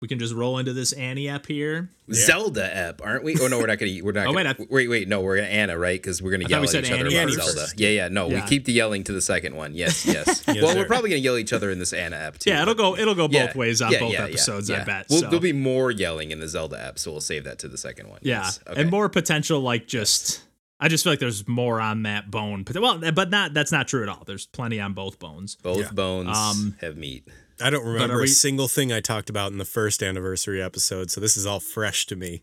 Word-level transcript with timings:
we 0.00 0.08
can 0.08 0.18
just 0.18 0.32
roll 0.34 0.56
into 0.58 0.72
this 0.72 0.92
Annie 0.94 1.28
app 1.28 1.44
here. 1.46 1.90
Zelda 2.10 2.74
app, 2.74 3.02
aren't 3.04 3.22
we? 3.22 3.36
Oh 3.38 3.48
no, 3.48 3.58
we're 3.58 3.66
not 3.66 3.78
gonna. 3.78 3.92
We're 4.02 4.12
not. 4.12 4.20
Oh, 4.28 4.32
gonna, 4.32 4.36
wait, 4.36 4.46
I- 4.60 4.66
wait, 4.70 4.88
wait, 4.88 5.08
no, 5.08 5.20
we're 5.20 5.36
gonna 5.36 5.48
Anna, 5.48 5.76
right? 5.78 6.00
Because 6.00 6.22
we're 6.22 6.30
gonna 6.30 6.44
thought 6.44 6.50
yell 6.50 6.60
we 6.60 6.66
at 6.66 6.70
said 6.70 6.84
each 6.84 6.90
other 6.92 7.04
Annie 7.06 7.14
about 7.34 7.34
first. 7.34 7.56
Zelda. 7.56 7.72
Yeah, 7.76 7.88
yeah. 7.90 8.08
No, 8.08 8.28
we 8.28 8.40
keep 8.42 8.64
the 8.64 8.72
yelling 8.72 9.04
to 9.04 9.12
the 9.12 9.20
second 9.20 9.54
one. 9.56 9.74
Yes, 9.74 10.06
yes. 10.06 10.42
Yes, 10.46 10.62
well, 10.62 10.72
sir. 10.72 10.78
we're 10.78 10.86
probably 10.86 11.10
gonna 11.10 11.20
yell 11.20 11.34
at 11.34 11.40
each 11.40 11.52
other 11.52 11.70
in 11.70 11.78
this 11.78 11.92
Anna 11.92 12.16
app 12.16 12.38
too. 12.38 12.50
Yeah, 12.50 12.62
it'll 12.62 12.74
go 12.74 12.96
it'll 12.96 13.14
go 13.14 13.28
yeah, 13.30 13.46
both 13.46 13.56
ways 13.56 13.82
on 13.82 13.92
yeah, 13.92 13.98
both 14.00 14.12
yeah, 14.12 14.18
yeah, 14.20 14.24
episodes, 14.26 14.70
I 14.70 14.78
yeah. 14.78 14.84
bet. 14.84 15.06
Well, 15.10 15.20
so. 15.20 15.26
there'll 15.26 15.40
be 15.40 15.52
more 15.52 15.90
yelling 15.90 16.30
in 16.30 16.40
the 16.40 16.48
Zelda 16.48 16.80
app, 16.80 16.98
so 16.98 17.10
we'll 17.12 17.20
save 17.20 17.44
that 17.44 17.58
to 17.60 17.68
the 17.68 17.78
second 17.78 18.08
one. 18.08 18.20
Yeah, 18.22 18.42
Yes. 18.44 18.60
Okay. 18.66 18.80
and 18.80 18.90
more 18.90 19.08
potential 19.10 19.60
like 19.60 19.86
just. 19.86 20.42
I 20.82 20.88
just 20.88 21.04
feel 21.04 21.12
like 21.12 21.20
there's 21.20 21.46
more 21.46 21.78
on 21.78 22.04
that 22.04 22.30
bone, 22.30 22.62
but 22.62 22.74
well, 22.80 22.98
but 23.12 23.28
not 23.28 23.52
that's 23.52 23.70
not 23.70 23.86
true 23.86 24.02
at 24.02 24.08
all. 24.08 24.22
There's 24.26 24.46
plenty 24.46 24.80
on 24.80 24.94
both 24.94 25.18
bones. 25.18 25.56
Both 25.56 25.78
Yeah. 25.80 25.90
bones 25.92 26.34
Um, 26.34 26.74
have 26.80 26.96
meat. 26.96 27.28
I 27.62 27.70
don't 27.70 27.84
remember 27.86 28.20
are 28.20 28.22
a 28.22 28.28
single 28.28 28.68
thing 28.68 28.92
I 28.92 29.00
talked 29.00 29.30
about 29.30 29.52
in 29.52 29.58
the 29.58 29.64
first 29.64 30.02
anniversary 30.02 30.62
episode, 30.62 31.10
so 31.10 31.20
this 31.20 31.36
is 31.36 31.46
all 31.46 31.60
fresh 31.60 32.06
to 32.06 32.16
me. 32.16 32.42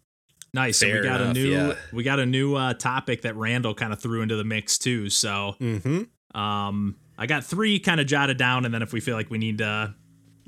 Nice. 0.53 0.81
and 0.81 0.91
Fair 0.91 1.01
we 1.01 1.07
got 1.07 1.21
enough, 1.21 1.31
a 1.35 1.39
new 1.39 1.51
yeah. 1.51 1.73
we 1.91 2.03
got 2.03 2.19
a 2.19 2.25
new 2.25 2.55
uh, 2.55 2.73
topic 2.73 3.23
that 3.23 3.35
Randall 3.35 3.73
kind 3.73 3.91
of 3.93 3.99
threw 4.01 4.21
into 4.21 4.35
the 4.35 4.43
mix 4.45 4.77
too. 4.77 5.09
So 5.09 5.55
Mm-hmm. 5.59 6.39
um, 6.39 6.95
I 7.17 7.25
got 7.25 7.43
three 7.43 7.79
kind 7.79 7.99
of 7.99 8.07
jotted 8.07 8.37
down, 8.37 8.65
and 8.65 8.73
then 8.73 8.81
if 8.81 8.93
we 8.93 8.99
feel 8.99 9.15
like 9.15 9.29
we 9.29 9.37
need 9.37 9.57
to 9.59 9.93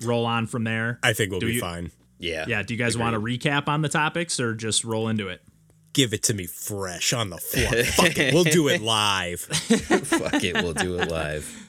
roll 0.03 0.25
on 0.25 0.47
from 0.47 0.63
there, 0.63 0.99
I 1.03 1.13
think 1.13 1.31
we'll 1.31 1.39
be 1.41 1.53
you- 1.55 1.59
fine. 1.61 1.91
Yeah. 2.22 2.45
yeah. 2.47 2.63
Do 2.63 2.73
you 2.73 2.77
guys 2.77 2.97
want 2.97 3.13
to 3.13 3.20
recap 3.22 3.67
on 3.70 3.81
the 3.81 3.88
topics 3.89 4.39
or 4.41 4.53
just 4.53 4.83
roll 4.83 5.08
into 5.08 5.30
it? 5.30 5.41
Give 5.94 6.13
it 6.13 6.22
to 6.23 6.33
me 6.33 6.45
fresh 6.47 7.13
on 7.13 7.30
the 7.30 7.38
floor. 7.38 7.83
Fuck 7.86 8.17
it, 8.17 8.33
we'll 8.33 8.44
do 8.44 8.67
it 8.67 8.81
live. 8.81 9.39
Fuck 9.41 10.44
it, 10.44 10.53
we'll 10.55 10.73
do 10.73 10.99
it 10.99 11.09
live. 11.09 11.66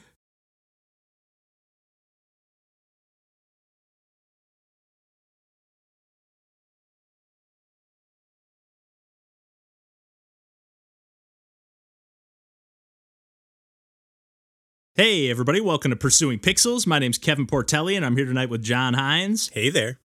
Hey 15.01 15.31
everybody, 15.31 15.59
welcome 15.59 15.89
to 15.89 15.95
Pursuing 15.95 16.37
Pixels. 16.37 16.85
My 16.85 16.99
name's 16.99 17.17
Kevin 17.17 17.47
Portelli, 17.47 17.95
and 17.95 18.05
I'm 18.05 18.15
here 18.15 18.27
tonight 18.27 18.51
with 18.51 18.61
John 18.61 18.93
Hines 18.93 19.49
Hey 19.51 19.71
there. 19.71 19.99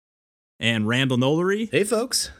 and 0.60 0.86
Randall 0.86 1.18
Nolery. 1.18 1.68
Hey, 1.68 1.82
folks. 1.82 2.30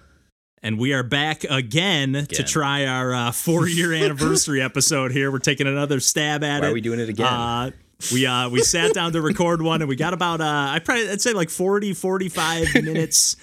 And 0.62 0.78
we 0.78 0.92
are 0.92 1.02
back 1.02 1.42
again, 1.42 2.12
to 2.12 2.44
try 2.44 2.86
our 2.86 3.12
uh, 3.12 3.33
four 3.33 3.66
year 3.66 3.92
anniversary 4.05 4.62
episode 4.62 5.11
here. 5.11 5.33
We're 5.33 5.41
taking 5.41 5.66
another 5.66 5.98
stab 5.98 6.44
at 6.44 6.61
Why 6.61 6.69
it. 6.69 6.70
are 6.70 6.74
we 6.74 6.80
doing 6.80 7.00
it 7.00 7.08
again? 7.08 7.27
Uh, 7.27 7.70
we 8.12 8.24
uh 8.24 8.48
we 8.48 8.61
sat 8.61 8.94
down 8.94 9.12
to 9.14 9.20
record 9.20 9.61
one 9.61 9.83
and 9.83 9.89
we 9.89 9.96
got 9.96 10.14
about 10.14 10.41
uh 10.41 10.44
I 10.44 10.78
probably 10.78 11.11
I'd 11.11 11.20
say 11.20 11.33
like 11.33 11.50
40 11.50 11.92
45 11.92 12.74
minutes 12.84 13.34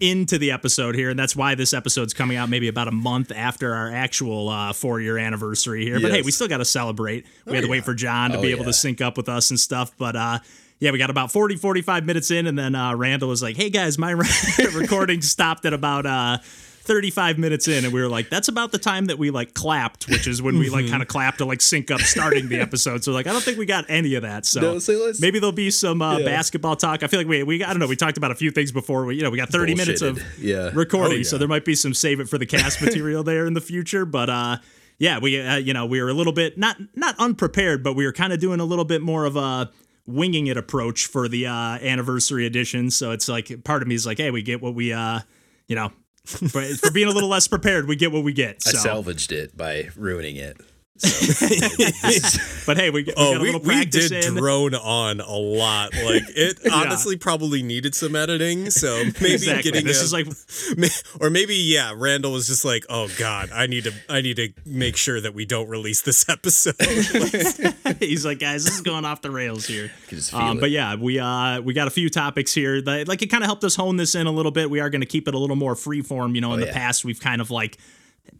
into 0.00 0.38
the 0.38 0.50
episode 0.50 0.94
here 0.94 1.10
and 1.10 1.18
that's 1.18 1.36
why 1.36 1.54
this 1.54 1.72
episode's 1.72 2.14
coming 2.14 2.36
out 2.36 2.48
maybe 2.48 2.68
about 2.68 2.88
a 2.88 2.92
month 2.92 3.30
after 3.34 3.74
our 3.74 3.92
actual 3.92 4.48
uh 4.48 4.72
4 4.72 5.00
year 5.00 5.18
anniversary 5.18 5.84
here. 5.84 6.00
But 6.00 6.10
hey, 6.12 6.22
we 6.22 6.30
still 6.30 6.48
got 6.48 6.58
to 6.58 6.64
celebrate. 6.64 7.26
We 7.46 7.54
had 7.54 7.64
to 7.64 7.70
wait 7.70 7.84
for 7.84 7.94
John 7.94 8.30
to 8.32 8.38
Oh, 8.38 8.42
be 8.42 8.48
able 8.50 8.60
yeah. 8.60 8.66
to 8.66 8.72
sync 8.72 9.00
up 9.00 9.16
with 9.16 9.28
us 9.28 9.50
and 9.50 9.60
stuff, 9.60 9.92
but 9.98 10.16
uh 10.16 10.38
yeah, 10.78 10.92
we 10.92 10.98
got 10.98 11.10
about 11.10 11.30
40 11.30 11.56
45 11.56 12.06
minutes 12.06 12.30
in 12.30 12.46
and 12.46 12.58
then 12.58 12.74
uh 12.74 12.94
Randall 12.94 13.28
was 13.28 13.42
like, 13.42 13.56
"Hey 13.56 13.68
guys, 13.70 13.98
my 13.98 14.10
recording 14.74 15.20
stopped 15.22 15.64
at 15.66 15.74
about 15.74 16.06
uh 16.06 16.38
35 16.82 17.38
minutes 17.38 17.68
in 17.68 17.84
and 17.84 17.92
we 17.92 18.00
were 18.00 18.08
like 18.08 18.30
that's 18.30 18.48
about 18.48 18.72
the 18.72 18.78
time 18.78 19.06
that 19.06 19.18
we 19.18 19.30
like 19.30 19.52
clapped 19.54 20.08
which 20.08 20.26
is 20.26 20.40
when 20.40 20.58
we 20.58 20.68
like 20.70 20.80
Mm-hmm. 20.84 20.90
kind 20.92 21.02
of 21.02 21.08
clapped 21.08 21.38
to 21.38 21.44
like 21.44 21.60
sync 21.60 21.90
up 21.90 22.00
starting 22.00 22.48
the 22.48 22.58
episode 22.60 23.04
so 23.04 23.12
like 23.12 23.26
i 23.26 23.32
don't 23.32 23.42
think 23.42 23.58
we 23.58 23.66
got 23.66 23.84
any 23.88 24.14
of 24.14 24.22
that 24.22 24.46
so 24.46 24.60
No, 24.60 24.78
so 24.78 25.12
maybe 25.20 25.38
there'll 25.38 25.52
be 25.52 25.70
some 25.70 26.00
uh, 26.00 26.18
basketball 26.20 26.76
talk 26.76 27.02
i 27.02 27.06
feel 27.06 27.20
like 27.20 27.26
we, 27.28 27.42
we 27.42 27.62
i 27.62 27.68
don't 27.68 27.80
know 27.80 27.86
we 27.86 27.96
talked 27.96 28.16
about 28.16 28.30
a 28.30 28.34
few 28.34 28.50
things 28.50 28.72
before 28.72 29.04
we 29.04 29.16
you 29.16 29.22
know 29.22 29.30
we 29.30 29.36
got 29.36 29.50
30 29.50 29.74
minutes 29.74 30.00
of 30.00 30.22
Yeah. 30.38 30.70
recording 30.74 31.12
Oh, 31.12 31.16
yeah. 31.18 31.22
so 31.24 31.38
there 31.38 31.48
might 31.48 31.64
be 31.66 31.74
some 31.74 31.92
save 31.92 32.18
it 32.20 32.28
for 32.28 32.38
the 32.38 32.46
cast 32.46 32.80
material 32.82 33.22
there 33.22 33.46
in 33.46 33.52
the 33.54 33.60
future 33.60 34.06
but 34.06 34.30
uh 34.30 34.56
yeah 34.98 35.18
we 35.18 35.40
uh, 35.40 35.56
you 35.56 35.74
know 35.74 35.84
we 35.86 36.00
were 36.02 36.08
a 36.08 36.14
little 36.14 36.32
bit 36.32 36.56
not 36.56 36.76
not 36.94 37.14
unprepared 37.18 37.82
but 37.84 37.94
we 37.94 38.06
were 38.06 38.12
kind 38.12 38.32
of 38.32 38.38
doing 38.40 38.58
a 38.60 38.64
little 38.64 38.84
bit 38.86 39.02
more 39.02 39.26
of 39.26 39.36
a 39.36 39.70
winging 40.06 40.46
it 40.46 40.56
approach 40.56 41.06
for 41.06 41.28
the 41.28 41.46
uh 41.46 41.52
anniversary 41.52 42.46
edition 42.46 42.90
so 42.90 43.10
it's 43.12 43.28
like 43.28 43.62
part 43.64 43.82
of 43.82 43.88
me 43.88 43.94
is 43.94 44.06
like 44.06 44.16
hey 44.18 44.30
we 44.30 44.42
get 44.42 44.60
what 44.62 44.74
we 44.74 44.92
uh 44.94 45.20
you 45.68 45.76
know 45.76 45.92
for, 46.24 46.62
for 46.62 46.90
being 46.90 47.08
a 47.08 47.10
little 47.10 47.28
less 47.28 47.48
prepared 47.48 47.88
we 47.88 47.96
get 47.96 48.12
what 48.12 48.24
we 48.24 48.32
get 48.32 48.56
I 48.66 48.70
salvaged 48.70 49.32
it 49.32 49.56
by 49.56 49.88
ruining 49.96 50.36
it. 50.36 50.58
but 52.66 52.76
hey 52.76 52.90
we, 52.90 53.04
we 53.04 53.12
Oh, 53.16 53.32
got 53.32 53.36
a 53.36 53.40
we, 53.40 53.46
little 53.46 53.60
we 53.60 53.66
practice 53.66 54.10
did 54.10 54.24
in. 54.26 54.34
drone 54.34 54.74
on 54.74 55.20
a 55.20 55.32
lot. 55.32 55.94
Like 55.94 56.24
it 56.28 56.58
honestly 56.72 57.16
probably 57.16 57.62
needed 57.62 57.94
some 57.94 58.14
editing. 58.14 58.70
So 58.70 59.02
maybe 59.20 59.34
exactly. 59.34 59.62
getting 59.70 59.86
this 59.86 60.00
a- 60.00 60.04
is 60.04 60.12
like 60.12 60.26
or 61.20 61.30
maybe 61.30 61.54
yeah 61.56 61.94
randall 61.96 62.32
was 62.32 62.46
just 62.46 62.64
like 62.64 62.84
oh 62.88 63.08
god 63.18 63.50
i 63.52 63.66
need 63.66 63.84
to 63.84 63.92
i 64.08 64.20
need 64.20 64.36
to 64.36 64.50
make 64.66 64.96
sure 64.96 65.20
that 65.20 65.34
we 65.34 65.44
don't 65.46 65.68
release 65.68 66.02
this 66.02 66.28
episode. 66.28 66.74
He's 67.98 68.24
like 68.26 68.38
guys 68.38 68.64
this 68.64 68.74
is 68.74 68.82
going 68.82 69.04
off 69.04 69.22
the 69.22 69.30
rails 69.30 69.66
here. 69.66 69.90
Can 70.08 70.18
just 70.18 70.30
feel 70.30 70.40
um, 70.40 70.58
but 70.60 70.70
yeah 70.70 70.96
we 70.96 71.18
uh 71.18 71.60
we 71.60 71.72
got 71.72 71.88
a 71.88 71.90
few 71.90 72.10
topics 72.10 72.52
here 72.52 72.80
that 72.82 73.08
like 73.08 73.22
it 73.22 73.28
kind 73.28 73.42
of 73.42 73.46
helped 73.48 73.64
us 73.64 73.74
hone 73.74 73.96
this 73.96 74.14
in 74.14 74.26
a 74.26 74.30
little 74.32 74.52
bit. 74.52 74.70
We 74.70 74.80
are 74.80 74.90
going 74.90 75.00
to 75.00 75.06
keep 75.06 75.28
it 75.28 75.34
a 75.34 75.38
little 75.38 75.56
more 75.56 75.74
free 75.74 76.02
form 76.02 76.34
you 76.34 76.40
know 76.40 76.52
in 76.52 76.60
the 76.60 76.66
yeah. 76.66 76.72
past 76.72 77.04
we've 77.04 77.20
kind 77.20 77.40
of 77.40 77.50
like 77.50 77.78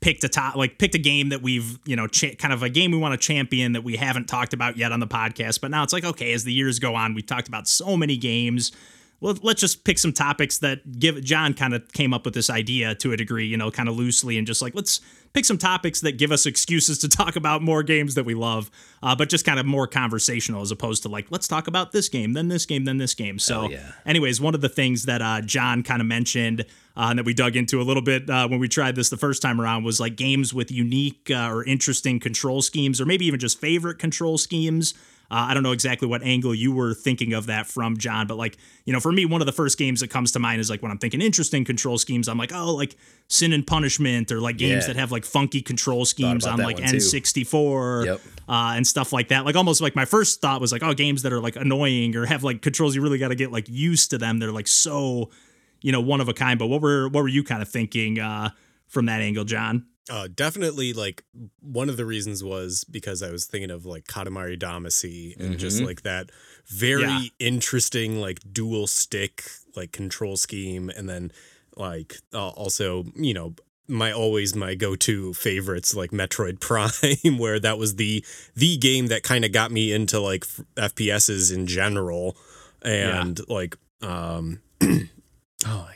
picked 0.01 0.25
a 0.25 0.29
top 0.29 0.57
like 0.57 0.79
picked 0.79 0.95
a 0.95 0.99
game 0.99 1.29
that 1.29 1.43
we've 1.43 1.79
you 1.85 1.95
know 1.95 2.07
cha- 2.07 2.35
kind 2.39 2.55
of 2.55 2.63
a 2.63 2.71
game 2.71 2.91
we 2.91 2.97
want 2.97 3.13
to 3.13 3.19
champion 3.19 3.73
that 3.73 3.85
we 3.85 3.97
haven't 3.97 4.27
talked 4.27 4.55
about 4.55 4.77
yet 4.77 4.93
on 4.93 5.01
the 5.01 5.07
podcast 5.07 5.61
but 5.61 5.71
now 5.71 5.83
it's 5.83 5.93
like 5.93 6.05
okay 6.05 6.33
as 6.33 6.45
the 6.45 6.53
years 6.53 6.79
go 6.79 6.95
on 6.95 7.15
we've 7.15 7.27
talked 7.27 7.49
about 7.49 7.69
so 7.69 7.97
many 7.97 8.17
games 8.17 8.73
well, 9.21 9.37
let's 9.43 9.61
just 9.61 9.85
pick 9.85 9.99
some 9.99 10.13
topics 10.13 10.59
that 10.59 10.99
give 10.99 11.23
John 11.23 11.53
kind 11.53 11.75
of 11.75 11.93
came 11.93 12.15
up 12.15 12.25
with 12.25 12.35
this 12.35 12.49
idea 12.49 12.95
to 12.97 13.13
a 13.13 13.17
degree, 13.17 13.47
you 13.47 13.57
know, 13.57 13.71
kind 13.71 13.89
of 13.89 13.97
loosely, 13.97 14.39
and 14.39 14.47
just 14.47 14.63
like 14.63 14.75
let's 14.75 15.01
pick 15.35 15.45
some 15.45 15.59
topics 15.59 16.01
that 16.01 16.13
give 16.17 16.33
us 16.33 16.47
excuses 16.47 16.99
to 16.99 17.09
talk 17.17 17.37
about 17.37 17.63
more 17.63 17.83
games 17.83 18.15
that 18.15 18.25
we 18.25 18.35
love, 18.35 18.71
uh, 19.03 19.15
but 19.15 19.29
just 19.29 19.45
kind 19.45 19.61
of 19.61 19.67
more 19.67 19.87
conversational 19.87 20.63
as 20.63 20.71
opposed 20.71 21.03
to 21.03 21.09
like 21.09 21.27
let's 21.31 21.47
talk 21.47 21.69
about 21.69 21.93
this 21.93 22.09
game, 22.09 22.33
then 22.33 22.49
this 22.49 22.65
game, 22.65 22.85
then 22.85 22.97
this 22.97 23.15
game. 23.15 23.39
So, 23.39 23.69
yeah. 23.69 23.93
anyways, 24.07 24.41
one 24.41 24.55
of 24.55 24.63
the 24.63 24.71
things 24.71 25.05
that 25.05 25.21
uh, 25.21 25.43
John 25.43 25.83
kind 25.83 26.01
of 26.01 26.07
mentioned 26.07 26.65
uh, 27.01 27.09
and 27.11 27.19
that 27.19 27.25
we 27.25 27.33
dug 27.35 27.57
into 27.57 27.81
a 27.81 27.85
little 27.91 28.03
bit 28.03 28.29
uh, 28.29 28.47
when 28.49 28.61
we 28.61 28.69
tried 28.69 28.95
this 28.95 29.09
the 29.09 29.17
first 29.17 29.41
time 29.41 29.59
around 29.61 29.85
was 29.85 29.99
like 30.05 30.17
games 30.17 30.53
with 30.53 30.71
unique 30.71 31.31
uh, 31.31 31.49
or 31.51 31.65
interesting 31.65 32.21
control 32.21 32.61
schemes, 32.63 33.01
or 33.01 33.07
maybe 33.07 33.25
even 33.27 33.41
just 33.41 33.59
favorite 33.61 33.99
control 33.99 34.37
schemes. 34.39 34.93
Uh, 35.33 35.47
I 35.51 35.55
don't 35.55 35.63
know 35.63 35.71
exactly 35.71 36.09
what 36.09 36.25
angle 36.25 36.53
you 36.53 36.73
were 36.73 36.93
thinking 36.93 37.33
of 37.35 37.47
that 37.47 37.67
from, 37.69 37.97
John, 37.97 38.27
but 38.27 38.37
like, 38.37 38.57
you 38.85 38.93
know, 38.93 38.99
for 38.99 39.13
me, 39.13 39.25
one 39.25 39.41
of 39.41 39.47
the 39.47 39.53
first 39.53 39.79
games 39.79 40.01
that 40.01 40.11
comes 40.11 40.33
to 40.33 40.41
mind 40.41 40.61
is 40.61 40.69
like 40.69 40.83
when 40.83 40.91
I'm 40.91 40.99
thinking 40.99 41.21
interesting 41.23 41.65
control 41.65 41.99
schemes, 41.99 42.27
I'm 42.29 42.37
like, 42.37 42.53
oh, 42.53 42.75
like 42.75 42.97
Sin 43.29 43.53
and 43.53 43.65
Punishment 43.65 44.33
or 44.33 44.41
like 44.41 44.57
games 44.59 44.83
Yeah. 44.83 44.95
that 44.95 44.97
have 44.97 45.13
like 45.13 45.25
funky 45.25 45.63
control 45.63 46.05
schemes 46.05 46.45
on 46.47 46.59
like. 46.59 46.79
N64 46.79 48.07
Yep. 48.07 48.21
uh, 48.49 48.73
and 48.77 48.87
stuff 48.87 49.13
like 49.13 49.29
that. 49.29 49.45
Like 49.45 49.57
almost 49.57 49.81
like 49.81 49.95
my 49.95 50.05
first 50.05 50.41
thought 50.41 50.61
was 50.61 50.73
like, 50.73 50.83
oh, 50.83 50.95
games 50.95 51.23
that 51.23 51.33
are 51.33 51.41
like 51.41 51.57
annoying 51.57 52.17
or 52.17 52.27
have 52.27 52.43
like 52.43 52.61
controls 52.63 52.95
you 52.97 53.03
really 53.03 53.19
got 53.19 53.29
to 53.29 53.35
get 53.37 53.53
like 53.53 53.69
used 53.69 54.11
to 54.11 54.19
them. 54.19 54.39
They're 54.39 54.53
like 54.53 54.67
so, 54.69 55.31
you 55.81 55.93
know, 55.93 56.01
one 56.01 56.21
of 56.21 56.29
a 56.29 56.35
kind. 56.35 56.59
But 56.59 56.67
what 56.69 56.81
were 56.83 57.09
what 57.09 57.23
were 57.23 57.29
you 57.29 57.43
kind 57.45 57.63
of 57.63 57.69
thinking 57.69 58.19
uh, 58.21 58.51
from 58.89 59.07
that 59.07 59.21
angle, 59.21 59.45
John? 59.45 59.87
uh, 60.11 60.27
definitely 60.35 60.93
like 60.93 61.23
one 61.61 61.89
of 61.89 61.97
the 61.97 62.05
reasons 62.07 62.43
was 62.43 62.83
because 62.85 63.23
i 63.23 63.31
was 63.31 63.45
thinking 63.47 63.71
of 63.71 63.85
like 63.87 64.05
katamari 64.07 64.59
damacy 64.59 65.39
and 65.39 65.57
just 65.57 65.81
like 65.83 66.03
that 66.03 66.31
very 66.67 67.03
Yeah. 67.03 67.21
interesting 67.39 68.21
like 68.21 68.39
dual 68.51 68.89
stick 68.89 69.45
like 69.77 69.93
control 69.93 70.37
scheme 70.37 70.91
and 70.91 71.09
then 71.09 71.31
like 71.77 72.17
uh, 72.35 72.49
also 72.49 73.05
you 73.15 73.35
know 73.35 73.55
my 73.87 74.11
always 74.11 74.57
my 74.57 74.75
go-to 74.75 75.33
favorites 75.35 75.95
like 75.95 76.11
Metroid 76.11 76.59
Prime 76.69 77.39
where 77.39 77.61
that 77.61 77.79
was 77.79 77.95
the 77.97 78.25
the 78.57 78.79
game 78.79 79.09
that 79.09 79.23
kind 79.23 79.45
of 79.45 79.53
got 79.53 79.71
me 79.71 79.93
into 79.93 80.19
like 80.19 80.45
f- 80.45 80.93
FPSs 80.95 81.55
in 81.55 81.67
general 81.69 82.37
and 82.83 83.39
like 83.49 83.77
um 84.03 84.61
oh 85.67 85.89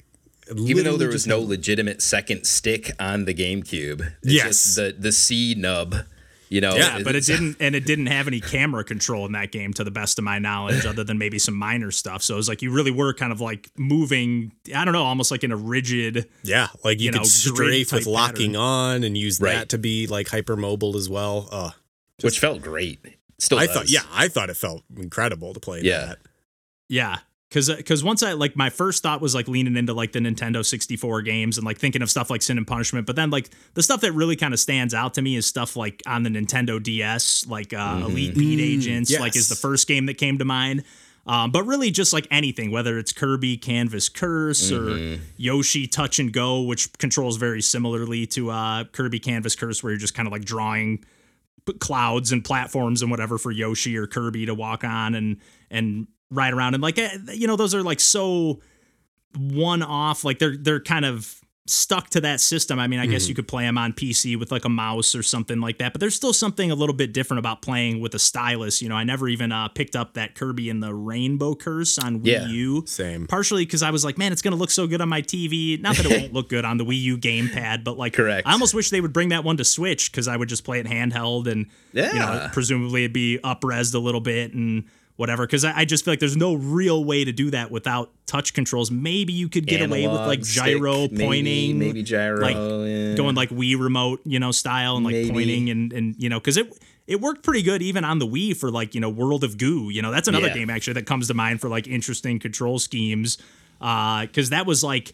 Even 0.57 0.85
though 0.85 0.97
there 0.97 1.09
was 1.09 1.27
no 1.27 1.41
legitimate 1.41 2.03
second 2.03 2.45
stick 2.47 2.91
on 3.01 3.25
the 3.25 3.35
GameCube, 3.35 4.01
it's 4.23 4.33
Yes. 4.33 4.47
just 4.47 4.77
the 4.77 4.95
the 4.99 5.13
C 5.13 5.55
nub. 5.57 5.95
You 6.51 6.61
know, 6.61 6.77
Yeah, 6.77 7.01
But 7.03 7.17
it 7.17 7.25
didn't, 7.25 7.57
and 7.61 7.75
it 7.75 7.85
didn't 7.85 8.07
have 8.07 8.29
any 8.29 8.39
camera 8.39 8.85
control 8.85 9.27
in 9.27 9.33
that 9.33 9.51
game, 9.51 9.73
to 9.73 9.83
the 9.83 9.91
best 9.91 10.19
of 10.19 10.25
my 10.25 10.39
knowledge, 10.39 10.85
other 10.91 11.03
than 11.03 11.19
maybe 11.19 11.39
some 11.39 11.55
minor 11.55 11.91
stuff. 11.91 12.23
So 12.23 12.35
it 12.35 12.37
was 12.37 12.49
like 12.49 12.63
you 12.63 12.71
really 12.71 12.91
were 12.93 13.13
kind 13.15 13.33
of 13.33 13.41
like 13.41 13.71
moving. 13.77 14.53
I 14.73 14.85
don't 14.85 14.93
know, 14.93 15.03
almost 15.03 15.31
like 15.31 15.43
in 15.43 15.51
a 15.51 15.57
rigid. 15.57 16.29
Yeah, 16.45 16.69
like 16.85 17.01
you, 17.01 17.07
you 17.07 17.11
could 17.13 17.23
know, 17.23 17.25
strafe 17.25 17.93
with 17.93 18.07
locking 18.07 18.53
pattern. 18.53 18.57
on 18.57 19.05
and 19.05 19.17
use 19.19 19.39
that 19.39 19.71
to 19.71 19.79
be 19.79 20.07
like 20.07 20.29
hypermobile 20.29 20.95
as 20.95 21.09
well. 21.09 21.49
Uh, 21.51 21.71
which 22.23 22.39
felt 22.39 22.61
great. 22.63 23.01
Still, 23.41 23.59
I 23.59 23.67
does. 23.67 23.75
thought, 23.75 23.89
yeah, 23.91 24.03
I 24.13 24.29
thought 24.29 24.49
it 24.51 24.57
felt 24.57 24.85
incredible 24.97 25.55
to 25.55 25.61
play 25.61 25.81
Yeah. 25.83 26.05
that. 26.07 26.19
Yeah, 26.89 27.19
because 27.55 27.73
because 27.73 28.03
once 28.03 28.25
I 28.25 28.33
like 28.33 28.57
my 28.57 28.69
first 28.69 29.05
thought 29.05 29.21
was 29.21 29.33
like 29.33 29.47
leaning 29.47 29.77
into 29.77 29.93
like 29.95 30.11
the 30.11 30.19
Nintendo 30.19 30.65
64 30.65 31.23
games 31.23 31.57
and 31.57 31.65
like 31.65 31.79
thinking 31.79 32.03
of 32.03 32.11
stuff 32.11 32.29
like 32.29 32.43
Sin 32.43 32.59
and 32.59 32.67
Punishment, 32.67 33.07
but 33.07 33.15
then 33.15 33.31
like 33.31 33.49
the 33.75 33.83
stuff 33.83 34.01
that 34.01 34.11
really 34.11 34.35
kind 34.35 34.53
of 34.53 34.59
stands 34.59 34.93
out 34.93 35.15
to 35.15 35.23
me 35.23 35.37
is 35.37 35.47
stuff 35.47 35.77
like 35.77 36.03
on 36.05 36.25
the 36.25 36.31
Nintendo 36.31 36.83
DS, 36.83 37.47
like 37.47 37.73
uh, 37.73 38.01
Elite 38.07 38.35
Beat 38.35 38.59
Agents, 38.59 39.17
like 39.21 39.37
is 39.37 39.49
the 39.49 39.55
first 39.55 39.87
game 39.87 40.07
that 40.07 40.19
came 40.19 40.39
to 40.39 40.45
mind. 40.45 40.83
Um, 41.29 41.53
but 41.53 41.63
really, 41.65 41.93
just 41.93 42.13
like 42.13 42.27
anything, 42.33 42.73
whether 42.73 42.99
it's 42.99 43.13
Kirby 43.13 43.57
Canvas 43.57 44.09
Curse 44.09 44.73
Mm-hmm. 44.73 45.15
or 45.15 45.25
Yoshi 45.37 45.87
Touch 45.87 46.19
and 46.19 46.33
Go, 46.33 46.63
which 46.63 46.93
controls 46.99 47.37
very 47.37 47.63
similarly 47.63 48.27
to 48.27 48.51
uh, 48.51 48.85
Kirby 48.85 49.21
Canvas 49.21 49.55
Curse, 49.55 49.81
where 49.81 49.93
you're 49.93 50.01
just 50.01 50.15
kind 50.15 50.27
of 50.27 50.33
like 50.33 50.45
drawing 50.45 51.05
clouds 51.79 52.33
and 52.33 52.45
platforms 52.45 53.01
and 53.01 53.13
whatever 53.13 53.39
for 53.39 53.53
Yoshi 53.53 53.97
or 53.97 54.09
Kirby 54.09 54.45
to 54.47 54.55
walk 54.55 54.83
on 54.83 55.15
and 55.15 55.37
and 55.71 56.09
ride 56.31 56.53
around 56.55 56.75
and 56.75 56.83
like 56.83 56.99
eh, 56.99 57.17
you 57.33 57.47
know 57.47 57.57
those 57.57 57.75
are 57.75 57.83
like 57.83 58.01
so 58.01 58.61
one 59.37 59.83
off 59.83 60.25
like 60.25 60.39
they're 60.39 60.57
they're 60.57 60.81
kind 60.81 61.05
of 61.05 61.41
stuck 61.67 62.11
to 62.11 62.21
that 62.21 62.43
system. 62.43 62.79
I 62.79 62.87
mean, 62.89 63.01
I 63.01 63.07
guess 63.07 63.27
you 63.27 63.35
could 63.35 63.49
play 63.49 63.63
them 63.65 63.79
on 63.79 63.95
PC 63.95 64.39
with 64.39 64.53
like 64.53 64.67
a 64.67 64.69
mouse 64.69 65.15
or 65.15 65.23
something 65.23 65.61
like 65.63 65.79
that, 65.79 65.95
but 65.95 66.01
there's 66.01 66.15
still 66.15 66.35
something 66.35 66.71
a 66.71 66.75
little 66.75 66.95
bit 66.95 67.15
different 67.15 67.39
about 67.39 67.63
playing 67.63 68.03
with 68.03 68.15
a 68.15 68.19
stylus. 68.19 68.83
You 68.83 68.91
know, 68.91 68.97
I 68.97 69.05
never 69.05 69.29
even 69.29 69.51
uh, 69.51 69.69
picked 69.69 69.97
up 69.97 70.13
that 70.13 70.35
Kirby 70.35 70.69
and 70.69 70.83
the 70.83 70.93
Rainbow 70.95 71.55
Curse 71.55 71.97
on 71.99 72.21
Wii 72.21 72.27
Yeah. 72.27 72.47
U. 72.49 72.85
Same. 72.87 73.27
Partially 73.27 73.65
because 73.65 73.83
I 73.83 73.91
was 73.93 74.05
like, 74.05 74.19
man, 74.19 74.31
it's 74.31 74.43
gonna 74.43 74.57
look 74.57 74.71
so 74.71 74.87
good 74.87 75.01
on 75.01 75.09
my 75.09 75.23
TV. 75.23 75.81
Not 75.81 75.97
that 75.97 76.05
it 76.05 76.21
won't 76.21 76.33
look 76.35 76.51
good 76.51 76.67
on 76.67 76.77
the 76.77 76.85
Wii 76.85 77.01
U 77.01 77.17
gamepad, 77.17 77.83
but 77.83 77.97
like, 77.97 78.13
Correct. 78.13 78.47
I 78.47 78.53
almost 78.53 78.75
wish 78.75 78.91
they 78.91 79.01
would 79.01 79.15
bring 79.15 79.31
that 79.31 79.43
one 79.43 79.57
to 79.57 79.65
Switch 79.65 80.13
because 80.13 80.29
I 80.29 80.37
would 80.37 80.51
just 80.51 80.65
play 80.65 80.81
it 80.81 80.87
handheld 80.87 81.47
and 81.47 81.65
you 81.95 82.03
know, 82.03 82.11
Yeah. 82.13 82.51
presumably 82.53 83.05
it'd 83.05 83.15
be 83.15 83.39
upresed 83.43 83.95
a 83.95 83.99
little 83.99 84.21
bit 84.21 84.53
and 84.53 84.85
whatever. 85.17 85.47
Because 85.47 85.65
I, 85.65 85.79
I 85.81 85.85
just 85.85 86.05
feel 86.05 86.13
like 86.13 86.21
there's 86.21 86.37
no 86.37 86.55
real 86.55 87.05
way 87.05 87.25
to 87.25 87.33
do 87.33 87.51
that 87.51 87.71
without 87.71 88.11
touch 88.27 88.53
controls. 88.55 88.91
Maybe 88.91 89.33
you 89.33 89.49
could 89.49 89.67
get 89.67 89.81
away 89.83 90.07
with 90.07 90.21
like 90.21 90.43
gyro 90.43 91.05
stick, 91.07 91.13
maybe- 91.13 91.25
pointing, 91.25 91.79
maybe 91.79 92.03
gyro, 92.03 92.41
like 92.41 92.57
yeah. 92.57 93.15
going 93.15 93.35
like 93.35 93.51
Wii 93.51 93.79
remote, 93.81 94.21
you 94.25 94.39
know, 94.39 94.51
style 94.53 94.97
and 94.97 95.05
like 95.05 95.13
Maybe. 95.15 95.31
pointing 95.31 95.71
and 95.71 95.93
and 95.93 96.15
you 96.19 96.29
know, 96.29 96.39
because 96.41 96.57
it 96.57 96.73
it 97.07 97.21
worked 97.21 97.43
pretty 97.43 97.63
good 97.63 97.83
even 97.83 98.03
on 98.05 98.19
the 98.19 98.27
Wii 98.27 98.57
for 98.57 98.71
like 98.71 98.95
you 98.95 99.01
know 99.01 99.11
World 99.11 99.45
of 99.45 99.59
Goo. 99.59 99.91
You 99.91 100.03
know, 100.03 100.11
that's 100.11 100.29
another 100.29 100.49
Yeah. 100.49 100.55
game 100.55 100.71
actually 100.71 100.95
that 100.95 101.07
comes 101.07 101.29
to 101.29 101.35
mind 101.35 101.61
for 101.61 101.69
like 101.69 101.87
interesting 101.87 102.39
control 102.39 102.79
schemes. 102.79 103.39
Uh, 103.81 104.23
Because 104.23 104.51
that 104.51 104.67
was 104.67 104.83
like 104.83 105.13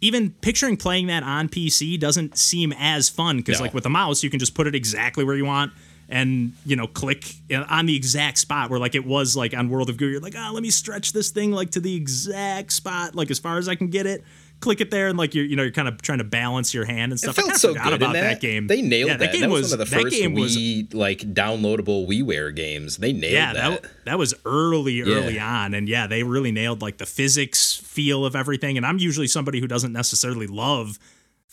even 0.00 0.30
picturing 0.40 0.76
playing 0.76 1.06
that 1.06 1.22
on 1.22 1.48
PC 1.48 1.98
doesn't 1.98 2.36
seem 2.36 2.72
as 2.76 3.08
fun 3.08 3.36
because 3.36 3.58
No. 3.60 3.64
like 3.66 3.74
with 3.74 3.86
a 3.86 3.90
mouse 3.90 4.24
you 4.24 4.30
can 4.30 4.40
just 4.40 4.54
put 4.54 4.66
it 4.66 4.74
exactly 4.74 5.22
where 5.24 5.36
you 5.36 5.44
want 5.44 5.72
and 6.12 6.52
you 6.64 6.76
know 6.76 6.86
click 6.86 7.34
on 7.68 7.86
the 7.86 7.96
exact 7.96 8.38
spot 8.38 8.70
where 8.70 8.78
like 8.78 8.94
it 8.94 9.04
was 9.04 9.34
like 9.34 9.56
on 9.56 9.68
World 9.70 9.90
of 9.90 9.96
Goo 9.96 10.06
you're 10.06 10.20
like 10.20 10.34
oh 10.36 10.50
let 10.52 10.62
me 10.62 10.70
stretch 10.70 11.12
this 11.12 11.30
thing 11.30 11.50
like 11.50 11.70
to 11.70 11.80
the 11.80 11.96
exact 11.96 12.72
spot 12.72 13.14
like 13.14 13.30
as 13.30 13.38
far 13.38 13.56
as 13.56 13.68
I 13.68 13.74
can 13.74 13.88
get 13.88 14.06
it 14.06 14.22
click 14.62 14.80
it 14.80 14.90
there 14.90 15.08
and 15.08 15.18
like 15.18 15.34
you're 15.34 15.44
you 15.44 15.56
know 15.56 15.62
you're 15.62 15.72
kind 15.72 15.88
of 15.88 16.00
trying 16.00 16.18
to 16.18 16.24
balance 16.24 16.72
your 16.72 16.84
hand 16.84 17.12
and 17.12 17.18
stuff. 17.18 17.32
I 17.38 17.42
felt 17.42 17.46
kinda 17.48 17.58
so 17.58 17.68
forgot 17.70 17.84
good 17.84 17.92
about 17.94 18.12
that. 18.12 18.20
that. 18.22 18.40
game. 18.40 18.68
They 18.68 18.80
nailed 18.80 19.10
yeah, 19.10 19.16
that. 19.16 19.32
game 19.32 19.40
That 19.42 19.50
was, 19.50 19.62
was 19.62 19.72
one 19.72 19.80
of 19.80 19.90
the 19.90 19.96
first 19.96 20.16
game 20.16 20.34
was 20.34 20.56
like 20.94 21.18
downloadable 21.34 22.06
WiiWare 22.06 22.54
games. 22.54 22.96
They 22.98 23.12
nailed 23.12 23.32
yeah, 23.32 23.52
that. 23.52 23.82
that 23.82 23.90
that 24.04 24.18
was 24.18 24.34
early, 24.46 25.02
early 25.02 25.40
on, 25.40 25.74
and 25.74 25.88
yeah, 25.88 26.06
they 26.06 26.22
really 26.22 26.52
nailed 26.52 26.80
like 26.80 26.98
the 26.98 27.06
physics 27.06 27.74
feel 27.74 28.24
of 28.24 28.36
everything. 28.36 28.76
And 28.76 28.86
I'm 28.86 28.98
usually 28.98 29.26
somebody 29.26 29.60
who 29.60 29.66
doesn't 29.66 29.92
necessarily 29.92 30.46
love 30.46 30.98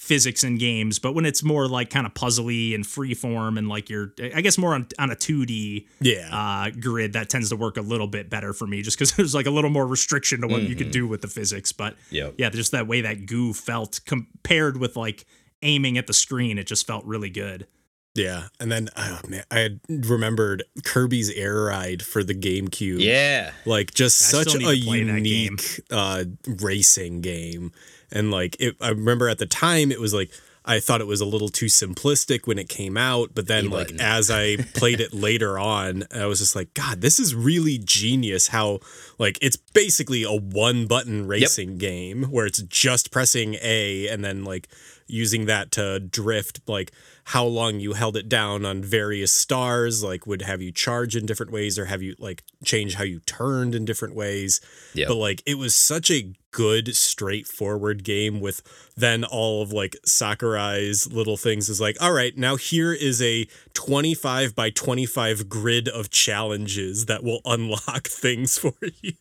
physics 0.02 0.46
in 0.46 0.58
games, 0.58 0.98
but 0.98 1.14
when 1.14 1.26
it's 1.26 1.44
more 1.44 1.68
like 1.68 1.90
kind 1.90 2.08
of 2.08 2.14
puzzly 2.14 2.74
and 2.74 2.86
freeform 2.86 3.58
and 3.58 3.68
like 3.68 3.90
you're, 3.90 4.14
I 4.34 4.40
guess 4.40 4.58
more 4.58 4.74
on 4.74 4.88
on 4.98 5.12
a 5.12 5.16
2D 5.16 5.88
Yeah. 6.00 6.30
uh, 6.32 6.70
grid, 6.80 7.14
that 7.14 7.28
tends 7.30 7.50
to 7.50 7.58
work 7.58 7.76
a 7.76 7.82
little 7.82 8.08
bit 8.08 8.30
better 8.30 8.54
for 8.54 8.66
me, 8.66 8.82
just 8.82 8.98
because 8.98 9.12
there's 9.18 9.36
like 9.36 9.46
a 9.46 9.52
little 9.52 9.70
more 9.70 9.86
restriction 9.86 10.40
to 10.42 10.48
what 10.48 10.62
you 10.64 10.70
Mm-hmm. 10.70 10.78
could 10.78 10.92
do 10.92 11.06
with 11.06 11.22
the 11.22 11.28
physics. 11.28 11.74
But 11.74 11.96
Yep. 12.12 12.36
yeah, 12.38 12.50
just 12.50 12.72
that 12.72 12.88
way 12.88 13.02
that 13.02 13.26
goo 13.26 13.54
felt 13.54 14.00
compared 14.06 14.78
with 14.78 14.96
like 14.96 15.26
aiming 15.62 15.98
at 15.98 16.08
the 16.08 16.14
screen, 16.14 16.58
it 16.58 16.66
just 16.66 16.88
felt 16.88 17.04
really 17.04 17.30
good. 17.30 17.68
Yeah, 18.16 18.48
and 18.60 18.72
then 18.72 18.88
oh 18.96 19.20
man, 19.28 19.44
I 19.52 19.60
had 19.60 19.80
remembered 19.90 20.64
Kirby's 20.86 21.30
Air 21.32 21.64
Ride 21.66 22.02
for 22.02 22.24
the 22.24 22.34
GameCube. 22.34 23.02
yeah. 23.02 23.52
like 23.66 23.94
just 23.94 24.34
I 24.34 24.44
such 24.44 24.56
a 24.56 24.58
need 24.60 24.80
to 24.80 24.86
play 24.88 25.04
that 25.04 25.24
game. 25.24 25.58
unique 25.60 25.82
uh, 25.92 26.24
racing 26.62 27.22
game, 27.22 27.72
and 28.12 28.32
like 28.32 28.56
it, 28.60 28.76
I 28.82 28.90
remember 28.90 29.30
at 29.30 29.40
the 29.40 29.46
time 29.46 29.92
it 29.92 30.00
was 30.00 30.14
like 30.14 30.32
I 30.66 30.80
thought 30.80 31.02
it 31.02 31.08
was 31.08 31.22
a 31.22 31.26
little 31.26 31.50
too 31.50 31.66
simplistic 31.66 32.46
when 32.46 32.60
it 32.60 32.70
came 32.70 32.98
out, 32.98 33.32
but 33.34 33.48
then 33.48 33.70
like 33.70 33.92
as 34.00 34.30
I 34.30 34.58
played 34.76 35.00
it 35.00 35.14
later 35.14 35.58
on, 35.58 36.04
I 36.14 36.26
was 36.26 36.40
just 36.40 36.56
like, 36.56 36.74
God, 36.74 37.02
this 37.02 37.20
is 37.20 37.34
really 37.34 37.80
genius. 37.80 38.50
How 38.50 38.80
like 39.18 39.40
it's 39.42 39.58
basically 39.58 40.24
a 40.24 40.34
one 40.34 40.86
button 40.86 41.28
racing 41.28 41.78
game 41.80 42.24
where 42.26 42.46
it's 42.46 42.62
just 42.62 43.12
pressing 43.12 43.56
A 43.62 44.08
and 44.10 44.24
then 44.24 44.44
like 44.44 44.68
using 45.08 45.48
that 45.48 45.72
to 45.72 46.00
drift 46.00 46.60
like 46.68 46.92
how 47.34 47.46
long 47.46 47.80
you 47.80 47.94
held 47.94 48.18
it 48.18 48.28
down 48.28 48.66
on 48.66 48.82
various 48.82 49.32
stars 49.32 50.04
like 50.04 50.26
would 50.26 50.42
have 50.42 50.62
you 50.64 50.72
charge 50.72 51.16
in 51.16 51.26
different 51.28 51.52
ways 51.52 51.78
or 51.78 51.86
have 51.86 52.02
you 52.02 52.16
like 52.18 52.44
change 52.64 52.96
how 52.96 53.04
you 53.04 53.20
turned 53.22 53.76
in 53.76 53.86
different 53.86 54.16
ways 54.16 54.60
Yep. 54.96 55.08
but 55.10 55.16
like 55.16 55.44
it 55.46 55.56
was 55.58 55.76
such 55.76 56.10
a 56.10 56.34
good 56.52 56.96
straightforward 56.96 58.04
game 58.04 58.40
with 58.40 58.62
then 58.98 59.24
all 59.24 59.62
of 59.62 59.72
like 59.72 59.96
sakurai's 60.06 61.12
little 61.12 61.38
things 61.38 61.70
is 61.70 61.80
like 61.80 61.96
all 62.02 62.12
right 62.14 62.36
now 62.36 62.56
here 62.56 62.94
is 62.94 63.22
a 63.22 63.46
25 63.74 64.56
by 64.56 64.72
25 64.72 65.48
grid 65.48 65.88
of 65.88 66.10
challenges 66.10 67.06
that 67.06 67.24
will 67.24 67.42
unlock 67.46 68.08
things 68.08 68.58
for 68.58 68.74
you 69.02 69.14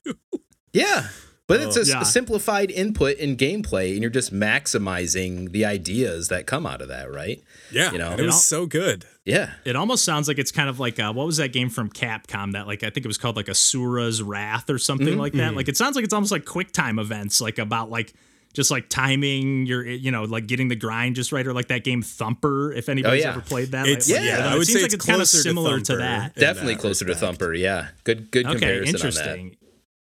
Yeah. 0.72 1.08
But 1.48 1.60
it's 1.62 1.76
a 1.76 1.84
Yeah. 1.84 2.02
simplified 2.04 2.70
input 2.70 3.16
in 3.16 3.36
gameplay, 3.36 3.92
and 3.94 4.02
you're 4.02 4.10
just 4.10 4.32
maximizing 4.32 5.50
the 5.52 5.64
ideas 5.64 6.28
that 6.28 6.46
come 6.46 6.66
out 6.66 6.80
of 6.80 6.88
that, 6.88 7.10
right? 7.10 7.42
yeah 7.72 7.90
You 7.92 7.98
know, 7.98 8.12
it 8.12 8.20
was 8.22 8.34
all- 8.34 8.40
so 8.40 8.66
good 8.66 9.04
Yeah. 9.24 9.50
It 9.66 9.76
almost 9.76 10.04
sounds 10.04 10.26
like 10.28 10.38
it's 10.38 10.52
kind 10.52 10.68
of 10.70 10.78
like 10.80 10.98
uh, 10.98 11.12
what 11.12 11.26
was 11.26 11.36
that 11.38 11.52
game 11.52 11.68
from 11.68 11.90
Capcom 11.90 12.52
that 12.52 12.66
like 12.66 12.82
I 12.82 12.88
think 12.90 13.04
it 13.04 13.08
was 13.08 13.18
called 13.18 13.36
like 13.36 13.46
Asura's 13.46 14.22
Wrath 14.22 14.70
or 14.70 14.78
something 14.78 15.06
Mm-hmm. 15.08 15.18
like 15.20 15.32
that. 15.34 15.54
Like 15.54 15.68
it 15.68 15.76
sounds 15.76 15.96
like 15.96 16.04
it's 16.04 16.14
almost 16.14 16.32
like 16.32 16.44
quick 16.46 16.72
time 16.72 16.98
events, 16.98 17.40
like 17.40 17.58
about 17.58 17.90
like 17.90 18.14
just 18.54 18.70
like 18.70 18.88
timing 18.88 19.66
your 19.66 19.86
you 19.86 20.10
know 20.10 20.24
like 20.24 20.46
getting 20.46 20.68
the 20.68 20.76
grind 20.76 21.14
just 21.16 21.30
right, 21.32 21.46
or 21.46 21.52
like 21.52 21.68
that 21.68 21.84
game 21.84 22.00
Thumper. 22.02 22.72
If 22.72 22.88
anybody's 22.88 23.22
yeah. 23.24 23.30
ever 23.32 23.40
played 23.42 23.72
that, 23.72 23.86
It's- 23.86 24.08
like, 24.10 24.22
yeah, 24.22 24.38
know, 24.38 24.44
I 24.48 24.56
it 24.56 24.64
seems 24.64 24.68
say 24.68 24.74
like 24.76 24.84
it's 24.86 24.94
it's 24.94 25.04
kind 25.06 25.16
of 25.16 25.28
closer 25.28 25.36
to 25.38 25.42
similar 25.42 25.80
to 25.80 25.96
that. 25.96 26.34
Definitely 26.34 26.74
that 26.74 26.80
closer 26.80 27.04
to. 27.04 27.14
Thumper. 27.14 27.52
Yeah. 27.54 27.88
Good 28.04 28.30
good 28.30 28.46
Okay, 28.46 28.52
comparison 28.54 28.94
interesting. 28.94 29.56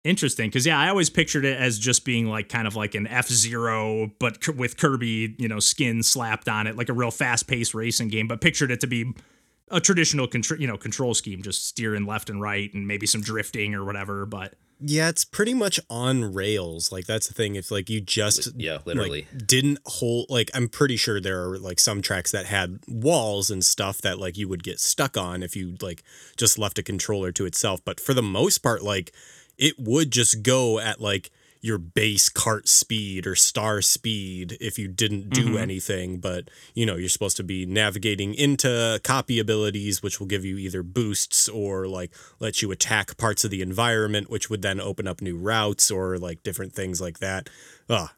Interesting, 0.07 0.49
because 0.49 0.65
yeah, 0.65 0.79
I 0.79 0.89
always 0.89 1.11
pictured 1.11 1.45
it 1.45 1.59
as 1.59 1.81
just 1.81 2.05
being 2.05 2.27
like 2.29 2.49
kind 2.49 2.69
of 2.69 2.77
like 2.77 2.95
an 2.95 3.09
F 3.09 3.27
Zero, 3.29 4.13
but 4.21 4.41
k- 4.41 4.53
with 4.53 4.77
Kirby, 4.77 5.35
you 5.37 5.49
know, 5.49 5.59
skin 5.59 6.05
slapped 6.05 6.49
on 6.49 6.69
it, 6.69 6.77
like 6.77 6.89
a 6.89 6.93
real 6.93 7.11
fast 7.11 7.49
paced 7.49 7.75
racing 7.75 8.07
game. 8.07 8.29
But 8.29 8.41
pictured 8.41 8.71
it 8.71 8.79
to 8.81 8.87
be 8.87 9.13
a 9.69 9.81
traditional, 9.81 10.29
contr- 10.29 10.61
you 10.61 10.69
know, 10.69 10.77
control 10.77 11.13
scheme, 11.13 11.43
just 11.43 11.67
steering 11.67 12.07
left 12.07 12.31
and 12.31 12.41
right, 12.41 12.73
and 12.73 12.87
maybe 12.87 13.05
some 13.05 13.21
drifting 13.21 13.75
or 13.75 13.85
whatever. 13.85 14.27
But 14.27 14.55
Yeah, 14.81 15.09
it's 15.09 15.25
pretty 15.25 15.55
much 15.55 15.81
on 15.91 16.33
rails. 16.35 16.93
Like 16.93 17.07
that's 17.07 17.27
the 17.27 17.35
thing. 17.35 17.57
If 17.57 17.73
like 17.73 17.91
you 17.91 18.01
just. 18.01 18.51
Yeah, 18.55 18.79
literally. 18.85 19.27
like, 19.33 19.47
didn't 19.47 19.81
hold 19.87 20.27
like 20.31 20.53
I'm 20.55 20.69
pretty 20.69 20.97
sure 20.97 21.21
there 21.21 21.49
are 21.49 21.59
like 21.59 21.81
some 21.81 22.01
tracks 22.01 22.31
that 22.31 22.47
had 22.47 22.79
walls 22.87 23.51
and 23.51 23.65
stuff 23.65 23.99
that 24.03 24.21
like 24.21 24.37
you 24.37 24.49
would 24.49 24.63
get 24.63 24.79
stuck 24.79 25.17
on 25.17 25.43
if 25.43 25.57
you 25.57 25.75
like 25.83 26.05
just 26.37 26.61
left 26.61 26.79
a 26.79 26.85
controller 26.85 27.33
to 27.33 27.45
itself. 27.45 27.85
But 27.85 27.99
for 27.99 28.15
the 28.15 28.23
most 28.23 28.59
part, 28.59 28.85
like 28.85 29.13
it 29.59 29.75
would 29.79 30.11
just 30.11 30.43
go 30.43 30.79
at 30.79 31.01
like 31.01 31.31
your 31.61 31.79
base 31.79 32.29
cart 32.29 32.69
speed 32.69 33.27
or 33.27 33.35
star 33.35 33.83
speed 33.83 34.57
if 34.61 34.79
you 34.79 34.87
didn't 34.87 35.31
do 35.31 35.59
anything 35.59 36.19
but 36.19 36.49
you 36.75 36.87
know 36.87 36.95
you're 36.95 37.09
supposed 37.09 37.37
to 37.37 37.43
be 37.43 37.67
navigating 37.67 38.35
into 38.35 39.01
copy 39.03 39.41
abilities 39.41 40.03
which 40.03 40.21
will 40.21 40.27
give 40.27 40.45
you 40.45 40.57
either 40.59 40.83
boosts 40.83 41.49
or 41.49 41.89
like 41.89 42.13
let 42.39 42.63
you 42.63 42.71
attack 42.71 43.17
parts 43.17 43.45
of 43.45 43.51
the 43.51 43.63
environment 43.63 44.31
which 44.31 44.49
would 44.49 44.63
then 44.63 44.81
open 44.81 45.09
up 45.09 45.21
new 45.21 45.37
routes 45.37 45.91
or 45.91 46.19
like 46.19 46.43
different 46.43 46.73
things 46.73 47.01
like 47.01 47.19
that. 47.19 47.51
Ah 47.91 48.13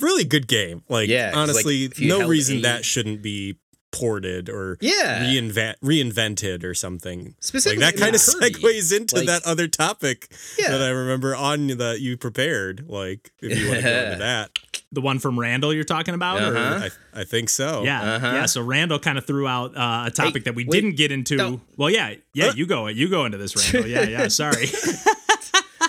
really 0.00 0.24
good 0.24 0.48
game. 0.48 0.82
Like 0.88 1.08
Yeah, 1.08 1.26
like, 1.28 1.36
honestly 1.36 1.90
you 1.96 2.08
no 2.08 2.26
reason 2.26 2.62
that 2.62 2.84
shouldn't 2.84 3.22
be 3.22 3.58
ported 3.92 4.48
or 4.48 4.78
Yeah. 4.80 5.20
reinvent 5.24 5.74
reinvented 5.84 6.64
or 6.64 6.74
something 6.74 7.34
Specifically 7.40 7.84
like 7.84 7.94
that 7.94 8.00
kind 8.00 8.14
of 8.14 8.20
segues 8.22 8.96
into 8.96 9.16
Like- 9.16 9.26
that 9.26 9.42
other 9.44 9.68
topic 9.68 10.28
Yeah. 10.58 10.70
that 10.72 10.82
I 10.82 10.88
remember 10.88 11.36
on 11.36 11.66
that 11.68 12.00
you 12.00 12.16
prepared. 12.16 12.86
Like, 12.88 13.30
if 13.40 13.56
you 13.58 13.68
want 13.68 13.80
to 13.80 13.82
go 13.84 14.02
into 14.04 14.16
that, 14.20 14.50
the 14.90 15.00
one 15.02 15.18
from 15.18 15.38
Randall 15.38 15.72
you're 15.74 15.84
talking 15.84 16.14
about, 16.14 16.40
Uh-huh. 16.42 16.88
I, 17.14 17.20
I 17.20 17.24
think 17.24 17.48
so. 17.50 17.82
Yeah, 17.84 18.14
Uh-huh. 18.16 18.26
yeah. 18.34 18.46
So 18.46 18.62
Randall 18.62 18.98
kind 18.98 19.18
of 19.18 19.26
threw 19.26 19.46
out 19.46 19.76
uh, 19.76 20.04
a 20.06 20.10
topic 20.10 20.34
Hey, 20.36 20.40
that 20.44 20.54
we 20.54 20.64
wait, 20.64 20.72
didn't 20.80 20.96
get 20.96 21.12
into. 21.12 21.36
no. 21.36 21.60
Well, 21.76 21.90
yeah, 21.90 22.14
yeah. 22.34 22.52
You 22.54 22.66
go, 22.66 22.86
you 22.88 23.08
go 23.08 23.24
into 23.26 23.38
this, 23.38 23.54
Randall. 23.72 23.90
Yeah, 23.90 24.02
yeah. 24.08 24.28
Sorry. 24.42 24.66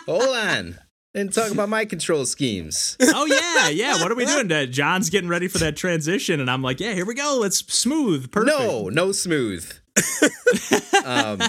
Hold 0.05 0.35
on. 0.35 0.77
And 1.15 1.31
talk 1.31 1.51
about 1.51 1.69
my 1.69 1.85
control 1.85 2.25
schemes. 2.25 2.97
oh 3.01 3.25
yeah, 3.25 3.69
yeah. 3.69 4.01
What 4.01 4.11
are 4.11 4.15
we 4.15 4.25
doing? 4.25 4.51
Uh, 4.51 4.65
John's 4.65 5.11
getting 5.11 5.29
ready 5.29 5.47
for 5.47 5.59
that 5.59 5.75
transition, 5.75 6.39
and 6.39 6.49
I'm 6.49 6.63
like, 6.63 6.79
yeah, 6.79 6.93
here 6.93 7.05
we 7.05 7.13
go. 7.13 7.37
Let's 7.39 7.59
smooth, 7.71 8.31
perfect. 8.31 8.57
No, 8.57 8.89
no 8.89 9.11
smooth. 9.11 9.71
um, 11.05 11.39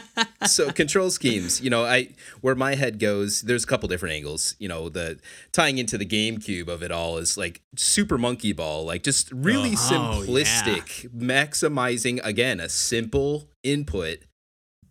so 0.47 0.71
control 0.71 1.11
schemes, 1.11 1.62
you 1.62 1.71
know, 1.71 1.85
I 1.85 2.11
where 2.42 2.54
my 2.54 2.75
head 2.75 2.99
goes, 2.99 3.40
there's 3.40 3.64
a 3.64 3.66
couple 3.66 3.88
different 3.88 4.14
angles. 4.14 4.54
You 4.59 4.68
know, 4.68 4.90
the 4.90 5.18
tying 5.52 5.78
into 5.78 5.97
the 5.97 6.04
GameCube 6.04 6.68
of 6.68 6.83
it 6.83 6.92
all 6.92 7.16
is 7.16 7.38
like 7.38 7.62
Super 7.76 8.18
Monkey 8.18 8.52
Ball, 8.52 8.85
like 8.85 9.02
just 9.02 9.33
really 9.33 9.73
Oh, 9.73 10.25
simplistic, 10.26 11.09
maximizing 11.11 12.21
again 12.23 12.61
a 12.61 12.68
simple 12.68 13.49
input 13.62 14.18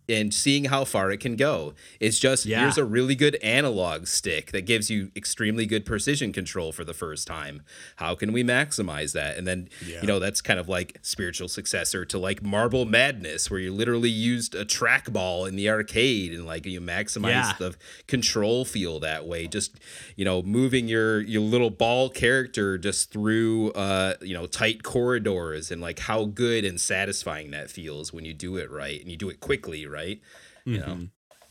and 0.08 0.34
seeing 0.34 0.66
how 0.66 0.84
far 0.84 1.10
it 1.10 1.18
can 1.18 1.34
go. 1.36 1.72
It's 2.00 2.18
just 2.18 2.44
Yeah. 2.44 2.60
here's 2.60 2.76
a 2.76 2.84
really 2.84 3.14
good 3.14 3.36
analog 3.36 4.06
stick 4.06 4.52
that 4.52 4.66
gives 4.66 4.90
you 4.90 5.10
extremely 5.16 5.64
good 5.66 5.86
precision 5.86 6.32
control 6.32 6.72
for 6.72 6.84
the 6.84 6.92
first 6.92 7.26
time. 7.26 7.62
How 7.96 8.14
can 8.14 8.32
we 8.32 8.44
maximize 8.44 9.12
that? 9.12 9.38
And 9.38 9.46
then 9.46 9.68
Yeah. 9.86 10.02
you 10.02 10.06
know 10.06 10.18
that's 10.18 10.40
kind 10.42 10.60
of 10.60 10.68
like 10.68 10.98
spiritual 11.02 11.48
successor 11.48 12.04
to 12.04 12.18
like 12.18 12.42
Marble 12.42 12.84
Madness, 12.84 13.50
where 13.50 13.60
you 13.60 13.72
literally 13.72 14.10
used 14.10 14.54
a 14.54 14.64
trackball 14.64 15.48
in 15.48 15.56
the 15.56 15.70
arcade 15.70 16.32
and 16.32 16.44
like 16.44 16.66
you 16.66 16.80
maximize 16.80 17.30
Yeah. 17.30 17.52
the 17.58 17.74
control 18.06 18.64
feel 18.64 19.00
that 19.00 19.26
way. 19.26 19.46
Just 19.46 19.72
you 20.16 20.24
know 20.24 20.42
moving 20.42 20.86
your 20.86 21.20
your 21.22 21.40
little 21.42 21.70
ball 21.70 22.10
character 22.10 22.76
just 22.76 23.10
through 23.10 23.70
uh 23.72 24.14
you 24.20 24.34
know 24.34 24.46
tight 24.46 24.82
corridors 24.82 25.70
and 25.70 25.80
like 25.80 25.98
how 26.00 26.24
good 26.26 26.64
and 26.64 26.80
satisfying 26.80 27.50
that 27.52 27.70
feels 27.70 28.12
when 28.12 28.24
you 28.24 28.34
do 28.34 28.56
it 28.56 28.70
right 28.70 29.00
and 29.00 29.10
you 29.10 29.16
do 29.16 29.28
it 29.30 29.40
quickly, 29.40 29.86
right? 29.86 29.93
You 30.64 30.78
know. 30.78 30.86
Mm-hmm. 30.86 31.04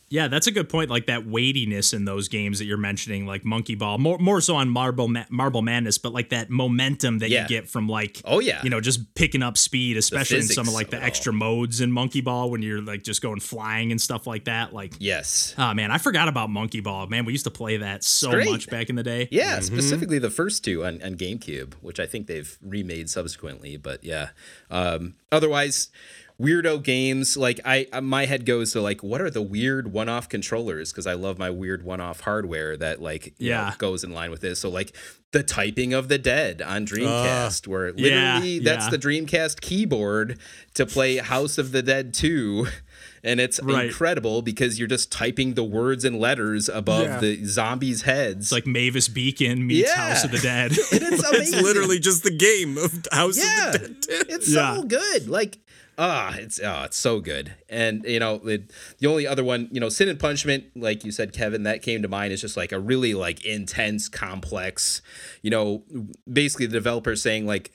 Yeah, 0.10 0.28
that's 0.28 0.46
a 0.46 0.52
good 0.52 0.70
point. 0.70 0.92
Like 0.92 1.08
that 1.08 1.26
weightiness 1.26 1.92
in 1.92 2.06
those 2.06 2.28
games 2.28 2.60
that 2.60 2.66
you're 2.66 2.78
mentioning, 2.78 3.26
like 3.26 3.44
Monkey 3.44 3.74
Ball, 3.74 3.98
more 3.98 4.20
more 4.20 4.42
so 4.42 4.56
on 4.58 4.70
Marble 4.70 5.08
Ma- 5.08 5.26
Marble 5.32 5.64
Madness, 5.64 5.98
but 5.98 6.14
like 6.14 6.30
that 6.30 6.52
momentum 6.52 7.18
that 7.20 7.32
Yeah. 7.32 7.44
you 7.44 7.48
get 7.48 7.68
from 7.68 7.90
like, 7.90 8.22
Oh, 8.24 8.38
yeah. 8.40 8.62
you 8.64 8.70
know, 8.70 8.80
just 8.80 9.16
picking 9.16 9.42
up 9.42 9.58
speed, 9.58 9.98
especially 9.98 10.38
in 10.38 10.44
some 10.44 10.68
of 10.68 10.74
physics 10.74 10.76
like 10.76 10.86
of 10.88 10.92
the 10.92 10.98
all. 11.00 11.04
extra 11.04 11.34
modes 11.34 11.82
in 11.82 11.92
Monkey 11.92 12.22
Ball 12.22 12.52
when 12.52 12.62
you're 12.62 12.82
like 12.82 13.02
just 13.02 13.24
going 13.24 13.40
flying 13.40 13.90
and 13.92 14.00
stuff 14.00 14.28
like 14.28 14.46
that. 14.46 14.72
Like, 14.72 14.94
Yes. 15.00 15.56
oh 15.58 15.74
man, 15.74 15.90
I 15.90 15.98
forgot 15.98 16.28
about 16.28 16.52
Monkey 16.52 16.82
Ball. 16.82 17.08
Man, 17.08 17.26
we 17.26 17.32
used 17.32 17.46
to 17.46 17.52
play 17.52 17.78
that 17.78 18.04
so 18.04 18.30
great. 18.30 18.52
much 18.52 18.70
back 18.70 18.92
in 18.92 18.96
the 18.96 19.04
day. 19.04 19.28
Yeah, 19.32 19.54
mm-hmm. 19.58 19.64
specifically 19.64 20.20
the 20.20 20.30
first 20.30 20.64
two 20.64 20.86
on, 20.86 21.02
on 21.02 21.16
GameCube, 21.16 21.74
which 21.82 22.00
I 22.00 22.06
think 22.06 22.28
they've 22.28 22.56
remade 22.62 23.10
subsequently. 23.10 23.78
But 23.78 24.04
yeah, 24.04 24.30
um, 24.70 25.16
otherwise, 25.32 25.90
weirdo 26.42 26.82
games 26.84 27.38
like 27.38 27.60
I 27.64 27.88
uh, 27.94 28.02
my 28.02 28.26
head 28.26 28.46
goes 28.46 28.72
to 28.74 28.82
like 28.82 29.04
what 29.04 29.22
are 29.22 29.30
the 29.30 29.42
weird 29.42 29.92
one-off 29.94 30.28
controllers 30.28 30.92
because 30.92 31.06
I 31.08 31.14
love 31.14 31.38
my 31.38 31.50
weird 31.50 31.84
one-off 31.84 32.22
hardware 32.22 32.76
that 32.78 33.02
like 33.02 33.28
you 33.38 33.52
know, 33.52 33.56
Yeah. 33.56 33.74
goes 33.78 34.04
in 34.04 34.12
line 34.14 34.32
with 34.32 34.42
this. 34.42 34.60
So 34.60 34.70
like 34.70 34.96
the 35.32 35.44
typing 35.44 35.94
of 35.94 36.08
the 36.10 36.18
dead 36.18 36.62
on 36.62 36.86
Dreamcast, 36.86 37.68
where 37.68 37.92
literally 37.92 38.58
Yeah, 38.58 38.60
that's 38.64 38.86
yeah. 38.86 38.90
the 38.92 38.98
Dreamcast 39.00 39.62
keyboard 39.62 40.40
to 40.76 40.86
play 40.86 41.18
House 41.18 41.58
of 41.58 41.72
the 41.72 41.82
Dead 41.82 42.14
2. 42.14 42.68
And 43.26 43.40
it's 43.40 43.62
Right. 43.64 43.86
incredible 43.86 44.42
because 44.42 44.78
you're 44.78 44.88
just 44.90 45.10
typing 45.10 45.54
the 45.54 45.64
words 45.64 46.04
and 46.04 46.20
letters 46.20 46.68
above 46.68 47.06
Yeah. 47.06 47.20
the 47.22 47.46
zombies' 47.46 48.02
heads. 48.02 48.48
It's 48.48 48.52
like 48.52 48.68
Mavis 48.68 49.08
Beacon 49.08 49.66
meets 49.66 49.88
Yeah. 49.90 50.10
House 50.10 50.26
of 50.26 50.32
the 50.32 50.40
Dead. 50.40 50.72
and 50.92 51.02
it's 51.02 51.24
amazing. 51.24 51.54
It's 51.54 51.62
literally 51.64 52.00
just 52.00 52.24
the 52.24 52.32
game 52.36 52.78
of 52.78 53.08
House 53.14 53.38
yeah, 53.38 53.68
of 53.68 53.72
the 53.74 53.88
Dead. 53.88 54.26
it's 54.28 54.50
Yeah. 54.50 54.76
so 54.76 54.84
good. 54.84 55.30
Like 55.30 55.58
ah, 55.98 56.36
it's 56.38 56.60
ah, 56.64 56.86
it's 56.86 56.98
so 56.98 57.20
good. 57.20 57.54
And 57.70 58.04
you 58.06 58.20
know, 58.20 58.36
it, 58.46 58.72
the 59.00 59.08
only 59.08 59.26
other 59.28 59.44
one, 59.44 59.68
you 59.72 59.80
know, 59.80 59.90
Sin 59.90 60.10
and 60.10 60.20
Punishment, 60.20 60.66
like 60.76 61.04
you 61.04 61.12
said, 61.12 61.34
Kevin, 61.34 61.64
that 61.64 61.82
came 61.82 62.02
to 62.02 62.08
mind 62.08 62.34
is 62.34 62.42
just 62.42 62.58
like 62.58 62.72
a 62.72 62.80
really 62.80 63.14
like 63.14 63.46
intense, 63.46 64.10
complex. 64.10 65.02
You 65.42 65.52
know, 65.52 65.84
basically 66.32 66.66
the 66.68 66.74
developer 66.74 67.16
saying 67.16 67.46
like. 67.46 67.72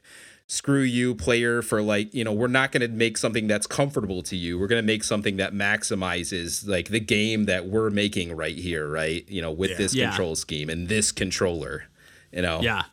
Screw 0.50 0.80
you, 0.80 1.14
player, 1.14 1.60
for 1.60 1.82
like, 1.82 2.14
you 2.14 2.24
know, 2.24 2.32
we're 2.32 2.46
not 2.46 2.72
going 2.72 2.80
to 2.80 2.88
make 2.88 3.18
something 3.18 3.46
that's 3.48 3.66
comfortable 3.66 4.22
to 4.22 4.34
you. 4.34 4.58
We're 4.58 4.66
going 4.66 4.80
to 4.82 4.86
make 4.86 5.04
something 5.04 5.36
that 5.36 5.52
maximizes 5.52 6.66
like 6.66 6.88
the 6.88 7.00
game 7.00 7.44
that 7.44 7.66
we're 7.66 7.90
making 7.90 8.34
right 8.34 8.56
here, 8.56 8.88
right? 8.88 9.28
You 9.28 9.42
know, 9.42 9.52
with 9.52 9.72
Yeah. 9.72 9.76
this 9.76 9.94
Yeah. 9.94 10.08
control 10.08 10.36
scheme 10.36 10.70
and 10.70 10.88
this 10.88 11.12
controller, 11.12 11.84
you 12.32 12.40
know. 12.40 12.62
yeah. 12.62 12.84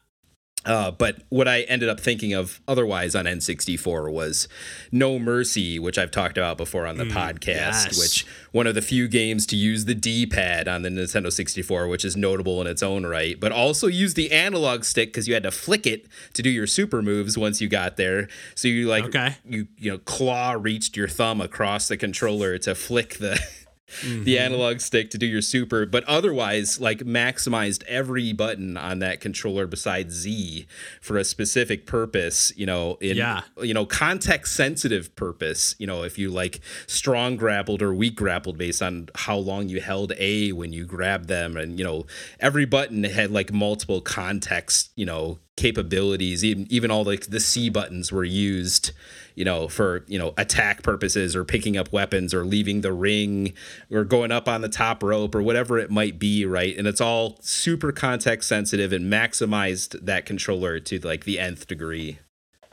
Uh, 0.66 0.92
but 0.92 1.18
what 1.30 1.48
I 1.48 1.62
ended 1.62 1.90
up 1.90 2.00
thinking 2.00 2.34
of 2.34 2.60
otherwise 2.68 3.16
on 3.16 3.26
N64 3.26 4.12
was 4.12 4.48
No 4.92 5.20
Mercy, 5.20 5.78
which 5.80 5.98
I've 5.98 6.12
talked 6.12 6.38
about 6.38 6.58
before 6.58 6.86
on 6.88 6.98
the 6.98 7.06
podcast, 7.06 7.46
yes. 7.46 8.00
which 8.00 8.26
one 8.52 8.66
of 8.68 8.74
the 8.76 8.82
few 8.82 9.08
games 9.08 9.46
to 9.48 9.56
use 9.56 9.86
the 9.86 9.94
D-pad 9.96 10.68
on 10.68 10.82
the 10.82 10.90
Nintendo 10.90 11.32
64, 11.32 11.88
which 11.88 12.04
is 12.04 12.16
notable 12.18 12.62
in 12.62 12.68
its 12.68 12.82
own 12.82 13.06
right, 13.06 13.40
but 13.40 13.52
also 13.52 13.88
use 13.88 14.16
the 14.16 14.32
analog 14.32 14.84
stick 14.84 15.10
because 15.10 15.28
you 15.28 15.34
had 15.34 15.44
to 15.44 15.52
flick 15.52 15.86
it 15.86 16.08
to 16.34 16.42
do 16.42 16.50
your 16.50 16.68
super 16.68 17.02
moves 17.02 17.38
once 17.38 17.62
you 17.62 17.68
got 17.68 17.98
there. 17.98 18.28
So 18.56 18.68
you 18.68 18.88
like 18.88 19.06
Okay. 19.06 19.36
you 19.46 19.68
you 19.78 19.92
know 19.92 19.98
claw 20.00 20.54
reached 20.60 20.98
your 20.98 21.08
thumb 21.08 21.42
across 21.42 21.88
the 21.88 21.98
controller 21.98 22.58
to 22.60 22.74
flick 22.74 23.18
the 23.20 23.40
the 23.88 24.08
mm-hmm. 24.08 24.44
analog 24.44 24.80
stick 24.80 25.10
to 25.12 25.18
do 25.18 25.26
your 25.26 25.42
super, 25.42 25.86
but 25.86 26.04
otherwise, 26.06 26.80
like 26.80 27.00
maximized 27.00 27.84
every 27.84 28.34
button 28.34 28.78
on 28.78 29.00
that 29.00 29.22
controller 29.22 29.68
besides 29.68 30.14
Z 30.14 30.66
for 31.02 31.18
a 31.18 31.24
specific 31.24 31.86
purpose, 31.86 32.52
you 32.56 32.66
know, 32.66 32.98
in 33.02 33.18
Yeah. 33.18 33.42
you 33.62 33.74
know, 33.74 33.86
context 33.86 34.56
sensitive 34.56 35.16
purpose, 35.16 35.76
you 35.78 35.88
know, 35.88 36.04
if 36.04 36.18
you 36.18 36.32
like 36.32 36.62
strong 36.88 37.36
grappled 37.36 37.82
or 37.82 37.94
weak 37.94 38.16
grappled 38.16 38.58
based 38.58 38.82
on 38.82 39.10
how 39.16 39.38
long 39.38 39.70
you 39.70 39.82
held 39.82 40.14
A 40.18 40.52
when 40.52 40.74
you 40.74 40.86
grabbed 40.86 41.28
them 41.28 41.56
and 41.56 41.78
you 41.78 41.86
know, 41.86 42.06
every 42.40 42.66
button 42.66 43.04
had 43.04 43.32
like 43.32 43.54
multiple 43.54 44.02
context, 44.02 44.92
you 44.96 45.06
know, 45.06 45.40
capabilities 45.58 46.44
even 46.44 46.68
even 46.70 46.92
all 46.92 47.04
like 47.06 47.28
the 47.28 47.40
C 47.40 47.70
buttons 47.70 48.12
were 48.12 48.26
used 48.26 48.92
you 49.36 49.46
know 49.46 49.68
for 49.70 50.04
you 50.08 50.20
know 50.20 50.34
attack 50.38 50.84
purposes 50.84 51.36
or 51.36 51.46
picking 51.46 51.78
up 51.78 51.92
weapons 51.94 52.34
or 52.34 52.46
leaving 52.46 52.82
the 52.82 52.92
ring 52.92 53.54
or 53.90 54.04
going 54.04 54.32
up 54.32 54.48
on 54.50 54.62
the 54.62 54.70
top 54.70 55.02
rope 55.02 55.34
or 55.34 55.42
whatever 55.42 55.78
it 55.80 55.90
might 55.90 56.20
be 56.20 56.46
right 56.46 56.78
and 56.78 56.88
it's 56.88 57.00
all 57.00 57.38
super 57.42 57.92
context 57.94 58.50
sensitive 58.50 58.92
and 58.92 59.12
maximized 59.12 60.00
that 60.06 60.26
controller 60.26 60.80
to 60.80 61.00
like 61.00 61.24
the 61.24 61.40
nth 61.40 61.68
degree 61.68 62.20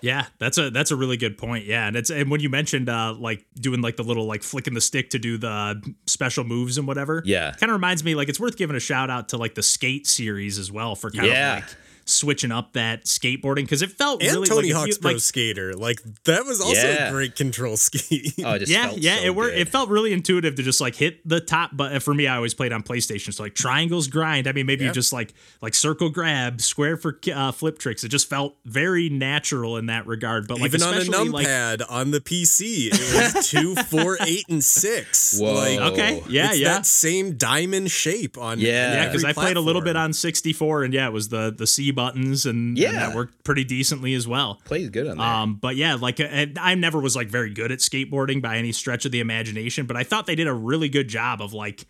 Yeah, 0.01 0.27
that's 0.41 0.59
a 0.59 0.69
that's 0.71 0.91
a 0.91 0.97
really 0.97 1.17
good 1.17 1.39
point. 1.39 1.65
Yeah, 1.65 1.87
and 1.87 1.95
it's 1.97 2.11
and 2.11 2.29
when 2.29 2.41
you 2.41 2.51
mentioned 2.51 2.89
uh 2.89 3.15
like 3.17 3.47
doing 3.55 3.81
like 3.83 3.95
the 3.97 4.03
little 4.03 4.27
like 4.27 4.43
flicking 4.43 4.75
the 4.75 4.81
stick 4.81 5.11
to 5.11 5.19
do 5.21 5.39
the 5.39 5.81
special 6.09 6.43
moves 6.43 6.77
and 6.77 6.89
whatever. 6.89 7.23
Yeah. 7.25 7.53
kind 7.53 7.71
of 7.71 7.75
reminds 7.75 8.03
me 8.03 8.17
like 8.17 8.29
it's 8.29 8.41
worth 8.41 8.57
giving 8.57 8.75
a 8.75 8.81
shout 8.81 9.11
out 9.11 9.29
to 9.29 9.37
like 9.37 9.55
the 9.55 9.63
skate 9.63 10.09
series 10.09 10.59
as 10.59 10.73
well 10.73 10.97
for 10.97 11.13
kind 11.13 11.29
Yeah. 11.29 11.59
of 11.59 11.63
like 11.63 11.77
switching 12.05 12.53
up 12.53 12.73
that 12.75 13.05
skateboarding 13.05 13.63
because 13.65 13.83
it 13.83 13.91
felt 13.93 14.23
And 14.23 14.33
really 14.33 14.47
Tony 14.49 14.69
like, 14.73 14.77
Hawk's 14.77 14.97
you- 14.97 15.01
Pro 15.03 15.11
like 15.13 15.21
Skater. 15.21 15.75
Like 15.75 16.01
that 16.25 16.45
was 16.45 16.61
also 16.61 16.81
Yeah. 16.87 17.09
a 17.09 17.13
great 17.13 17.37
control 17.37 17.77
scheme. 17.77 18.23
oh 18.45 18.55
yeah, 18.67 18.93
yeah, 18.97 19.19
so 19.19 19.25
it 19.25 19.35
worked. 19.35 19.57
It 19.57 19.69
felt 19.69 19.89
really 19.89 20.13
intuitive 20.13 20.55
to 20.57 20.63
just 20.63 20.81
like 20.81 20.95
hit 20.97 21.27
the 21.29 21.41
top 21.41 21.77
button. 21.77 22.01
For 22.01 22.13
me, 22.15 22.27
I 22.27 22.37
always 22.37 22.55
played 22.55 22.73
on 22.73 22.83
PlayStation, 22.83 23.33
so 23.33 23.43
like 23.43 23.55
triangles 23.55 24.09
grind. 24.09 24.47
I 24.49 24.53
mean, 24.53 24.67
maybe 24.67 24.83
you 24.85 24.89
Yeah. 24.91 24.95
just 24.95 25.13
like 25.13 25.35
like 25.61 25.75
circle 25.75 26.09
grab, 26.11 26.61
square 26.61 26.97
for 26.97 27.19
uh, 27.33 27.53
flip 27.53 27.79
tricks. 27.79 28.05
It 28.05 28.09
just 28.09 28.29
felt 28.29 28.57
very 28.65 29.09
natural 29.09 29.77
in 29.77 29.87
that 29.87 30.07
regard. 30.07 30.49
But 30.49 30.59
like 30.61 30.67
Even 30.71 30.83
on 30.83 30.95
a 30.95 30.99
especially 30.99 31.29
like 31.29 31.47
numpad 31.47 31.83
on 31.89 32.11
the 32.11 32.21
PC, 32.21 32.89
it 32.93 33.35
was 33.35 33.49
two, 33.51 33.75
four, 33.77 34.17
eight, 34.23 34.45
and 34.49 34.63
six. 34.63 35.39
Whoa. 35.39 35.55
Like, 35.55 35.79
okay, 35.93 36.23
yeah, 36.29 36.51
it's 36.51 36.59
yeah. 36.59 36.69
that 36.75 36.87
same 36.87 37.37
diamond 37.37 37.91
shape 37.91 38.37
on 38.39 38.59
Yeah. 38.59 38.73
Yeah, 38.95 39.07
because 39.07 39.25
I 39.25 39.33
played 39.33 39.57
a 39.57 39.61
little 39.61 39.83
bit 39.83 39.97
on 39.97 40.13
64, 40.13 40.85
and 40.85 40.93
yeah, 40.95 41.07
it 41.07 41.13
was 41.13 41.29
the 41.29 41.55
the 41.57 41.67
C 41.67 41.92
buttons, 41.95 42.45
and, 42.47 42.71
and 42.71 42.79
Yeah. 42.79 42.93
that 42.93 43.15
worked 43.15 43.45
pretty 43.45 43.65
decently 43.65 44.15
as 44.15 44.27
well. 44.27 44.61
plays 44.65 44.91
good 44.91 45.07
on 45.07 45.17
there 45.19 45.27
Um, 45.27 45.55
but 45.57 45.77
yeah, 45.77 45.95
like 45.95 46.21
uh, 46.21 46.47
I 46.61 46.75
never 46.75 47.01
was 47.01 47.15
like 47.17 47.29
very 47.29 47.51
good 47.51 47.71
at 47.73 47.79
skateboarding 47.79 48.43
by 48.43 48.57
any 48.57 48.73
stretch 48.73 49.05
of 49.05 49.13
the 49.13 49.21
imagination, 49.21 49.87
but 49.87 49.97
I 49.97 50.03
thought 50.05 50.27
they 50.27 50.35
did 50.35 50.47
a 50.49 50.55
really 50.55 50.89
good 50.89 51.09
job 51.09 51.41
of 51.41 51.53
like 51.53 51.87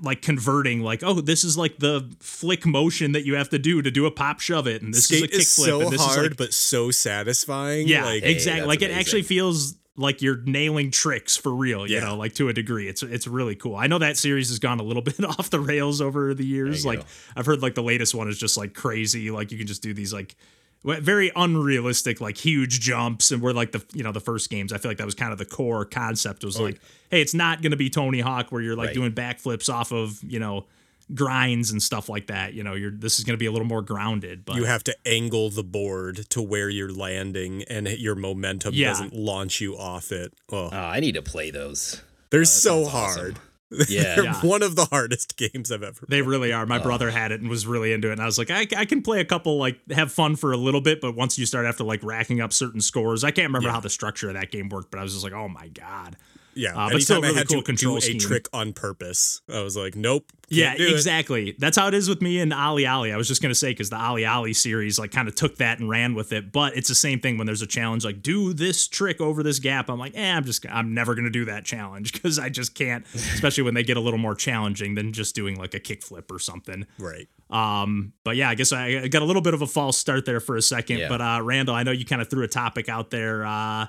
like 0.00 0.22
converting 0.22 0.80
like 0.82 1.04
oh 1.04 1.20
this 1.20 1.44
is 1.44 1.56
like 1.56 1.78
the 1.78 2.10
flick 2.20 2.66
motion 2.66 3.12
that 3.12 3.24
you 3.24 3.36
have 3.36 3.48
to 3.50 3.58
do 3.58 3.80
to 3.80 3.90
do 3.92 4.06
a 4.06 4.10
pop 4.10 4.40
shove 4.40 4.66
it 4.66 4.82
and 4.82 4.92
this 4.92 5.04
Skate 5.04 5.30
is 5.30 5.36
a 5.36 5.40
is 5.40 5.46
kickflip 5.46 5.66
so 5.66 5.80
and 5.82 5.90
this 5.92 6.00
hard, 6.04 6.18
is 6.18 6.30
like 6.30 6.36
but 6.38 6.52
so 6.54 6.90
satisfying. 6.90 7.86
yeah 7.86 8.04
like, 8.06 8.22
exactly 8.24 8.60
that's 8.60 8.66
like 8.66 8.82
it 8.82 8.90
actually 8.90 9.22
feels 9.22 9.76
like 9.98 10.22
you're 10.22 10.40
nailing 10.44 10.90
tricks 10.90 11.36
for 11.36 11.52
real 11.54 11.86
you 11.86 11.96
Yeah. 11.96 12.04
know 12.04 12.16
like 12.16 12.32
to 12.34 12.48
a 12.48 12.52
degree 12.52 12.88
it's 12.88 13.02
it's 13.02 13.26
really 13.26 13.54
cool 13.56 13.74
i 13.76 13.86
know 13.88 13.98
that 13.98 14.16
series 14.16 14.48
has 14.48 14.58
gone 14.60 14.78
a 14.80 14.82
little 14.84 15.02
bit 15.10 15.22
off 15.24 15.50
the 15.50 15.60
rails 15.60 16.00
over 16.00 16.32
the 16.34 16.46
years 16.46 16.86
like 16.86 17.00
go. 17.00 17.04
i've 17.36 17.46
heard 17.46 17.60
like 17.62 17.74
the 17.74 17.82
latest 17.82 18.14
one 18.14 18.28
is 18.28 18.38
just 18.38 18.56
like 18.56 18.72
crazy 18.74 19.30
like 19.30 19.50
you 19.52 19.58
can 19.58 19.66
just 19.66 19.82
do 19.82 19.92
these 19.92 20.12
like 20.12 20.36
very 20.84 21.32
unrealistic 21.34 22.20
like 22.20 22.36
huge 22.36 22.78
jumps 22.80 23.32
and 23.32 23.42
we're 23.42 23.52
like 23.52 23.72
the 23.72 23.84
you 23.92 24.04
know 24.04 24.12
the 24.12 24.20
first 24.20 24.48
games 24.48 24.72
i 24.72 24.78
feel 24.78 24.88
like 24.90 24.98
that 24.98 25.04
was 25.06 25.14
kind 25.16 25.32
of 25.32 25.38
the 25.38 25.44
core 25.44 25.84
concept 25.84 26.44
was 26.44 26.58
oh, 26.60 26.64
like 26.64 26.80
hey 27.10 27.20
it's 27.20 27.34
not 27.34 27.60
going 27.62 27.72
to 27.72 27.76
be 27.76 27.90
tony 27.90 28.20
hawk 28.20 28.52
where 28.52 28.62
you're 28.62 28.76
like 28.76 28.86
Right. 28.88 28.94
doing 28.94 29.12
backflips 29.12 29.68
off 29.72 29.90
of 29.92 30.22
you 30.22 30.38
know 30.38 30.66
grinds 31.14 31.70
and 31.70 31.82
stuff 31.82 32.08
like 32.08 32.26
that 32.26 32.52
you 32.54 32.62
know 32.62 32.74
you're 32.74 32.90
this 32.90 33.18
is 33.18 33.24
going 33.24 33.32
to 33.34 33.38
be 33.38 33.46
a 33.46 33.52
little 33.52 33.66
more 33.66 33.80
grounded 33.82 34.44
but 34.44 34.56
you 34.56 34.64
have 34.64 34.84
to 34.84 34.94
angle 35.06 35.48
the 35.50 35.64
board 35.64 36.28
to 36.30 36.42
where 36.42 36.68
you're 36.68 36.92
landing, 36.92 37.62
and 37.64 37.88
your 37.88 38.14
momentum 38.14 38.74
Yeah. 38.74 38.88
doesn't 38.88 39.14
launch 39.14 39.60
you 39.60 39.76
off 39.76 40.12
it. 40.12 40.32
Oh, 40.52 40.68
oh, 40.72 40.76
i 40.76 41.00
need 41.00 41.14
to 41.14 41.22
play 41.22 41.50
those 41.50 42.02
they're 42.30 42.42
ah, 42.42 42.44
so 42.44 42.84
sounds 42.84 42.94
awesome. 42.94 43.20
hard. 43.22 43.38
yeah 43.88 44.14
They're 44.16 44.24
Yeah. 44.24 44.40
one 44.40 44.62
of 44.62 44.76
the 44.76 44.86
hardest 44.86 45.36
games 45.36 45.70
I've 45.70 45.82
ever. 45.82 46.06
They 46.08 46.22
really 46.22 46.52
are. 46.54 46.64
My 46.64 46.78
brother 46.78 47.08
ah. 47.08 47.12
had 47.12 47.32
it 47.32 47.40
and 47.42 47.50
was 47.50 47.66
really 47.66 47.92
into 47.92 48.08
it, 48.08 48.12
and 48.12 48.20
I 48.22 48.24
was 48.26 48.38
like, 48.38 48.50
I, 48.50 48.66
I 48.76 48.84
can 48.86 49.02
play 49.02 49.20
a 49.20 49.26
couple, 49.26 49.58
like 49.58 49.78
have 49.90 50.10
fun 50.10 50.36
for 50.36 50.52
a 50.52 50.56
little 50.56 50.80
bit, 50.80 51.00
but 51.02 51.14
once 51.14 51.38
you 51.38 51.44
start 51.44 51.66
after 51.66 51.84
like 51.84 52.02
racking 52.02 52.40
up 52.40 52.52
certain 52.54 52.80
scores, 52.80 53.24
I 53.24 53.30
can't 53.30 53.48
remember 53.48 53.68
Yeah. 53.68 53.74
how 53.74 53.80
the 53.80 53.90
structure 53.90 54.28
of 54.28 54.34
that 54.34 54.50
game 54.50 54.68
worked, 54.70 54.90
but 54.90 55.00
I 55.00 55.02
was 55.02 55.12
just 55.12 55.22
like, 55.24 55.34
oh 55.34 55.48
my 55.48 55.68
god, 55.68 56.16
Yeah, 56.58 56.74
Uh, 56.76 56.90
but 56.90 57.02
still 57.02 57.16
anytime 57.16 57.24
I 57.24 57.28
really 57.28 57.38
had 57.38 57.48
cool 57.48 57.58
to 57.60 57.64
control 57.64 57.94
do 57.96 58.00
scheme. 58.00 58.16
a 58.16 58.20
trick 58.20 58.48
on 58.52 58.72
purpose, 58.72 59.40
I 59.52 59.62
was 59.62 59.76
like, 59.76 59.94
nope. 59.94 60.24
Yeah, 60.50 60.70
can't 60.70 60.80
it. 60.80 60.90
exactly. 60.92 61.54
That's 61.58 61.76
how 61.76 61.88
it 61.88 61.94
is 61.94 62.08
with 62.08 62.22
me 62.22 62.40
and 62.40 62.52
OlliOlli. 62.52 63.12
I 63.12 63.16
was 63.18 63.28
just 63.28 63.42
gonna 63.42 63.54
say 63.54 63.70
because 63.70 63.90
the 63.90 63.96
OlliOlli 63.96 64.56
series 64.56 64.98
like 64.98 65.10
kind 65.12 65.28
of 65.28 65.34
took 65.34 65.56
that 65.58 65.78
and 65.78 65.88
ran 65.90 66.14
with 66.14 66.32
it, 66.32 66.50
but 66.52 66.74
it's 66.76 66.88
the 66.88 66.94
same 66.94 67.20
thing 67.20 67.36
when 67.36 67.46
there's 67.46 67.60
a 67.62 67.66
challenge 67.66 68.04
like 68.04 68.22
do 68.22 68.52
this 68.54 68.88
trick 68.88 69.20
over 69.20 69.42
this 69.42 69.58
gap. 69.58 69.88
I'm 69.90 69.98
like, 69.98 70.16
eh, 70.16 70.32
I'm 70.34 70.44
just 70.44 70.64
I'm 70.70 70.94
never 70.94 71.14
gonna 71.14 71.28
do 71.30 71.44
that 71.44 71.64
challenge 71.66 72.12
because 72.14 72.38
I 72.38 72.48
just 72.48 72.74
can't. 72.74 73.04
Especially 73.14 73.62
when 73.62 73.74
they 73.74 73.82
get 73.82 73.96
a 73.98 74.00
little 74.00 74.18
more 74.18 74.34
challenging 74.34 74.94
than 74.94 75.12
just 75.12 75.34
doing 75.34 75.56
like 75.56 75.74
a 75.74 75.80
kickflip 75.80 76.30
or 76.30 76.38
something. 76.38 76.86
Right. 76.98 77.28
Um, 77.50 78.12
but 78.24 78.36
yeah, 78.36 78.48
I 78.48 78.54
guess 78.54 78.72
I 78.72 78.86
I 79.02 79.08
got 79.08 79.22
a 79.22 79.26
little 79.26 79.42
bit 79.42 79.52
of 79.54 79.60
a 79.62 79.66
false 79.66 79.96
start 79.98 80.24
there 80.24 80.40
for 80.40 80.56
a 80.56 80.62
second. 80.62 80.98
Yeah. 80.98 81.08
But 81.08 81.20
uh, 81.20 81.40
Randall, 81.42 81.74
I 81.74 81.82
know 81.82 81.92
you 81.92 82.04
kind 82.06 82.22
of 82.22 82.30
threw 82.30 82.42
a 82.44 82.48
topic 82.48 82.88
out 82.88 83.10
there 83.10 83.44
uh, 83.44 83.86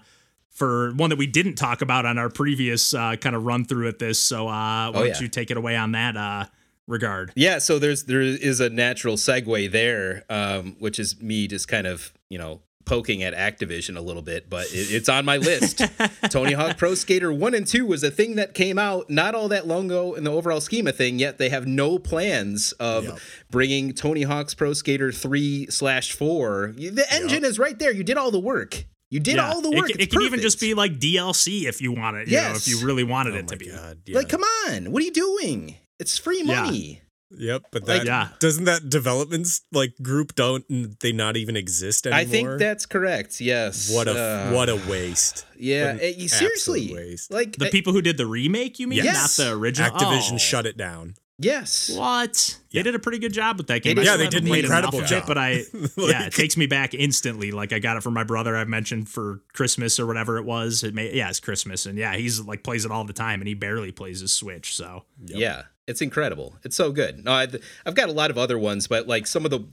for 0.49 0.91
one 0.93 1.09
that 1.09 1.17
we 1.19 1.27
didn't 1.27 1.55
talk 1.55 1.81
about 1.81 2.05
on 2.05 2.17
our 2.17 2.29
previous 2.29 2.93
uh, 2.93 3.15
kind 3.15 3.35
of 3.35 3.45
run 3.45 3.65
through 3.65 3.87
at 3.87 3.99
this. 3.99 4.19
So 4.19 4.47
uh, 4.47 4.91
why 4.91 4.91
Oh, 4.95 5.03
don't 5.05 5.21
you 5.21 5.27
take 5.27 5.51
it 5.51 5.57
away 5.57 5.75
on 5.75 5.91
that 5.93 6.17
uh, 6.17 6.45
regard? 6.87 7.31
Yeah, 7.35 7.59
so 7.59 7.79
there's 7.79 8.03
there 8.05 8.21
is 8.21 8.59
a 8.59 8.69
natural 8.69 9.15
segue 9.15 9.71
there, 9.71 10.23
um, 10.29 10.75
which 10.79 10.99
is 10.99 11.21
me 11.21 11.47
just 11.47 11.67
kind 11.67 11.87
of 11.87 12.11
you 12.29 12.37
know 12.37 12.61
poking 12.85 13.21
at 13.21 13.35
Activision 13.35 13.95
a 13.95 14.01
little 14.01 14.23
bit, 14.23 14.49
but 14.49 14.65
it, 14.73 14.91
it's 14.91 15.07
on 15.07 15.23
my 15.23 15.37
list. 15.37 15.79
Tony 16.31 16.53
Hawk 16.53 16.75
Pro 16.77 16.95
Skater 16.95 17.31
One 17.31 17.53
and 17.53 17.67
Two 17.67 17.85
was 17.85 18.03
a 18.03 18.09
thing 18.09 18.35
that 18.37 18.55
came 18.55 18.79
out 18.79 19.09
not 19.11 19.35
all 19.35 19.47
that 19.49 19.67
long 19.67 19.85
ago 19.85 20.15
in 20.15 20.23
the 20.23 20.31
overall 20.31 20.59
scheme 20.59 20.87
of 20.87 20.95
thing. 20.95 21.19
Yet 21.19 21.37
they 21.37 21.49
have 21.49 21.67
no 21.67 21.99
plans 21.99 22.71
of 22.79 23.03
Yep. 23.05 23.19
bringing 23.51 23.93
Tony 23.93 24.23
Hawk's 24.23 24.55
Pro 24.55 24.73
Skater 24.73 25.11
Three 25.11 25.67
slash 25.69 26.11
Four. 26.13 26.73
The 26.75 27.05
engine 27.11 27.45
is 27.45 27.59
right 27.59 27.77
there. 27.77 27.91
You 27.93 28.03
did 28.03 28.17
all 28.17 28.31
the 28.31 28.39
work. 28.39 28.85
You 29.11 29.19
did 29.19 29.39
all 29.39 29.61
the 29.61 29.71
work. 29.71 29.87
ca- 29.87 29.95
It, 29.99 30.11
can 30.11 30.21
even 30.21 30.39
just 30.39 30.59
be 30.59 30.73
like 30.75 30.99
DLC 30.99 31.63
if 31.65 31.81
you 31.81 31.91
want 31.91 32.17
it. 32.17 32.27
You 32.27 32.37
know, 32.37 32.41
Yes. 32.49 32.67
if 32.67 32.67
you 32.67 32.85
really 32.85 33.03
wanted 33.03 33.33
Oh 33.33 33.37
it 33.37 33.43
my 33.43 33.47
to 33.47 33.57
be. 33.57 33.67
god. 33.69 33.97
Yeah. 34.05 34.17
like, 34.17 34.29
come 34.29 34.43
on, 34.67 34.91
what 34.91 35.01
are 35.01 35.05
you 35.05 35.11
doing? 35.11 35.75
It's 35.99 36.17
free 36.17 36.43
Yeah. 36.43 36.61
money. 36.63 37.01
Yep, 37.31 37.63
but 37.71 37.87
Like- 37.87 38.01
that 38.01 38.05
Yeah. 38.07 38.27
doesn't 38.39 38.63
that 38.65 38.89
development's 38.89 39.61
like 39.71 39.93
group 40.01 40.33
don't 40.35 40.99
they 40.99 41.11
not 41.11 41.37
even 41.37 41.55
exist 41.55 42.07
anymore? 42.07 42.19
I 42.19 42.25
think 42.25 42.49
that's 42.59 42.85
correct. 42.87 43.39
Yes. 43.39 43.89
what 43.91 44.07
a 44.07 44.19
Uh, 44.19 44.51
what 44.51 44.67
a 44.69 44.75
waste. 44.75 45.45
Yeah, 45.57 45.93
What 45.93 46.03
an 46.03 46.13
eh, 46.21 46.27
seriously. 46.27 46.91
waste. 46.93 47.31
Like 47.31 47.55
The 47.57 47.67
eh, 47.67 47.71
people 47.71 47.93
who 47.93 48.01
did 48.01 48.17
the 48.17 48.25
remake, 48.25 48.79
you 48.79 48.87
mean, 48.87 49.03
Yes. 49.03 49.37
not 49.37 49.45
the 49.45 49.51
original? 49.53 49.91
Activision 49.91 50.33
Oh. 50.33 50.37
shut 50.37 50.65
it 50.65 50.75
down. 50.77 51.15
Yes. 51.39 51.89
What? 51.95 52.59
Yeah. 52.69 52.79
They 52.79 52.83
did 52.83 52.95
a 52.95 52.99
pretty 52.99 53.17
good 53.19 53.33
job 53.33 53.57
with 53.57 53.67
that 53.67 53.81
game. 53.81 53.95
They 53.95 54.01
I 54.01 54.03
did. 54.03 54.09
still 54.09 54.19
Yeah, 54.19 54.25
they 54.25 54.29
did 54.29 54.43
an 54.43 54.49
played 54.49 54.65
enough 54.65 54.77
incredible 54.93 54.99
of 54.99 55.05
it, 55.05 55.07
job. 55.07 55.27
but 55.27 55.37
I, 55.37 55.49
yeah, 55.97 56.25
it 56.27 56.33
takes 56.33 56.55
me 56.57 56.67
back 56.67 56.93
instantly. 56.93 57.51
Like 57.51 57.73
I 57.73 57.79
got 57.79 57.97
it 57.97 58.03
from 58.03 58.13
my 58.13 58.23
brother. 58.23 58.55
I've 58.55 58.67
mentioned 58.67 59.09
for 59.09 59.41
Christmas 59.53 59.99
or 59.99 60.05
whatever 60.05 60.37
it 60.37 60.45
was. 60.45 60.83
It 60.83 60.93
may, 60.93 61.13
yeah, 61.15 61.29
it's 61.29 61.39
Christmas, 61.39 61.85
and 61.85 61.97
yeah, 61.97 62.15
he's 62.15 62.39
like 62.41 62.63
plays 62.63 62.85
it 62.85 62.91
all 62.91 63.03
the 63.05 63.13
time, 63.13 63.41
and 63.41 63.47
he 63.47 63.53
barely 63.55 63.91
plays 63.91 64.19
his 64.21 64.31
Switch. 64.33 64.75
So 64.75 65.05
Yeah, 65.25 65.63
it's 65.87 66.01
incredible. 66.01 66.55
It's 66.63 66.75
so 66.75 66.91
good. 66.91 67.23
No, 67.25 67.31
I've, 67.33 67.55
I've 67.85 67.95
got 67.95 68.09
a 68.09 68.13
lot 68.13 68.29
of 68.29 68.37
other 68.37 68.59
ones, 68.59 68.87
but 68.87 69.07
like 69.07 69.25
some 69.25 69.45
of 69.45 69.51
the 69.51 69.65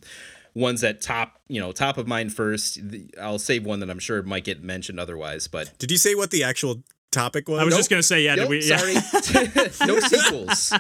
ones 0.55 0.81
that 0.81 1.03
top, 1.03 1.39
you 1.49 1.61
know, 1.61 1.71
top 1.71 1.99
of 1.99 2.09
mind 2.09 2.33
first. 2.33 2.77
the- 2.91 3.11
I'll 3.21 3.39
save 3.39 3.67
one 3.67 3.81
that 3.81 3.91
I'm 3.91 3.99
sure 3.99 4.23
might 4.23 4.45
get 4.45 4.63
mentioned 4.63 4.99
otherwise, 4.99 5.49
but 5.49 5.77
Did 5.79 5.91
you 5.91 5.99
say 5.99 6.15
what 6.15 6.31
the 6.31 6.43
actual 6.45 6.83
topic 7.17 7.49
was? 7.49 7.61
I 7.61 7.65
was 7.65 7.73
Nope. 7.73 7.79
just 7.81 7.91
gonna 7.91 8.03
say, 8.03 8.23
yeah, 8.25 8.35
did 8.37 8.43
Nope, 8.43 8.51
we, 8.51 8.63
yeah. 8.63 8.77
sorry, 8.77 8.95
no 9.87 9.99
sequels. 10.15 10.73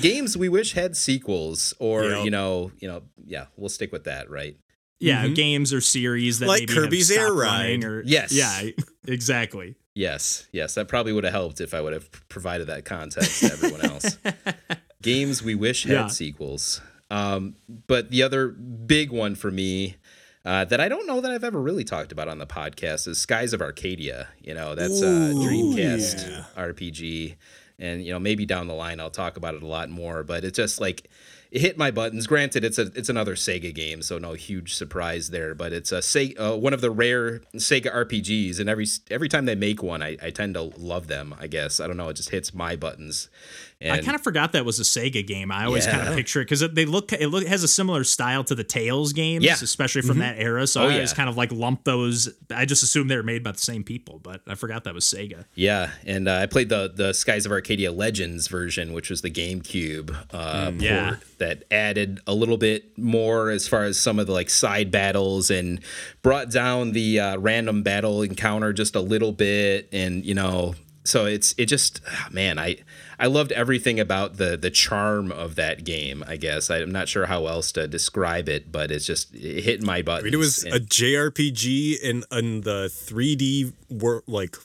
Games 0.00 0.36
we 0.36 0.48
wish 0.48 0.72
had 0.72 0.96
sequels, 0.96 1.74
or 1.78 2.04
Yep. 2.04 2.24
you 2.24 2.30
know, 2.30 2.72
you 2.80 2.88
know, 2.88 3.02
yeah, 3.24 3.46
we'll 3.56 3.68
stick 3.68 3.92
with 3.92 4.04
that, 4.04 4.28
right? 4.30 4.56
yeah, 5.00 5.24
Mhm. 5.26 5.34
games 5.34 5.72
or 5.72 5.80
series 5.80 6.38
that 6.38 6.46
Like 6.46 6.60
maybe 6.60 6.74
Kirby's 6.74 7.08
have 7.08 7.18
Air 7.18 7.26
stopped 7.26 7.40
Ride. 7.40 7.58
running 7.62 7.84
Or, 7.84 8.02
Yes. 8.06 8.32
yeah, 8.32 8.70
exactly. 9.06 9.74
Yes, 9.94 10.46
yes, 10.52 10.74
that 10.74 10.86
probably 10.88 11.12
would 11.12 11.24
have 11.24 11.32
helped 11.32 11.60
if 11.60 11.74
I 11.74 11.80
would 11.80 11.92
have 11.92 12.08
provided 12.28 12.68
that 12.68 12.84
context 12.84 13.40
to 13.40 13.52
everyone 13.52 13.80
else. 13.84 14.16
Games 15.02 15.42
we 15.42 15.54
wish 15.54 15.82
had 15.84 15.92
Yeah. 15.92 16.06
sequels. 16.06 16.80
Um, 17.10 17.56
but 17.88 18.10
the 18.10 18.22
other 18.22 18.48
big 18.48 19.10
one 19.10 19.34
for 19.34 19.50
me 19.50 19.96
uh, 20.44 20.64
that 20.64 20.80
I 20.80 20.88
don't 20.88 21.06
know 21.06 21.20
that 21.20 21.30
I've 21.30 21.44
ever 21.44 21.60
really 21.60 21.84
talked 21.84 22.12
about 22.12 22.28
on 22.28 22.38
the 22.38 22.46
podcast 22.46 23.06
is 23.06 23.18
Skies 23.18 23.52
of 23.52 23.60
Arcadia. 23.62 24.28
You 24.42 24.54
know, 24.54 24.74
that's 24.74 25.00
a 25.00 25.06
Ooh, 25.06 25.34
Dreamcast 25.34 26.28
yeah. 26.28 26.44
RPG. 26.56 27.36
And, 27.78 28.04
you 28.04 28.12
know, 28.12 28.18
maybe 28.18 28.46
down 28.46 28.68
the 28.68 28.74
line 28.74 29.00
I'll 29.00 29.10
talk 29.10 29.36
about 29.36 29.54
it 29.54 29.62
a 29.62 29.66
lot 29.66 29.90
more, 29.90 30.22
but 30.22 30.44
it 30.44 30.54
just 30.54 30.80
like 30.80 31.08
it 31.52 31.60
hit 31.60 31.76
my 31.76 31.90
buttons. 31.90 32.26
Granted, 32.26 32.64
it's 32.64 32.78
a 32.78 32.90
it's 32.94 33.10
another 33.10 33.34
Sega 33.34 33.74
game, 33.74 34.00
so 34.00 34.16
no 34.16 34.32
huge 34.32 34.74
surprise 34.74 35.28
there. 35.28 35.54
But 35.54 35.74
it's 35.74 35.92
a 35.92 35.98
Sega, 35.98 36.54
uh, 36.54 36.56
one 36.56 36.72
of 36.72 36.80
the 36.80 36.90
rare 36.90 37.40
Sega 37.56 37.94
RPGs, 37.94 38.58
and 38.58 38.70
every 38.70 38.86
every 39.10 39.28
time 39.28 39.44
they 39.44 39.54
make 39.54 39.82
one, 39.82 40.02
I, 40.02 40.16
I 40.22 40.30
tend 40.30 40.54
to 40.54 40.62
love 40.62 41.08
them. 41.08 41.34
I 41.38 41.48
guess 41.48 41.78
I 41.78 41.86
don't 41.86 41.98
know, 41.98 42.08
it 42.08 42.14
just 42.14 42.30
hits 42.30 42.54
my 42.54 42.74
buttons. 42.74 43.28
And 43.82 43.92
I 43.92 44.00
kind 44.02 44.14
of 44.14 44.22
forgot 44.22 44.52
that 44.52 44.64
was 44.64 44.78
a 44.80 44.82
Sega 44.84 45.26
game. 45.26 45.50
I 45.50 45.64
always 45.64 45.86
kind 45.86 46.06
of 46.08 46.14
picture 46.14 46.40
it 46.40 46.44
because 46.44 46.60
they 46.72 46.84
look 46.84 47.12
it 47.12 47.28
look 47.28 47.46
has 47.46 47.62
a 47.64 47.68
similar 47.68 48.04
style 48.04 48.44
to 48.44 48.54
the 48.54 48.64
Tales 48.64 49.12
games, 49.12 49.44
Yeah. 49.44 49.54
especially 49.54 50.02
from 50.02 50.18
that 50.18 50.38
era. 50.38 50.66
So 50.66 50.82
Oh, 50.82 50.88
I 50.88 50.94
always 50.94 51.10
yeah. 51.12 51.16
kind 51.16 51.28
of 51.28 51.36
like 51.36 51.52
lump 51.52 51.84
those. 51.84 52.28
I 52.54 52.64
just 52.64 52.82
assumed 52.82 53.10
they 53.10 53.16
were 53.16 53.22
made 53.22 53.42
by 53.42 53.52
the 53.52 53.58
same 53.58 53.82
people, 53.84 54.18
but 54.22 54.42
I 54.46 54.54
forgot 54.54 54.84
that 54.84 54.94
was 54.94 55.04
Sega. 55.04 55.44
Yeah, 55.54 55.90
and 56.04 56.28
uh, 56.28 56.34
I 56.36 56.46
played 56.46 56.68
the 56.68 56.92
the 56.94 57.12
Skies 57.12 57.46
of 57.46 57.52
Arcadia 57.52 57.92
Legends 57.92 58.48
version, 58.48 58.92
which 58.92 59.10
was 59.10 59.22
the 59.22 59.30
GameCube 59.30 60.14
uh, 60.32 60.70
port 60.70 60.74
yeah. 60.82 61.16
that 61.38 61.64
added 61.70 62.20
a 62.26 62.34
little 62.34 62.56
bit 62.56 62.96
more 62.98 63.50
as 63.50 63.68
far 63.68 63.84
as 63.84 63.98
some 63.98 64.18
of 64.18 64.26
the 64.26 64.32
like 64.32 64.50
side 64.50 64.90
battles 64.90 65.50
and 65.50 65.80
brought 66.22 66.50
down 66.50 66.92
the 66.92 67.18
uh, 67.20 67.36
random 67.38 67.82
battle 67.82 68.22
encounter 68.22 68.72
just 68.72 68.94
a 68.94 69.00
little 69.00 69.32
bit, 69.32 69.88
and 69.92 70.24
you 70.24 70.34
know, 70.34 70.74
so 71.04 71.26
it's 71.26 71.54
it 71.58 71.66
just 71.66 72.00
ah, 72.08 72.28
man, 72.30 72.58
I 72.58 72.76
I 73.18 73.26
loved 73.26 73.52
everything 73.52 73.98
about 73.98 74.36
the 74.36 74.56
the 74.56 74.70
charm 74.70 75.32
of 75.32 75.56
that 75.56 75.84
game. 75.84 76.24
I 76.26 76.36
guess 76.36 76.70
I'm 76.70 76.92
not 76.92 77.08
sure 77.08 77.26
how 77.26 77.46
else 77.46 77.72
to 77.72 77.88
describe 77.88 78.48
it, 78.48 78.70
but 78.70 78.90
it's 78.90 79.06
just 79.06 79.34
it 79.34 79.64
hit 79.64 79.82
my 79.82 80.02
buttons. 80.02 80.22
I 80.22 80.26
mean, 80.26 80.34
it 80.34 80.38
was 80.38 80.64
and- 80.64 80.74
a 80.74 80.80
JRPG 80.80 82.00
in 82.00 82.24
in 82.30 82.60
the 82.62 82.88
3D 82.92 83.72
wor- 83.88 84.22
like 84.26 84.56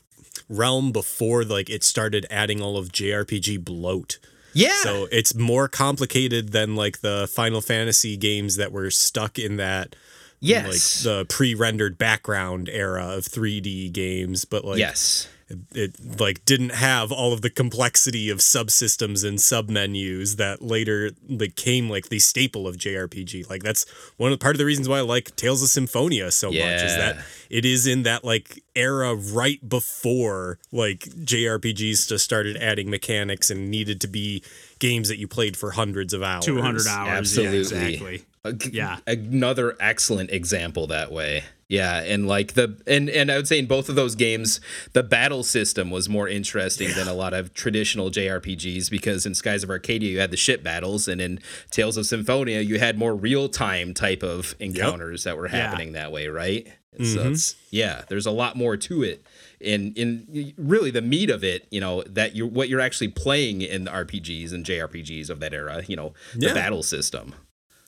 realm 0.49 0.91
before 0.91 1.43
like 1.43 1.69
it 1.69 1.83
started 1.83 2.25
adding 2.29 2.61
all 2.61 2.77
of 2.77 2.91
JRPG 2.91 3.63
bloat. 3.63 4.19
yeah. 4.53 4.81
So 4.81 5.07
it's 5.11 5.35
more 5.35 5.67
complicated 5.67 6.51
than 6.51 6.75
like 6.75 7.01
the 7.01 7.27
Final 7.31 7.61
Fantasy 7.61 8.15
games 8.17 8.55
that 8.55 8.71
were 8.71 8.89
stuck 8.91 9.37
in 9.37 9.57
that 9.57 9.95
yes. 10.39 10.65
like 10.65 11.03
the 11.03 11.25
pre-rendered 11.25 11.97
background 11.97 12.69
era 12.69 13.07
of 13.17 13.25
3D 13.25 13.91
games, 13.91 14.45
but 14.45 14.63
like 14.63 14.79
yes. 14.79 15.27
It, 15.49 15.59
it 15.73 16.19
like 16.19 16.43
didn't 16.45 16.71
have 16.73 17.11
all 17.11 17.33
of 17.33 17.41
the 17.41 17.49
complexity 17.49 18.29
of 18.29 18.39
subsystems 18.39 19.27
and 19.27 19.39
submenus 19.39 20.35
that 20.37 20.61
later 20.61 21.11
became 21.35 21.89
like 21.89 22.09
the 22.09 22.19
staple 22.19 22.67
of 22.67 22.77
JRPG. 22.77 23.49
Like 23.49 23.63
that's 23.63 23.85
one 24.17 24.31
of 24.31 24.39
part 24.39 24.55
of 24.55 24.59
the 24.59 24.65
reasons 24.65 24.89
why 24.89 24.97
I 24.97 25.01
like 25.01 25.35
Tales 25.35 25.63
of 25.63 25.69
Symphonia 25.69 26.31
so 26.31 26.49
much 26.49 26.57
is 26.57 26.95
that 26.95 27.17
it 27.49 27.65
is 27.65 27.87
in 27.87 28.03
that 28.03 28.23
like 28.23 28.63
era 28.75 29.15
right 29.15 29.67
before 29.67 30.59
like 30.71 30.99
JRPGs 30.99 32.07
just 32.07 32.23
started 32.23 32.57
adding 32.57 32.89
mechanics 32.89 33.49
and 33.49 33.71
needed 33.71 34.01
to 34.01 34.07
be 34.07 34.43
games 34.79 35.07
that 35.07 35.17
you 35.17 35.27
played 35.27 35.57
for 35.57 35.71
hundreds 35.71 36.13
of 36.13 36.21
hours. 36.23 36.45
Two 36.45 36.61
hundred 36.61 36.87
hours, 36.87 37.09
Absolutely. 37.09 37.55
yeah, 37.55 37.59
exactly. 37.59 38.25
Yeah. 38.71 38.99
another 39.07 39.75
excellent 39.79 40.31
example 40.31 40.87
that 40.87 41.11
way. 41.11 41.43
Yeah 41.69 42.01
and 42.01 42.29
like 42.29 42.53
the 42.53 42.81
and 42.87 43.09
and 43.09 43.29
i 43.29 43.35
would 43.35 43.45
say 43.45 43.59
in 43.59 43.65
both 43.65 43.89
of 43.89 43.95
those 43.95 44.15
games 44.15 44.61
the 44.93 45.03
battle 45.03 45.43
system 45.43 45.91
was 45.91 46.07
more 46.07 46.29
interesting 46.29 46.89
than 46.95 47.09
a 47.09 47.13
lot 47.13 47.33
of 47.33 47.53
traditional 47.53 48.09
jrpgs 48.09 48.89
because 48.89 49.25
in 49.25 49.35
skies 49.35 49.63
of 49.65 49.69
arcadia 49.69 50.09
you 50.09 50.19
had 50.19 50.31
the 50.31 50.37
ship 50.37 50.63
battles 50.63 51.09
and 51.09 51.19
in 51.19 51.41
tales 51.69 51.97
of 51.97 52.05
symphonia 52.05 52.61
you 52.61 52.79
had 52.79 52.97
more 52.97 53.13
real-time 53.13 53.93
type 53.93 54.23
of 54.23 54.55
encounters 54.61 55.25
that 55.25 55.35
were 55.35 55.49
happening 55.49 55.91
that 55.91 56.09
way 56.09 56.29
right? 56.29 56.67
And 56.97 57.05
so 57.05 57.19
mm-hmm. 57.19 57.33
it's 57.33 57.55
yeah 57.69 58.03
there's 58.07 58.25
a 58.25 58.31
lot 58.31 58.55
more 58.55 58.77
to 58.77 59.03
it. 59.03 59.23
In 59.59 59.93
in 59.95 60.53
really 60.57 60.89
the 60.89 61.01
meat 61.01 61.29
of 61.29 61.43
it 61.43 61.67
you 61.69 61.81
know 61.81 62.01
that 62.03 62.33
you 62.33 62.47
what 62.47 62.69
you're 62.69 62.79
actually 62.79 63.09
playing 63.09 63.61
in 63.61 63.83
the 63.83 63.91
rpgs 63.91 64.53
and 64.53 64.63
jrpgs 64.65 65.29
of 65.29 65.39
that 65.41 65.53
era 65.53 65.83
you 65.87 65.95
know 65.97 66.13
the 66.33 66.47
Yeah. 66.47 66.53
battle 66.53 66.81
system 66.83 67.33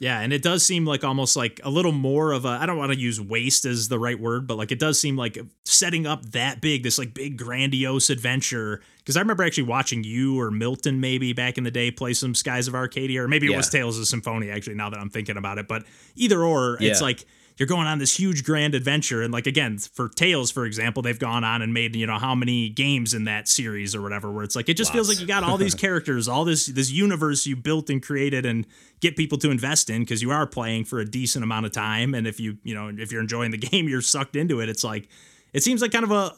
Yeah, 0.02 0.22
and 0.22 0.32
it 0.32 0.42
does 0.42 0.66
seem 0.66 0.86
like 0.86 1.04
almost 1.04 1.36
like 1.36 1.60
a 1.64 1.70
little 1.70 1.92
more 1.92 2.32
of 2.32 2.46
a 2.46 2.50
I 2.50 2.66
don't 2.66 2.78
want 2.78 2.94
to 2.94 2.98
use 2.98 3.20
waste 3.20 3.66
as 3.66 3.90
the 3.90 4.00
right 4.00 4.18
word, 4.18 4.48
but 4.48 4.58
like 4.58 4.72
it 4.72 4.80
does 4.80 4.98
seem 4.98 5.18
like 5.18 5.38
setting 5.66 6.08
up 6.08 6.24
that 6.32 6.62
big, 6.62 6.84
this 6.84 6.98
like 6.98 7.14
big 7.14 7.38
grandiose 7.38 8.10
adventure. 8.10 8.82
Because 9.00 9.18
I 9.18 9.20
remember 9.20 9.44
actually 9.44 9.64
watching 9.64 10.04
you 10.06 10.40
or 10.40 10.52
Milton 10.52 11.02
maybe 11.02 11.34
back 11.34 11.58
in 11.58 11.66
the 11.66 11.72
day 11.72 11.92
play 11.92 12.14
some 12.14 12.34
Skies 12.34 12.68
of 12.70 12.76
Arcadia, 12.76 13.24
or 13.24 13.28
maybe 13.28 13.48
it 13.48 13.52
Yeah. 13.52 13.58
was 13.58 13.70
Tales 13.70 14.00
of 14.00 14.08
Symphonia 14.08 14.54
actually. 14.54 14.76
Now 14.76 14.90
that 14.90 15.00
I'm 15.00 15.10
thinking 15.10 15.36
about 15.36 15.58
it, 15.58 15.68
but 15.68 15.84
either 16.16 16.42
or, 16.44 16.78
it's 16.80 17.02
like 17.02 17.26
you're 17.60 17.68
going 17.68 17.86
on 17.86 18.00
this 18.00 18.18
huge 18.18 18.44
grand 18.44 18.74
adventure 18.74 19.22
and 19.22 19.32
like 19.34 19.46
again 19.46 19.78
for 19.78 20.10
tales 20.10 20.50
for 20.50 20.66
example 20.66 21.04
they've 21.04 21.20
gone 21.20 21.44
on 21.44 21.62
and 21.62 21.74
made 21.74 21.96
you 21.96 22.08
know 22.08 22.18
how 22.18 22.34
many 22.34 22.70
games 22.70 23.14
in 23.14 23.26
that 23.26 23.48
series 23.48 23.94
or 23.94 24.02
whatever 24.02 24.32
where 24.32 24.44
it's 24.44 24.56
like 24.56 24.70
it 24.70 24.76
just 24.76 24.92
feels 24.94 25.10
like 25.10 25.20
you 25.20 25.28
got 25.28 25.44
all 25.44 25.58
these 25.58 25.76
characters 25.86 26.28
all 26.28 26.46
this 26.46 26.66
this 26.68 26.90
universe 26.90 27.46
you 27.46 27.56
built 27.56 27.90
and 27.90 28.02
created 28.02 28.46
and 28.46 28.66
get 29.02 29.16
people 29.16 29.38
to 29.38 29.52
invest 29.52 29.90
in 29.90 30.02
because 30.02 30.22
you 30.22 30.32
are 30.32 30.48
playing 30.48 30.86
for 30.86 31.00
a 31.00 31.06
decent 31.06 31.44
amount 31.44 31.66
of 31.66 31.72
time 31.72 32.14
and 32.14 32.26
if 32.26 32.40
you 32.40 32.58
you 32.64 32.74
know 32.74 32.92
if 32.98 33.12
you're 33.12 33.22
enjoying 33.22 33.52
the 33.52 33.58
game 33.70 33.88
you're 33.88 34.02
sucked 34.02 34.36
into 34.36 34.62
it 34.62 34.70
it's 34.70 34.84
like 34.84 35.08
it 35.54 35.64
seems 35.64 35.82
like 35.82 35.92
kind 35.92 36.06
of 36.06 36.12
a 36.12 36.34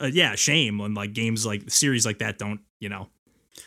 uh, 0.00 0.06
yeah, 0.06 0.34
shame 0.34 0.78
when 0.78 0.94
like 0.94 1.12
games 1.12 1.46
like 1.46 1.70
series 1.70 2.04
like 2.04 2.18
that 2.18 2.38
don't 2.38 2.60
you 2.80 2.88
know 2.88 3.08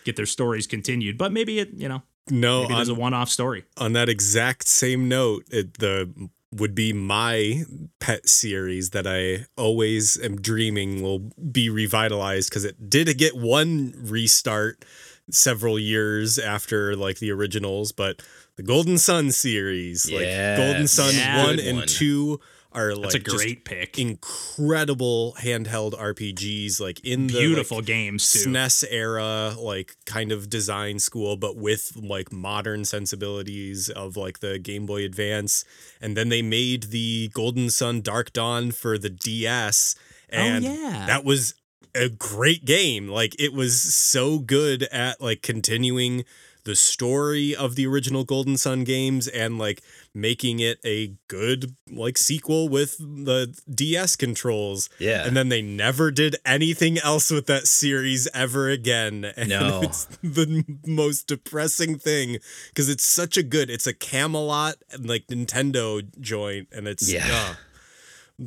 get 0.03 0.15
their 0.15 0.25
stories 0.25 0.67
continued. 0.67 1.17
But 1.17 1.31
maybe 1.31 1.59
it 1.59 1.73
you 1.73 1.89
know 1.89 2.03
No, 2.29 2.63
maybe 2.63 2.73
on, 2.73 2.89
a 2.89 2.93
one 2.93 3.13
off 3.13 3.29
story. 3.29 3.65
on 3.77 3.93
that 3.93 4.09
exact 4.09 4.67
same 4.67 5.09
note, 5.09 5.45
it, 5.51 5.79
the 5.79 6.29
would 6.53 6.75
be 6.75 6.91
my 6.91 7.63
pet 7.99 8.27
series 8.27 8.89
that 8.89 9.07
I 9.07 9.45
always 9.55 10.21
am 10.21 10.41
dreaming 10.41 11.01
will 11.01 11.31
be 11.51 11.69
revitalized 11.69 12.49
because 12.49 12.65
it 12.65 12.89
did 12.89 13.17
get 13.17 13.35
one 13.35 13.93
restart 13.97 14.83
several 15.29 15.79
years 15.79 16.37
after 16.37 16.95
like 16.95 17.19
the 17.19 17.31
originals, 17.31 17.91
but 17.91 18.21
the 18.57 18.63
Golden 18.63 18.97
Sun 18.97 19.31
series, 19.31 20.09
yes. 20.09 20.57
like 20.57 20.67
Golden 20.67 20.87
Sun 20.87 21.15
yeah, 21.15 21.45
1 21.45 21.59
and 21.59 21.87
2 21.87 22.39
are 22.73 22.93
like 22.95 23.11
That's 23.11 23.15
a 23.15 23.19
great 23.19 23.65
pick. 23.65 23.99
incredible 23.99 25.35
handheld 25.39 25.93
RPGs, 25.93 26.79
like 26.79 26.99
in 27.05 27.27
the 27.27 27.33
like, 27.33 27.41
Beautiful 27.41 27.81
games 27.81 28.31
too. 28.31 28.49
SNES 28.49 28.85
era, 28.89 29.53
like 29.59 29.95
kind 30.05 30.31
of 30.31 30.49
design 30.49 30.99
school, 30.99 31.37
but 31.37 31.57
with 31.57 31.97
like 32.01 32.31
modern 32.31 32.85
sensibilities 32.85 33.89
of 33.89 34.15
like 34.15 34.39
the 34.39 34.57
Game 34.59 34.85
Boy 34.85 35.03
Advance. 35.03 35.65
And 36.01 36.15
then 36.15 36.29
they 36.29 36.41
made 36.41 36.83
the 36.83 37.29
Golden 37.33 37.69
Sun 37.69 38.01
Dark 38.01 38.33
Dawn 38.33 38.71
for 38.71 38.97
the 38.97 39.09
DS. 39.09 39.95
Oh, 40.31 40.37
and 40.37 40.63
yeah. 40.63 41.05
that 41.07 41.25
was 41.25 41.55
a 41.93 42.09
great 42.09 42.65
game. 42.65 43.07
Like 43.07 43.35
it 43.39 43.53
was 43.53 43.81
so 43.81 44.39
good 44.39 44.83
at 44.83 45.21
like 45.21 45.41
continuing 45.41 46.23
the 46.63 46.75
story 46.75 47.55
of 47.55 47.75
the 47.75 47.87
original 47.87 48.23
Golden 48.23 48.57
Sun 48.57 48.83
games 48.83 49.27
and 49.27 49.57
like 49.57 49.81
making 50.13 50.59
it 50.59 50.79
a 50.85 51.13
good 51.27 51.75
like 51.89 52.17
sequel 52.17 52.67
with 52.67 52.97
the 52.97 53.57
DS 53.73 54.15
controls. 54.15 54.89
Yeah. 54.99 55.25
And 55.25 55.35
then 55.37 55.49
they 55.49 55.61
never 55.61 56.11
did 56.11 56.35
anything 56.45 56.97
else 56.99 57.31
with 57.31 57.45
that 57.47 57.67
series 57.67 58.27
ever 58.33 58.69
again. 58.69 59.31
And 59.37 59.49
No. 59.49 59.81
it's 59.83 60.05
the 60.21 60.65
most 60.85 61.27
depressing 61.27 61.97
thing 61.97 62.39
because 62.69 62.89
it's 62.89 63.05
such 63.05 63.37
a 63.37 63.43
good 63.43 63.69
it's 63.69 63.87
a 63.87 63.93
Camelot 63.93 64.75
and 64.91 65.07
like 65.07 65.27
Nintendo 65.27 66.01
joint 66.19 66.67
and 66.71 66.87
it's 66.87 67.11
Yeah. 67.11 67.25
uh, 67.31 67.53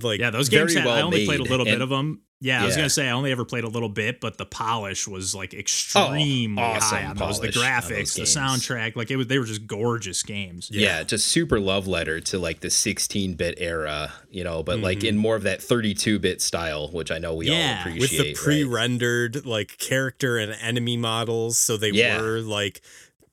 like 0.02 0.20
yeah, 0.20 0.30
those 0.30 0.48
games. 0.48 0.72
very 0.74 0.82
Had, 0.84 0.90
I 0.90 0.96
well 0.96 1.06
only 1.06 1.24
played 1.24 1.40
a 1.40 1.42
made, 1.44 1.50
little 1.50 1.66
bit 1.66 1.80
of 1.80 1.88
them. 1.88 2.20
Yeah, 2.44 2.62
I 2.62 2.66
was 2.66 2.76
gonna 2.76 2.90
say 2.90 3.08
I 3.08 3.12
only 3.12 3.32
ever 3.32 3.46
played 3.46 3.64
a 3.64 3.68
little 3.68 3.88
bit, 3.88 4.20
but 4.20 4.36
the 4.36 4.44
polish 4.44 5.08
was 5.08 5.34
like 5.34 5.54
oh, 5.54 5.58
extremely 5.58 6.62
awesome 6.62 6.98
high 6.98 7.04
on 7.06 7.16
those. 7.16 7.40
The 7.40 7.50
polish 7.50 7.56
on 7.56 7.62
graphics, 7.62 8.14
those 8.16 8.34
the 8.34 8.40
soundtrack, 8.40 8.96
like 8.96 9.10
it 9.10 9.16
was. 9.16 9.28
They 9.28 9.38
were 9.38 9.46
just 9.46 9.66
gorgeous 9.66 10.22
games. 10.22 10.68
yeah. 10.70 11.02
just 11.04 11.28
super 11.28 11.58
love 11.58 11.86
letter 11.86 12.20
to 12.20 12.38
like 12.38 12.60
the 12.60 12.68
16-bit 12.68 13.54
era, 13.56 14.12
you 14.30 14.44
know, 14.44 14.62
but 14.62 14.80
like 14.80 14.98
mm-hmm. 14.98 15.06
in 15.06 15.16
more 15.16 15.36
of 15.36 15.44
that 15.44 15.60
32-bit 15.60 16.42
style, 16.42 16.88
which 16.88 17.10
I 17.10 17.16
know 17.16 17.34
we 17.34 17.48
Yeah. 17.48 17.76
all 17.76 17.80
appreciate. 17.88 18.00
with 18.00 18.10
the 18.10 18.34
pre-rendered 18.34 19.46
like 19.46 19.78
character 19.78 20.36
and 20.36 20.52
enemy 20.60 20.98
models 20.98 21.58
so 21.58 21.78
they 21.78 21.90
Yeah. 21.92 22.20
were 22.20 22.40
like 22.40 22.82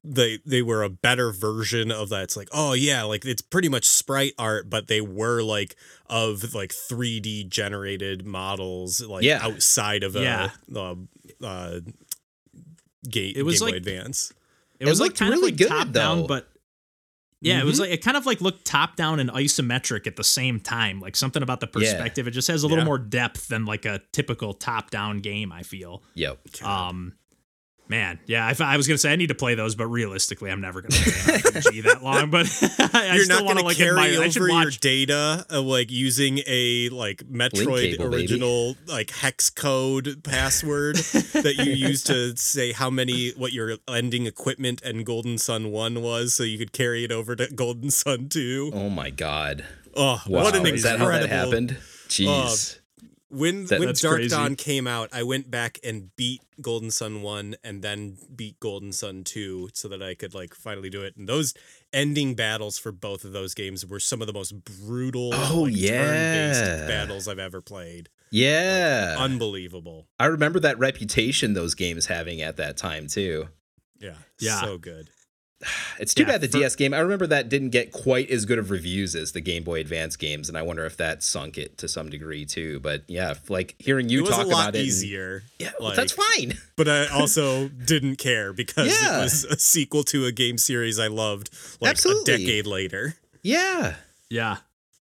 they 0.03 0.39
they 0.45 0.61
were 0.63 0.81
a 0.81 0.89
better 0.89 1.31
version 1.31 1.91
of 1.91 2.09
that 2.09 2.23
it's 2.23 2.35
like 2.35 2.49
oh 2.51 2.73
yeah 2.73 3.03
like 3.03 3.23
it's 3.23 3.41
pretty 3.41 3.69
much 3.69 3.85
sprite 3.85 4.33
art 4.39 4.67
but 4.69 4.87
they 4.87 4.99
were 5.01 5.43
like 5.43 5.75
of 6.07 6.53
like 6.55 6.71
3d 6.71 7.47
generated 7.49 8.25
models 8.25 8.99
like 9.01 9.23
Yeah. 9.23 9.39
outside 9.43 10.03
of 10.03 10.15
Yeah. 10.15 10.49
a 10.73 10.79
uh, 10.79 10.95
uh 11.45 11.79
game, 13.09 13.33
It 13.35 13.43
was 13.43 13.59
game 13.59 13.67
boy 13.67 13.71
like- 13.71 13.75
advance 13.75 14.33
It 14.79 14.85
was 14.87 14.99
like 14.99 15.15
kind 15.15 15.29
really 15.31 15.49
of 15.51 15.51
like 15.51 15.57
good, 15.57 15.67
top 15.69 15.91
down, 15.91 16.25
but 16.27 16.47
yeah, 17.43 17.59
it 17.59 17.65
was 17.65 17.77
Mhm. 17.77 17.81
like 17.81 17.89
it 17.91 18.03
kind 18.03 18.17
of 18.17 18.25
like 18.27 18.41
looked 18.41 18.65
top 18.65 18.95
down 18.95 19.19
and 19.19 19.29
isometric 19.31 20.05
at 20.07 20.15
the 20.15 20.23
same 20.23 20.59
time. 20.59 20.99
Like 20.99 21.15
something 21.15 21.41
about 21.41 21.59
the 21.59 21.67
Yeah. 21.67 21.71
perspective. 21.93 22.27
It 22.27 22.31
just 22.31 22.47
has 22.49 22.61
a 22.63 22.67
little 22.67 22.83
Yeah. 22.83 22.85
more 22.87 22.99
depth 22.99 23.47
than 23.47 23.65
like 23.65 23.85
a 23.85 24.01
typical 24.11 24.53
top 24.53 24.89
down 24.91 25.19
game. 25.19 25.51
I 25.51 25.63
feel. 25.63 26.03
Yep. 26.15 26.61
Um, 26.63 27.13
man, 27.91 28.19
yeah, 28.25 28.47
I, 28.47 28.73
I 28.73 28.77
was 28.77 28.87
gonna 28.87 28.97
say 28.97 29.11
I 29.11 29.15
need 29.17 29.27
to 29.27 29.35
play 29.35 29.53
those, 29.53 29.75
but 29.75 29.85
realistically, 29.87 30.49
I'm 30.49 30.61
never 30.61 30.81
gonna 30.81 30.95
play 30.95 31.37
RPG 31.37 31.83
that 31.83 32.01
long. 32.03 32.31
But 32.31 32.47
I 32.95 33.15
you're 33.15 33.25
still 33.25 33.37
not 33.39 33.45
going 33.45 33.57
to 33.57 33.63
like 33.63 33.77
carry 33.77 33.89
admire. 33.91 34.23
I 34.23 34.29
should 34.29 34.41
over 34.43 34.61
your 34.61 34.71
data 34.71 35.45
uh, 35.51 35.61
like 35.61 35.91
using 35.91 36.39
a 36.47 36.89
like 36.89 37.23
Metroid 37.29 37.91
cable, 37.91 38.05
baby. 38.09 38.15
original 38.23 38.75
like 38.87 39.11
hex 39.11 39.49
code 39.49 40.23
password 40.23 40.95
that 40.95 41.55
you 41.57 41.71
use 41.87 42.03
to 42.05 42.35
say 42.37 42.71
how 42.71 42.89
many 42.89 43.31
what 43.31 43.51
your 43.53 43.77
ending 43.87 44.25
equipment 44.25 44.81
and 44.83 45.05
Golden 45.05 45.37
Sun 45.37 45.71
1 45.71 46.01
was 46.01 46.33
so 46.33 46.43
you 46.43 46.57
could 46.57 46.71
carry 46.71 47.03
it 47.03 47.11
over 47.11 47.35
to 47.35 47.47
Golden 47.53 47.91
Sun 47.91 48.29
2. 48.29 48.71
Oh 48.73 48.89
my 48.89 49.09
god. 49.09 49.65
Oh, 49.95 50.21
Wow. 50.25 50.43
what 50.43 50.55
an 50.55 50.65
Is 50.65 50.83
that 50.83 50.99
how 50.99 51.05
incredible 51.05 51.27
that 51.27 51.35
happened? 51.35 51.77
Jeez. 52.07 52.79
When 53.31 53.65
That- 53.67 53.79
when 53.79 53.93
Dark 53.93 54.15
crazy. 54.17 54.29
Dawn 54.29 54.55
came 54.55 54.85
out, 54.87 55.09
I 55.13 55.23
went 55.23 55.49
back 55.49 55.79
and 55.83 56.13
beat 56.17 56.41
Golden 56.61 56.91
Sun 56.91 57.21
1 57.21 57.55
and 57.63 57.81
then 57.81 58.17
beat 58.35 58.59
Golden 58.59 58.91
Sun 58.91 59.23
2 59.23 59.69
so 59.73 59.87
that 59.87 60.03
I 60.03 60.15
could 60.15 60.33
like 60.33 60.53
finally 60.53 60.89
do 60.89 61.01
it. 61.01 61.15
And 61.15 61.29
those 61.29 61.53
ending 61.93 62.35
battles 62.35 62.77
for 62.77 62.91
both 62.91 63.23
of 63.23 63.31
those 63.31 63.53
games 63.53 63.85
were 63.85 63.99
some 64.01 64.19
of 64.21 64.27
the 64.27 64.33
most 64.33 64.51
brutal 64.65 65.31
Oh, 65.33 65.61
like, 65.63 65.73
turn-based 65.75 66.61
yeah. 66.61 66.87
battles 66.87 67.27
I've 67.27 67.39
ever 67.39 67.61
played. 67.61 68.09
yeah. 68.31 69.15
Unbelievable. 69.17 70.07
I 70.19 70.25
remember 70.25 70.59
that 70.59 70.77
reputation 70.77 71.53
those 71.53 71.73
games 71.73 72.05
having 72.07 72.41
at 72.41 72.57
that 72.57 72.75
time 72.77 73.07
too. 73.07 73.47
Yeah. 73.99 74.15
Yeah. 74.39 74.61
So 74.61 74.77
good. 74.77 75.09
It's 75.99 76.13
too 76.15 76.23
Yeah, 76.23 76.29
bad 76.29 76.41
the 76.41 76.47
for- 76.47 76.57
DS 76.59 76.75
game. 76.75 76.93
I 76.93 76.99
remember 76.99 77.27
that 77.27 77.47
didn't 77.49 77.69
get 77.69 77.91
quite 77.91 78.29
as 78.31 78.45
good 78.45 78.57
of 78.57 78.71
reviews 78.71 79.13
as 79.15 79.33
the 79.33 79.41
Game 79.41 79.63
Boy 79.63 79.79
Advance 79.79 80.15
games, 80.15 80.49
and 80.49 80.57
I 80.57 80.63
wonder 80.63 80.85
if 80.85 80.97
that 80.97 81.21
sunk 81.21 81.57
it 81.57 81.77
to 81.77 81.87
some 81.87 82.09
degree 82.09 82.45
too. 82.45 82.79
But 82.79 83.03
yeah, 83.07 83.35
like 83.49 83.75
hearing 83.77 84.09
you 84.09 84.19
it 84.19 84.21
was 84.21 84.29
talk 84.31 84.45
a 84.45 84.49
lot 84.49 84.61
about 84.69 84.75
it, 84.75 84.79
and- 84.79 84.87
easier. 84.87 85.43
yeah, 85.59 85.71
well, 85.79 85.93
that's 85.95 86.13
fine. 86.13 86.57
But 86.75 86.87
I 86.89 87.07
also 87.09 87.67
didn't 87.67 88.15
care 88.15 88.53
because 88.53 88.87
Yeah. 88.87 89.19
it 89.19 89.23
was 89.23 89.43
a 89.45 89.59
sequel 89.59 90.03
to 90.05 90.25
a 90.25 90.31
game 90.31 90.57
series 90.57 90.97
I 90.97 91.07
loved 91.07 91.51
like 91.79 91.91
Absolutely. 91.91 92.33
a 92.33 92.37
decade 92.39 92.65
later. 92.65 93.15
Yeah, 93.43 93.95
Yeah, 94.31 94.57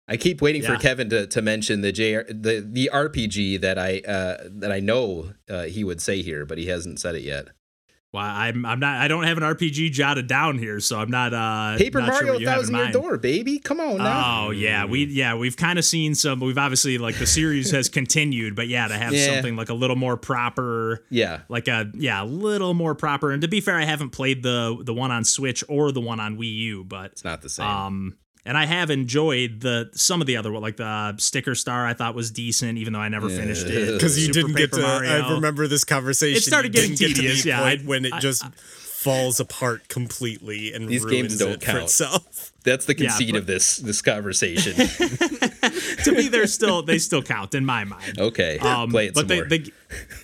I 0.09 0.17
keep 0.17 0.43
waiting 0.43 0.63
for 0.63 0.75
Kevin 0.77 1.09
to, 1.11 1.27
to 1.29 1.41
mention 1.43 1.83
the 1.83 1.93
JR, 1.93 2.23
the 2.33 2.67
the 2.69 2.91
RPG 2.93 3.61
that 3.61 3.79
I 3.79 3.99
uh, 4.01 4.49
that 4.49 4.73
I 4.73 4.81
know 4.81 5.35
uh, 5.49 5.63
he 5.65 5.85
would 5.85 6.01
say 6.03 6.21
here, 6.23 6.45
but 6.45 6.59
he 6.59 6.67
hasn't 6.67 6.99
said 6.99 7.15
it 7.15 7.23
yet. 7.23 7.47
Well, 8.13 8.25
I'm 8.25 8.67
I'm 8.67 8.79
not. 8.79 8.99
I 9.01 9.09
don't 9.09 9.25
have 9.25 9.39
an 9.39 9.43
RPG 9.43 9.91
jotted 9.93 10.27
down 10.27 10.59
here, 10.59 10.81
so 10.81 10.99
I'm 10.99 11.11
not. 11.11 11.33
uh 11.33 11.79
Paper 11.79 12.01
not 12.01 12.09
sure 12.09 12.15
Mario 12.15 12.33
what 12.33 12.41
you 12.41 12.49
have 12.49 12.59
Thousand 12.59 12.75
Year. 12.77 12.93
Door, 12.93 13.19
baby, 13.19 13.59
come 13.59 13.81
on 13.81 13.99
now. 13.99 14.47
Oh 14.47 14.51
yeah, 14.51 14.85
we 14.85 15.05
yeah 15.07 15.35
we've 15.35 15.57
kind 15.57 15.79
of 15.79 15.85
seen 15.85 16.15
some. 16.15 16.41
We've 16.41 16.59
obviously 16.59 16.99
like 16.99 17.17
the 17.19 17.27
series 17.27 17.71
has 17.71 17.89
continued, 18.01 18.55
but 18.55 18.69
yeah, 18.69 18.87
to 18.89 18.95
have 18.99 19.13
Yeah. 19.15 19.33
something 19.33 19.57
like 19.57 19.71
a 19.71 19.75
little 19.75 19.97
more 19.97 20.17
proper, 20.19 21.05
yeah, 21.11 21.41
like 21.49 21.69
a 21.69 21.91
yeah, 21.95 22.23
a 22.23 22.27
little 22.27 22.75
more 22.75 22.95
proper. 22.95 23.31
And 23.33 23.41
to 23.43 23.49
be 23.49 23.61
fair, 23.63 23.77
I 23.79 23.85
haven't 23.87 24.11
played 24.11 24.43
the 24.43 24.77
the 24.83 24.93
one 24.95 25.11
on 25.11 25.25
Switch 25.25 25.65
or 25.69 25.91
the 25.93 26.01
one 26.03 26.21
on 26.21 26.37
Wii 26.37 26.53
U, 26.55 26.85
but 26.85 27.13
it's 27.13 27.25
not 27.25 27.41
the 27.43 27.49
same. 27.49 27.67
um, 27.67 28.17
and 28.45 28.59
I 28.59 28.67
have 28.67 28.91
enjoyed 28.91 29.61
the 29.61 29.91
some 29.95 30.21
of 30.21 30.27
the 30.27 30.37
other 30.37 30.51
like 30.59 30.77
the 30.77 30.85
uh, 30.87 31.13
Sticker 31.19 31.55
Star. 31.55 31.87
I 31.87 31.95
thought 31.95 32.15
was 32.15 32.31
decent, 32.31 32.79
even 32.79 32.93
though 32.93 32.99
I 33.01 33.09
never 33.09 33.29
finished 33.29 33.67
it. 33.69 33.93
because 33.95 34.19
you 34.19 34.33
Super 34.33 34.49
didn't 34.49 34.57
get 34.57 34.73
to. 34.73 34.81
Mario. 34.83 35.11
I 35.11 35.33
remember 35.35 35.67
this 35.67 35.85
conversation. 35.85 36.39
It 36.39 36.43
started 36.43 36.73
getting 36.73 36.95
didn't 36.95 37.01
get 37.01 37.17
to 37.17 37.23
the 37.23 37.29
tedious, 37.29 37.45
yeah, 37.45 37.61
point 37.63 37.83
I- 37.83 37.85
when 37.85 38.05
it 38.05 38.13
I- 38.13 38.19
just 38.21 38.45
falls 38.55 39.41
apart 39.41 39.89
completely 39.89 40.73
and 40.73 40.89
These 40.89 41.03
ruins 41.03 41.13
games 41.31 41.39
don't 41.39 41.51
it 41.55 41.61
for 41.61 41.67
count. 41.73 41.83
itself. 41.85 42.53
That's 42.65 42.85
the 42.87 42.97
yeah, 42.97 43.09
conceit 43.09 43.33
but- 43.33 43.39
of 43.39 43.47
this 43.47 43.77
this 43.79 44.01
conversation. 44.03 44.75
to 46.05 46.13
me, 46.13 46.29
they're 46.29 46.47
still 46.47 46.83
they 46.83 46.99
still 46.99 47.23
count 47.23 47.55
in 47.55 47.65
my 47.65 47.85
mind. 47.85 48.19
okay, 48.19 48.59
Um, 48.59 48.91
play 48.91 49.07
it 49.07 49.15
but 49.15 49.29
some 49.29 49.49
the, 49.49 49.59
the 49.59 49.73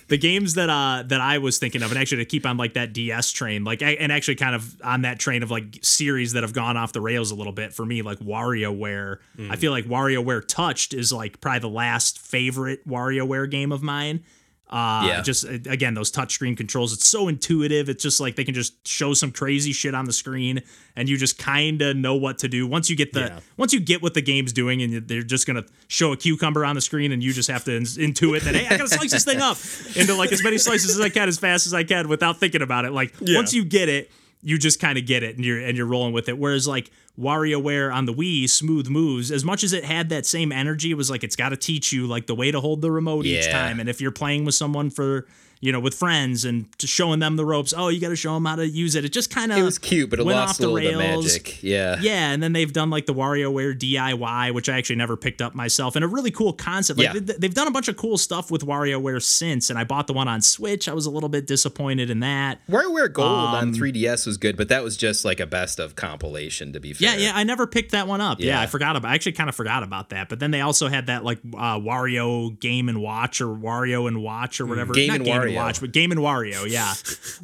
the 0.09 0.17
games 0.17 0.55
that 0.55 0.69
uh 0.69 1.03
that 1.07 1.21
I 1.21 1.37
was 1.37 1.59
thinking 1.59 1.81
of, 1.81 1.91
and 1.91 1.99
actually 1.99 2.17
to 2.17 2.25
keep 2.25 2.45
on 2.45 2.57
like 2.57 2.73
that 2.73 2.91
DS 2.93 3.31
train, 3.31 3.63
like 3.63 3.81
and 3.81 4.11
actually 4.11 4.35
kind 4.35 4.55
of 4.55 4.75
on 4.83 5.03
that 5.03 5.19
train 5.19 5.43
of 5.43 5.51
like 5.51 5.79
series 5.81 6.33
that 6.33 6.43
have 6.43 6.53
gone 6.53 6.75
off 6.77 6.91
the 6.93 7.01
rails 7.01 7.31
a 7.31 7.35
little 7.35 7.53
bit 7.53 7.73
for 7.73 7.85
me, 7.85 8.01
like 8.01 8.19
WarioWare. 8.19 9.17
I 9.49 9.55
feel 9.55 9.71
like 9.71 9.85
WarioWare 9.85 10.45
Touched 10.47 10.93
is 10.93 11.13
like 11.13 11.39
probably 11.39 11.59
the 11.59 11.69
last 11.69 12.19
favorite 12.19 12.85
WarioWare 12.87 13.49
game 13.49 13.71
of 13.71 13.81
mine. 13.81 14.23
Uh, 14.69 15.03
Yeah. 15.07 15.21
just 15.23 15.45
uh, 15.45 15.57
again 15.67 15.95
those 15.95 16.11
touchscreen 16.11 16.55
controls. 16.55 16.93
It's 16.93 17.07
so 17.07 17.27
intuitive. 17.27 17.89
It's 17.89 18.03
just 18.03 18.19
like 18.19 18.35
they 18.35 18.43
can 18.43 18.53
just 18.53 18.87
show 18.87 19.15
some 19.15 19.31
crazy 19.31 19.71
shit 19.73 19.95
on 19.95 20.05
the 20.05 20.13
screen, 20.13 20.61
and 20.95 21.09
you 21.09 21.17
just 21.17 21.39
kind 21.39 21.81
of 21.81 21.97
know 21.97 22.15
what 22.15 22.37
to 22.39 22.47
do 22.47 22.67
once 22.67 22.87
you 22.87 22.95
get 22.95 23.11
the 23.13 23.21
Yeah. 23.21 23.39
once 23.57 23.73
you 23.73 23.79
get 23.79 24.03
what 24.03 24.13
the 24.13 24.21
game's 24.21 24.53
doing, 24.53 24.81
and 24.83 25.07
they're 25.07 25.23
just 25.23 25.47
gonna 25.47 25.65
show 25.87 26.11
a 26.11 26.17
cucumber 26.17 26.63
on 26.65 26.75
the 26.75 26.81
screen, 26.81 27.11
and 27.11 27.23
you 27.23 27.33
just 27.33 27.49
have 27.49 27.63
to 27.63 27.73
in- 27.75 27.83
intuit 27.83 28.41
that 28.41 28.53
hey, 28.53 28.67
I 28.67 28.77
gotta 28.77 28.89
slice 28.89 29.11
this 29.11 29.23
thing 29.25 29.39
up 29.41 29.57
into 29.95 30.13
like 30.13 30.31
as 30.31 30.43
many 30.43 30.59
slices 30.59 30.91
as 30.91 31.01
I 31.01 31.09
can 31.09 31.27
as 31.27 31.39
fast 31.39 31.65
as 31.65 31.73
I 31.73 31.83
can 31.83 32.07
without 32.07 32.39
thinking 32.39 32.61
about 32.61 32.85
it. 32.85 32.91
Like 32.91 33.15
Yeah. 33.21 33.37
once 33.37 33.53
you 33.55 33.65
get 33.65 33.89
it, 33.89 34.11
you 34.41 34.57
just 34.57 34.79
kind 34.79 34.97
of 34.97 35.05
get 35.05 35.23
it, 35.23 35.35
and 35.35 35.43
you're 35.43 35.59
and 35.59 35.75
you're 35.77 35.85
rolling 35.85 36.13
with 36.13 36.29
it. 36.29 36.37
Whereas 36.37 36.67
like 36.67 36.91
WarioWare 37.19 37.93
on 37.93 38.05
the 38.05 38.13
Wii, 38.13 38.49
Smooth 38.49 38.87
Moves, 38.87 39.31
as 39.31 39.43
much 39.43 39.63
as 39.63 39.73
it 39.73 39.83
had 39.83 40.09
that 40.09 40.25
same 40.25 40.51
energy, 40.51 40.91
it 40.91 40.95
was 40.95 41.09
like 41.09 41.23
it's 41.23 41.35
got 41.35 41.49
to 41.49 41.57
teach 41.57 41.91
you 41.91 42.07
like 42.07 42.27
the 42.27 42.35
way 42.35 42.51
to 42.51 42.61
hold 42.61 42.81
the 42.81 42.91
remote 42.91 43.25
each 43.25 43.49
time. 43.51 43.79
And 43.79 43.89
if 43.89 43.99
you're 43.99 44.11
playing 44.11 44.45
with 44.45 44.55
someone 44.55 44.89
for, 44.89 45.27
you 45.61 45.71
know, 45.71 45.79
with 45.79 45.93
friends 45.93 46.45
and 46.45 46.65
just 46.77 46.93
showing 46.93 47.19
them 47.19 47.35
the 47.35 47.45
ropes, 47.45 47.73
oh, 47.75 47.89
you 47.89 47.99
got 47.99 48.09
to 48.09 48.15
show 48.15 48.33
them 48.33 48.45
how 48.45 48.55
to 48.55 48.67
use 48.67 48.95
it. 48.95 49.03
It 49.03 49.09
just 49.11 49.29
kind 49.29 49.51
of 49.51 49.57
It 49.57 49.63
was 49.63 49.77
cute, 49.77 50.09
but 50.09 50.19
it 50.19 50.25
went 50.25 50.37
lost 50.37 50.51
off 50.51 50.59
a 50.59 50.61
the 50.63 50.67
little 50.69 50.89
bit 50.89 50.93
of 50.95 50.99
rails. 51.01 51.25
magic. 51.25 51.61
Yeah. 51.63 51.97
Yeah, 52.01 52.31
and 52.31 52.41
then 52.41 52.53
they've 52.53 52.71
done 52.71 52.89
like 52.89 53.05
the 53.05 53.13
WarioWare 53.13 53.77
DIY, 53.77 54.53
which 54.53 54.69
I 54.69 54.77
actually 54.77 54.95
never 54.95 55.17
picked 55.17 55.41
up 55.41 55.53
myself, 55.55 55.95
and 55.95 56.05
a 56.05 56.07
really 56.07 56.31
cool 56.31 56.53
concept. 56.53 56.99
Like 56.99 57.13
Yeah. 57.13 57.19
they- 57.21 57.33
they've 57.39 57.53
done 57.53 57.67
a 57.67 57.71
bunch 57.71 57.87
of 57.87 57.97
cool 57.97 58.17
stuff 58.17 58.49
with 58.51 58.65
WarioWare 58.65 59.21
since, 59.21 59.69
and 59.69 59.77
I 59.77 59.83
bought 59.83 60.07
the 60.07 60.13
one 60.13 60.27
on 60.27 60.41
Switch. 60.41 60.87
I 60.87 60.93
was 60.93 61.05
a 61.05 61.11
little 61.11 61.29
bit 61.29 61.45
disappointed 61.47 62.09
in 62.09 62.19
that. 62.21 62.59
WarioWare 62.69 63.11
Gold 63.11 63.27
Um, 63.29 63.55
on 63.55 63.73
3DS 63.73 64.25
was 64.25 64.37
good, 64.37 64.55
but 64.57 64.69
that 64.69 64.83
was 64.83 64.95
just 64.97 65.25
like 65.25 65.39
a 65.39 65.45
best 65.45 65.79
of 65.79 65.95
compilation. 65.95 66.73
To 66.73 66.79
be 66.79 66.93
fair. 66.93 67.11
yeah, 67.17 67.17
yeah. 67.17 67.31
I 67.35 67.43
never 67.43 67.67
picked 67.67 67.91
that 67.91 68.07
one 68.07 68.21
up. 68.21 68.39
Yeah, 68.39 68.47
Yeah. 68.53 68.61
I 68.61 68.67
forgot 68.67 68.95
about. 68.95 69.11
I 69.11 69.15
actually 69.15 69.33
kind 69.33 69.49
of 69.49 69.55
forgot 69.55 69.83
about 69.83 70.09
that. 70.09 70.29
But 70.29 70.39
then 70.39 70.51
they 70.51 70.61
also 70.61 70.87
had 70.87 71.07
that 71.07 71.23
like 71.23 71.39
uh, 71.53 71.79
Wario 71.79 72.57
Game 72.59 72.89
and 72.89 73.01
Watch 73.01 73.41
or 73.41 73.47
Wario 73.47 74.07
and 74.07 74.21
Watch 74.23 74.61
or 74.61 74.65
whatever. 74.65 74.93
Mm, 74.93 74.95
Game 74.95 75.07
Not 75.07 75.15
and 75.17 75.25
Game 75.25 75.35
and 75.49 75.57
Wario. 75.57 75.63
Watch, 75.65 75.81
but 75.81 75.91
Game 75.91 76.11
and 76.11 76.19
Wario. 76.21 76.67
Yeah, 76.69 76.93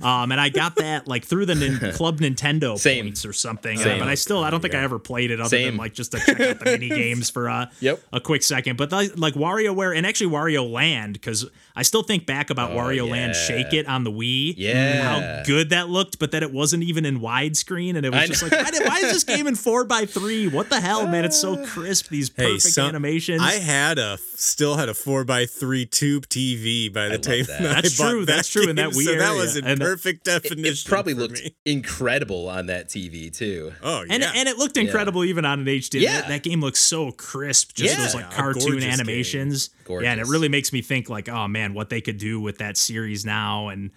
um, 0.02 0.32
and 0.32 0.40
I 0.42 0.50
got 0.50 0.76
that 0.76 1.08
like 1.08 1.26
through 1.26 1.46
the 1.46 1.56
nin- 1.56 1.80
Club 1.94 2.20
Nintendo 2.20 2.78
Same. 2.78 3.06
points 3.06 3.26
or 3.26 3.34
something. 3.34 3.80
Uh, 3.80 3.98
but 4.00 4.08
I 4.08 4.16
still, 4.16 4.44
I 4.44 4.50
don't 4.50 4.62
think 4.62 4.76
I 4.76 4.80
ever 4.84 5.00
played 5.00 5.32
it 5.32 5.40
other 5.40 5.50
Same. 5.50 5.66
than 5.72 5.78
like 5.78 5.94
just 5.94 6.12
to 6.14 6.20
check 6.20 6.40
out 6.40 6.60
the 6.60 6.66
mini 6.66 6.90
games 6.96 7.30
for 7.30 7.50
uh, 7.50 7.68
Yep. 7.80 8.02
a 8.14 8.20
quick 8.20 8.44
second. 8.44 8.78
But 8.78 8.92
like, 8.92 9.12
like 9.18 9.34
WarioWare 9.34 9.96
and 9.96 10.06
actually 10.06 10.32
Wario 10.32 10.70
Land 10.72 11.14
because 11.14 11.46
I 11.76 11.84
still 11.84 12.04
think 12.04 12.26
back 12.26 12.50
about 12.50 12.72
Wario 12.72 13.10
Land 13.10 13.34
Oh. 13.36 13.40
Shake 13.40 13.74
It 13.74 13.88
on 13.88 14.04
the 14.04 14.12
Wii. 14.12 14.50
and 14.52 14.58
Yeah. 14.58 15.38
how 15.38 15.44
good 15.44 15.70
that 15.72 15.90
looked, 15.90 16.20
but 16.20 16.32
that 16.32 16.44
it 16.44 16.52
wasn't 16.52 16.84
even 16.84 17.06
in 17.06 17.20
widescreen, 17.20 17.96
and 17.96 18.06
it 18.06 18.12
was 18.12 18.22
I 18.22 18.28
just 18.28 18.42
know. 18.44 18.50
like, 18.50 18.66
why, 18.66 18.72
did, 18.72 18.88
why 18.88 18.98
is 19.00 19.12
this 19.14 19.24
game 19.24 19.48
in 19.48 19.56
four 19.56 19.84
by 19.84 20.06
three? 20.06 20.48
What 20.48 20.70
the 20.70 20.80
hell, 20.80 21.08
man? 21.08 21.26
It's 21.26 21.40
so 21.40 21.66
crisp. 21.66 22.10
These 22.10 22.32
Hey, 22.36 22.46
perfect 22.54 22.62
some- 22.74 22.90
animations. 22.90 23.42
I 23.42 23.54
had 23.54 23.98
a 23.98 24.18
still 24.36 24.76
had 24.76 24.90
a 24.90 24.94
four 24.94 25.24
by 25.24 25.46
three 25.46 25.86
tube 25.86 26.28
TV 26.28 26.92
by 26.94 27.06
the 27.06 27.12
love 27.14 27.22
time 27.22 27.44
that. 27.48 27.78
I 27.78 27.82
That's 27.98 28.10
true, 28.12 28.26
that's 28.26 28.50
true, 28.50 28.70
in 28.70 28.76
that 28.78 28.92
game, 28.92 29.00
Wii 29.02 29.06
so 29.06 29.16
that 29.18 29.36
was 29.36 29.56
a 29.58 29.64
And 29.66 29.82
uh, 29.82 29.86
perfect 29.86 30.28
It, 30.28 30.42
definition. 30.42 30.74
it 30.74 30.90
probably 30.90 31.14
for 31.14 31.20
looked 31.22 31.44
me. 31.44 31.56
incredible 31.66 32.50
on 32.50 32.66
that 32.68 32.90
TV 32.90 33.36
too. 33.36 33.74
Oh 33.84 34.04
yeah, 34.04 34.14
and 34.14 34.24
and 34.24 34.48
it 34.50 34.58
looked 34.58 34.78
incredible 34.78 35.24
even 35.24 35.46
on 35.46 35.60
an 35.62 35.66
HD. 35.66 36.02
Yeah. 36.02 36.22
That, 36.22 36.28
that 36.30 36.44
game 36.44 36.62
looks 36.62 36.80
so 36.80 37.12
crisp, 37.12 37.74
just 37.74 37.96
Yeah. 37.98 38.04
those 38.04 38.16
like 38.16 38.26
Yeah, 38.26 38.32
a 38.32 38.34
cartoon 38.36 38.72
gorgeous 38.72 38.86
animations. 39.00 39.70
Yeah, 39.90 40.12
and 40.12 40.20
it 40.20 40.28
really 40.28 40.50
makes 40.50 40.74
me 40.74 40.82
think 40.82 41.10
like, 41.10 41.30
oh 41.30 41.48
man, 41.48 41.74
what 41.74 41.90
they 41.90 42.02
could 42.02 42.18
do 42.18 42.40
with 42.40 42.58
that 42.60 42.78
series 42.78 43.26
now. 43.26 43.68
And 43.70 43.92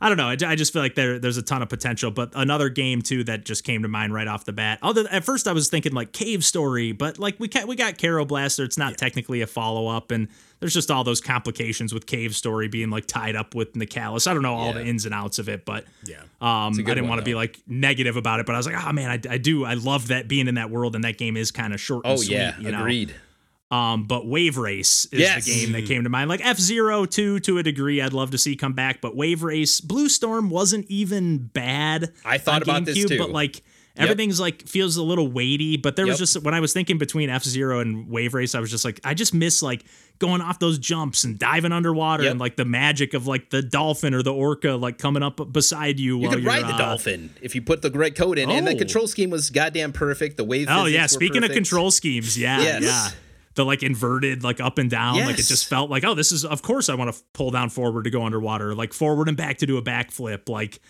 I 0.00 0.08
don't 0.08 0.16
know. 0.18 0.26
I, 0.28 0.52
I 0.52 0.56
just 0.56 0.72
feel 0.72 0.82
like 0.82 0.96
there 0.96 1.18
there's 1.20 1.36
a 1.36 1.42
ton 1.42 1.62
of 1.62 1.68
potential. 1.68 2.10
But 2.10 2.32
another 2.34 2.68
game 2.68 3.02
too 3.02 3.22
that 3.24 3.44
just 3.44 3.62
came 3.64 3.82
to 3.82 3.88
mind 3.88 4.12
right 4.12 4.26
off 4.26 4.44
the 4.44 4.52
bat. 4.52 4.78
Other 4.82 5.04
at 5.10 5.24
first 5.24 5.46
I 5.46 5.52
was 5.52 5.68
thinking 5.68 5.92
like 5.92 6.12
Cave 6.12 6.44
Story, 6.44 6.90
but 6.92 7.18
like 7.20 7.38
we 7.38 7.46
ca- 7.48 7.66
we 7.66 7.76
got 7.76 7.98
Kero 7.98 8.26
Blaster. 8.26 8.64
It's 8.64 8.78
not 8.78 8.98
technically 8.98 9.42
a 9.42 9.46
follow 9.46 9.86
up, 9.88 10.10
and 10.10 10.26
there's 10.62 10.72
just 10.74 10.92
all 10.92 11.02
those 11.02 11.20
complications 11.20 11.92
with 11.92 12.06
Cave 12.06 12.36
Story 12.36 12.68
being 12.68 12.88
like 12.88 13.06
tied 13.06 13.34
up 13.34 13.54
with 13.54 13.72
Nicalis. 13.74 14.28
I 14.28 14.32
don't 14.32 14.42
know 14.44 14.54
all 14.54 14.68
Yeah. 14.68 14.72
the 14.74 14.86
ins 14.86 15.04
and 15.04 15.12
outs 15.12 15.40
of 15.40 15.48
it, 15.48 15.64
but 15.64 15.84
yeah. 16.06 16.18
um, 16.40 16.72
I 16.74 16.82
didn't 16.82 17.08
want 17.08 17.18
to 17.18 17.24
be 17.24 17.34
like 17.34 17.58
negative 17.66 18.16
about 18.16 18.38
it, 18.38 18.46
but 18.46 18.54
I 18.54 18.58
was 18.58 18.66
like, 18.66 18.76
oh 18.82 18.92
man, 18.92 19.10
I, 19.10 19.34
I 19.34 19.38
do, 19.38 19.64
I 19.64 19.74
love 19.74 20.08
that 20.08 20.28
being 20.28 20.46
in 20.46 20.54
that 20.54 20.70
world, 20.70 20.94
and 20.94 21.02
that 21.02 21.18
game 21.18 21.36
is 21.36 21.50
kind 21.50 21.74
of 21.74 21.80
short. 21.80 22.04
And 22.06 22.14
Oh 22.14 22.16
sweet, 22.16 22.36
yeah, 22.36 22.58
you 22.60 22.70
know? 22.70 22.78
agreed. 22.78 23.12
Um, 23.72 24.04
but 24.04 24.26
Wave 24.26 24.58
Race 24.58 25.06
is 25.06 25.18
Yes. 25.20 25.46
the 25.46 25.52
game 25.54 25.72
that 25.72 25.86
came 25.86 26.04
to 26.04 26.10
mind. 26.10 26.28
Like 26.28 26.44
F 26.46 26.58
Zero 26.58 27.06
too, 27.06 27.40
to 27.40 27.56
a 27.58 27.62
degree, 27.62 28.00
I'd 28.02 28.12
love 28.12 28.30
to 28.32 28.38
see 28.38 28.54
come 28.54 28.74
back. 28.74 29.00
But 29.00 29.16
Wave 29.16 29.42
Race, 29.42 29.80
Blue 29.80 30.08
Storm 30.10 30.50
wasn't 30.50 30.86
even 30.90 31.38
bad. 31.38 32.12
I 32.24 32.36
thought 32.38 32.62
about 32.62 32.84
this 32.84 32.98
GameCube, 32.98 33.08
too. 33.08 33.18
but 33.18 33.30
like 33.30 33.62
everything's 33.96 34.40
like 34.40 34.66
feels 34.68 34.96
a 34.96 35.02
little 35.02 35.28
weighty. 35.28 35.76
But 35.76 35.96
there 35.96 36.06
was 36.06 36.18
just 36.18 36.42
when 36.42 36.54
I 36.54 36.60
was 36.60 36.72
thinking 36.72 36.98
between 36.98 37.30
F 37.30 37.44
Zero 37.44 37.80
and 37.80 38.08
Wave 38.08 38.34
Race, 38.34 38.54
I 38.54 38.60
was 38.60 38.70
just 38.70 38.84
like, 38.84 39.00
I 39.04 39.14
just 39.14 39.34
miss 39.34 39.62
like 39.62 39.84
going 40.18 40.40
off 40.40 40.58
those 40.60 40.78
jumps 40.78 41.24
and 41.24 41.38
diving 41.38 41.72
underwater 41.72 42.22
Yep. 42.22 42.30
and 42.30 42.40
like 42.40 42.56
the 42.56 42.64
magic 42.64 43.12
of 43.12 43.26
like 43.26 43.50
the 43.50 43.60
dolphin 43.62 44.14
or 44.14 44.22
the 44.22 44.32
orca 44.32 44.72
like 44.72 44.98
coming 44.98 45.22
up 45.22 45.52
beside 45.52 45.98
you. 45.98 46.18
You 46.20 46.28
could 46.28 46.44
ride 46.44 46.62
the 46.64 46.74
uh, 46.74 46.78
dolphin 46.78 47.30
if 47.42 47.54
you 47.54 47.62
put 47.62 47.82
the 47.82 47.90
right 47.90 48.14
code 48.14 48.38
in, 48.38 48.50
and 48.50 48.66
the 48.66 48.74
Oh. 48.74 48.78
control 48.78 49.06
scheme 49.08 49.30
was 49.30 49.50
goddamn 49.50 49.92
perfect. 49.92 50.36
The 50.36 50.44
wave. 50.44 50.68
Oh 50.70 50.86
yeah, 50.86 51.06
speaking 51.06 51.42
of 51.44 51.50
control 51.50 51.90
schemes, 51.90 52.38
yeah, 52.38 52.60
Yes. 52.60 52.82
yeah. 52.82 53.08
The 53.54 53.64
like 53.66 53.82
inverted, 53.82 54.42
like 54.42 54.60
up 54.60 54.78
and 54.78 54.88
down, 54.88 55.16
like 55.18 55.38
it 55.38 55.42
just 55.42 55.68
felt 55.68 55.90
like, 55.90 56.04
oh, 56.04 56.14
this 56.14 56.32
is 56.32 56.42
of 56.44 56.62
course 56.62 56.88
I 56.88 56.94
want 56.94 57.14
to 57.14 57.22
pull 57.34 57.50
down 57.50 57.68
forward 57.68 58.04
to 58.04 58.10
go 58.10 58.24
underwater, 58.24 58.74
like 58.74 58.94
forward 58.94 59.28
and 59.28 59.36
back 59.36 59.58
to 59.58 59.66
do 59.66 59.76
a 59.76 59.82
backflip, 59.82 60.48
like 60.48 60.80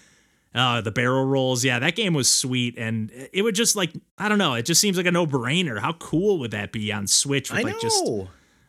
uh 0.54 0.80
the 0.80 0.90
barrel 0.90 1.24
rolls. 1.24 1.64
Yeah, 1.64 1.78
that 1.78 1.96
game 1.96 2.14
was 2.14 2.28
sweet 2.30 2.76
and 2.78 3.10
it 3.32 3.42
would 3.42 3.54
just 3.54 3.76
like 3.76 3.92
I 4.18 4.28
don't 4.28 4.38
know, 4.38 4.54
it 4.54 4.64
just 4.66 4.80
seems 4.80 4.96
like 4.96 5.06
a 5.06 5.12
no-brainer. 5.12 5.78
How 5.80 5.92
cool 5.94 6.38
would 6.38 6.50
that 6.52 6.72
be 6.72 6.92
on 6.92 7.06
Switch 7.06 7.50
with 7.50 7.60
I 7.60 7.62
like 7.62 7.74
know. 7.74 7.80
just 7.80 8.04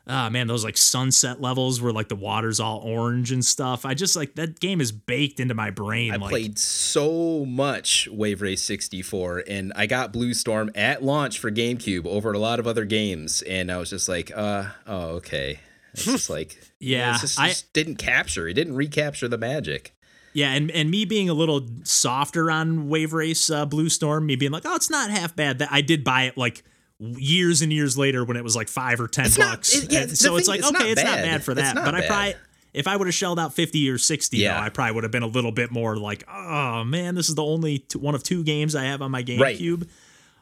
ah 0.05 0.29
man, 0.29 0.47
those 0.47 0.63
like 0.65 0.75
sunset 0.77 1.39
levels 1.41 1.81
where 1.81 1.93
like 1.93 2.09
the 2.09 2.15
water's 2.15 2.59
all 2.59 2.79
orange 2.79 3.31
and 3.31 3.43
stuff. 3.43 3.85
I 3.85 3.93
just 3.93 4.15
like 4.15 4.35
that 4.35 4.59
game 4.59 4.81
is 4.81 4.91
baked 4.91 5.39
into 5.39 5.53
my 5.53 5.69
brain. 5.69 6.11
I 6.11 6.17
like 6.17 6.29
played 6.29 6.59
so 6.59 7.45
much 7.45 8.07
Wave 8.11 8.41
Race 8.41 8.61
64, 8.63 9.43
and 9.47 9.71
I 9.75 9.85
got 9.85 10.11
Blue 10.11 10.33
Storm 10.33 10.71
at 10.75 11.03
launch 11.03 11.39
for 11.39 11.51
GameCube 11.51 12.05
over 12.05 12.33
a 12.33 12.37
lot 12.39 12.59
of 12.59 12.67
other 12.67 12.83
games, 12.85 13.41
and 13.43 13.71
I 13.71 13.77
was 13.77 13.89
just 13.89 14.09
like, 14.09 14.31
uh, 14.35 14.65
oh, 14.87 15.07
okay. 15.17 15.59
It's 15.93 16.05
just 16.05 16.29
like, 16.37 16.59
Yeah, 16.79 17.15
it 17.15 17.21
just, 17.21 17.39
I- 17.39 17.49
just 17.49 17.71
didn't 17.73 17.95
capture. 17.95 18.47
It 18.47 18.53
didn't 18.55 18.75
recapture 18.75 19.27
the 19.27 19.37
magic. 19.37 19.92
Yeah, 20.33 20.51
and, 20.53 20.71
and 20.71 20.89
me 20.89 21.05
being 21.05 21.29
a 21.29 21.33
little 21.33 21.65
softer 21.83 22.49
on 22.49 22.89
Wave 22.89 23.13
Race 23.13 23.49
uh, 23.49 23.65
Blue 23.65 23.89
Storm, 23.89 24.25
me 24.25 24.35
being 24.35 24.51
like, 24.51 24.63
oh, 24.65 24.75
it's 24.75 24.89
not 24.89 25.09
half 25.11 25.35
bad. 25.35 25.59
That 25.59 25.69
I 25.71 25.81
did 25.81 26.03
buy 26.03 26.23
it 26.23 26.37
like 26.37 26.63
years 26.99 27.61
and 27.61 27.71
years 27.73 27.97
later 27.97 28.23
when 28.25 28.37
it 28.37 28.43
was 28.43 28.55
like 28.55 28.67
five 28.67 28.99
or 28.99 29.07
ten 29.07 29.25
It's 29.25 29.37
not- 29.37 29.51
bucks. 29.57 29.75
it- 29.75 29.91
yeah, 29.91 30.07
so 30.07 30.35
it's 30.37 30.47
like 30.47 30.59
it's 30.59 30.71
not 30.71 30.81
okay, 30.81 30.91
it's 30.91 31.03
not 31.03 31.15
bad. 31.17 31.23
bad 31.25 31.43
for 31.43 31.53
that. 31.55 31.75
not 31.75 31.85
But 31.85 31.95
I 31.95 32.05
probably 32.07 32.35
if 32.73 32.87
I 32.87 32.95
would 32.97 33.07
have 33.07 33.13
shelled 33.13 33.39
out 33.39 33.53
fifty 33.53 33.87
or 33.89 33.97
sixty, 33.97 34.37
Yeah. 34.37 34.55
though, 34.59 34.65
I 34.65 34.69
probably 34.69 34.93
would 34.95 35.03
have 35.03 35.11
been 35.11 35.21
a 35.23 35.27
little 35.27 35.51
bit 35.51 35.69
more 35.71 35.95
like, 35.97 36.23
oh 36.27 36.83
man, 36.83 37.13
this 37.15 37.29
is 37.29 37.35
the 37.35 37.43
only 37.43 37.79
two, 37.79 37.99
one 37.99 38.15
of 38.15 38.23
two 38.23 38.43
games 38.43 38.73
I 38.75 38.85
have 38.85 39.01
on 39.01 39.11
my 39.11 39.21
Right. 39.39 39.57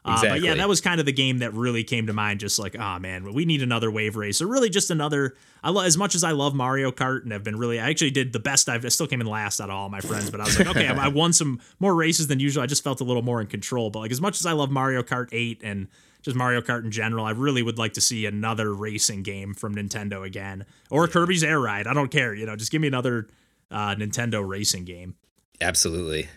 GameCube. 0.04 0.24
Uh, 0.24 0.28
but 0.30 0.40
yeah, 0.40 0.54
that 0.54 0.68
was 0.68 0.80
kind 0.80 0.98
of 0.98 1.06
the 1.06 1.12
game 1.12 1.38
that 1.38 1.54
really 1.54 1.84
came 1.84 2.08
to 2.08 2.12
mind. 2.12 2.40
Just 2.40 2.58
like, 2.58 2.76
oh 2.76 2.98
man, 2.98 3.32
we 3.32 3.44
need 3.44 3.62
another 3.62 3.90
wave 3.90 4.16
race, 4.16 4.42
or 4.42 4.48
really 4.48 4.68
just 4.68 4.90
another. 4.90 5.36
I 5.62 5.70
lo- 5.70 5.82
as 5.84 5.96
much 5.96 6.16
as 6.16 6.24
I 6.24 6.32
love 6.32 6.54
Mario 6.54 6.90
Kart 6.90 7.22
and 7.22 7.30
have 7.32 7.44
been 7.44 7.56
really, 7.56 7.78
I 7.78 7.88
actually 7.88 8.10
did 8.10 8.32
the 8.32 8.40
best. 8.40 8.68
I've 8.68 8.84
I 8.84 8.88
still 8.88 9.06
came 9.06 9.20
in 9.20 9.28
last 9.28 9.60
out 9.60 9.70
of 9.70 9.76
all 9.76 9.88
my 9.88 10.00
friends, 10.00 10.30
but 10.30 10.40
I 10.40 10.44
was 10.44 10.58
like, 10.58 10.68
okay, 10.68 10.88
I, 10.88 11.04
I 11.04 11.08
won 11.08 11.32
some 11.32 11.60
more 11.78 11.94
races 11.94 12.26
than 12.26 12.40
usual. 12.40 12.64
I 12.64 12.66
just 12.66 12.82
felt 12.82 13.00
a 13.00 13.04
little 13.04 13.22
more 13.22 13.40
in 13.40 13.46
control. 13.46 13.90
But 13.90 14.00
like, 14.00 14.10
as 14.10 14.20
much 14.20 14.40
as 14.40 14.46
I 14.46 14.52
love 14.52 14.70
Mario 14.70 15.02
Kart 15.02 15.28
Eight 15.30 15.60
and 15.62 15.86
just 16.22 16.36
Mario 16.36 16.60
Kart 16.60 16.84
in 16.84 16.90
general, 16.90 17.24
I 17.24 17.30
really 17.30 17.62
would 17.62 17.78
like 17.78 17.92
to 17.94 18.00
see 18.00 18.26
another 18.26 18.74
racing 18.74 19.22
game 19.22 19.54
from 19.54 19.74
Nintendo 19.74 20.26
again, 20.26 20.64
or 20.90 21.06
Kirby's 21.06 21.44
Air 21.44 21.60
Ride. 21.60 21.86
I 21.86 21.94
don't 21.94 22.10
care, 22.10 22.34
you 22.34 22.46
know, 22.46 22.56
just 22.56 22.72
give 22.72 22.80
me 22.80 22.88
another 22.88 23.28
uh, 23.70 23.94
Nintendo 23.94 24.46
racing 24.46 24.84
game. 24.84 25.14
Absolutely. 25.60 26.28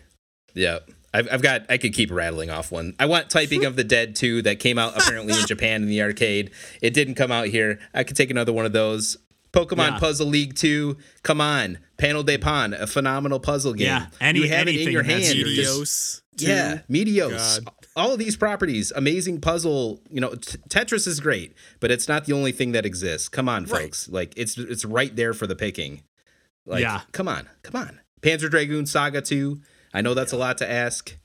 Yeah. 0.54 0.78
I've, 1.16 1.28
I've 1.32 1.42
got, 1.42 1.62
I 1.70 1.78
could 1.78 1.94
keep 1.94 2.10
rattling 2.10 2.50
off 2.50 2.70
one. 2.70 2.94
I 3.00 3.06
want 3.06 3.30
Typing 3.30 3.64
of 3.64 3.76
the 3.76 3.84
Dead 3.84 4.14
2 4.16 4.42
that 4.42 4.58
came 4.58 4.78
out 4.78 4.96
apparently 5.00 5.32
in 5.38 5.46
Japan 5.48 5.82
in 5.82 5.88
the 5.88 6.02
arcade. 6.02 6.50
It 6.82 6.92
didn't 6.94 7.14
come 7.14 7.32
out 7.32 7.46
here. 7.46 7.78
I 7.94 8.04
could 8.04 8.16
take 8.16 8.30
another 8.30 8.52
one 8.52 8.66
of 8.66 8.72
those. 8.72 9.16
Pokemon 9.52 9.92
Yeah. 9.92 9.98
Puzzle 9.98 10.26
League 10.26 10.54
2. 10.54 10.96
Come 11.22 11.40
on. 11.40 11.78
Panel 11.96 12.22
de 12.22 12.36
Pon, 12.36 12.74
a 12.74 12.86
phenomenal 12.86 13.40
puzzle 13.40 13.72
game. 13.72 13.86
Yeah, 13.86 14.06
any- 14.20 14.40
you 14.40 14.48
have 14.48 14.68
it 14.68 14.76
in 14.76 14.90
your 14.92 15.02
hand. 15.02 15.22
Meteos. 15.24 16.20
Yeah. 16.36 16.80
Meteos. 16.90 17.64
God. 17.64 17.74
All 17.96 18.12
of 18.12 18.18
these 18.18 18.36
properties, 18.36 18.92
amazing 18.94 19.40
puzzle. 19.40 20.02
You 20.10 20.20
know, 20.20 20.34
t- 20.34 20.58
Tetris 20.68 21.06
is 21.06 21.18
great, 21.20 21.54
but 21.80 21.90
it's 21.90 22.06
not 22.08 22.26
the 22.26 22.34
only 22.34 22.52
thing 22.52 22.72
that 22.72 22.84
exists. 22.84 23.30
Come 23.30 23.48
on, 23.48 23.64
Right. 23.64 23.84
folks. 23.84 24.08
Like 24.10 24.34
it's 24.36 24.58
it's 24.58 24.84
right 24.84 25.16
there 25.16 25.32
for 25.32 25.46
the 25.46 25.56
picking. 25.56 26.02
Like, 26.66 26.82
Yeah. 26.82 27.00
come 27.12 27.28
on, 27.28 27.48
come 27.62 27.80
on. 27.80 28.00
Panzer 28.20 28.50
Dragoon 28.50 28.84
Saga 28.84 29.22
2. 29.22 29.58
I 29.96 30.02
know 30.02 30.14
that's 30.14 30.32
a 30.32 30.36
lot 30.36 30.58
to 30.58 30.70
ask, 30.70 31.16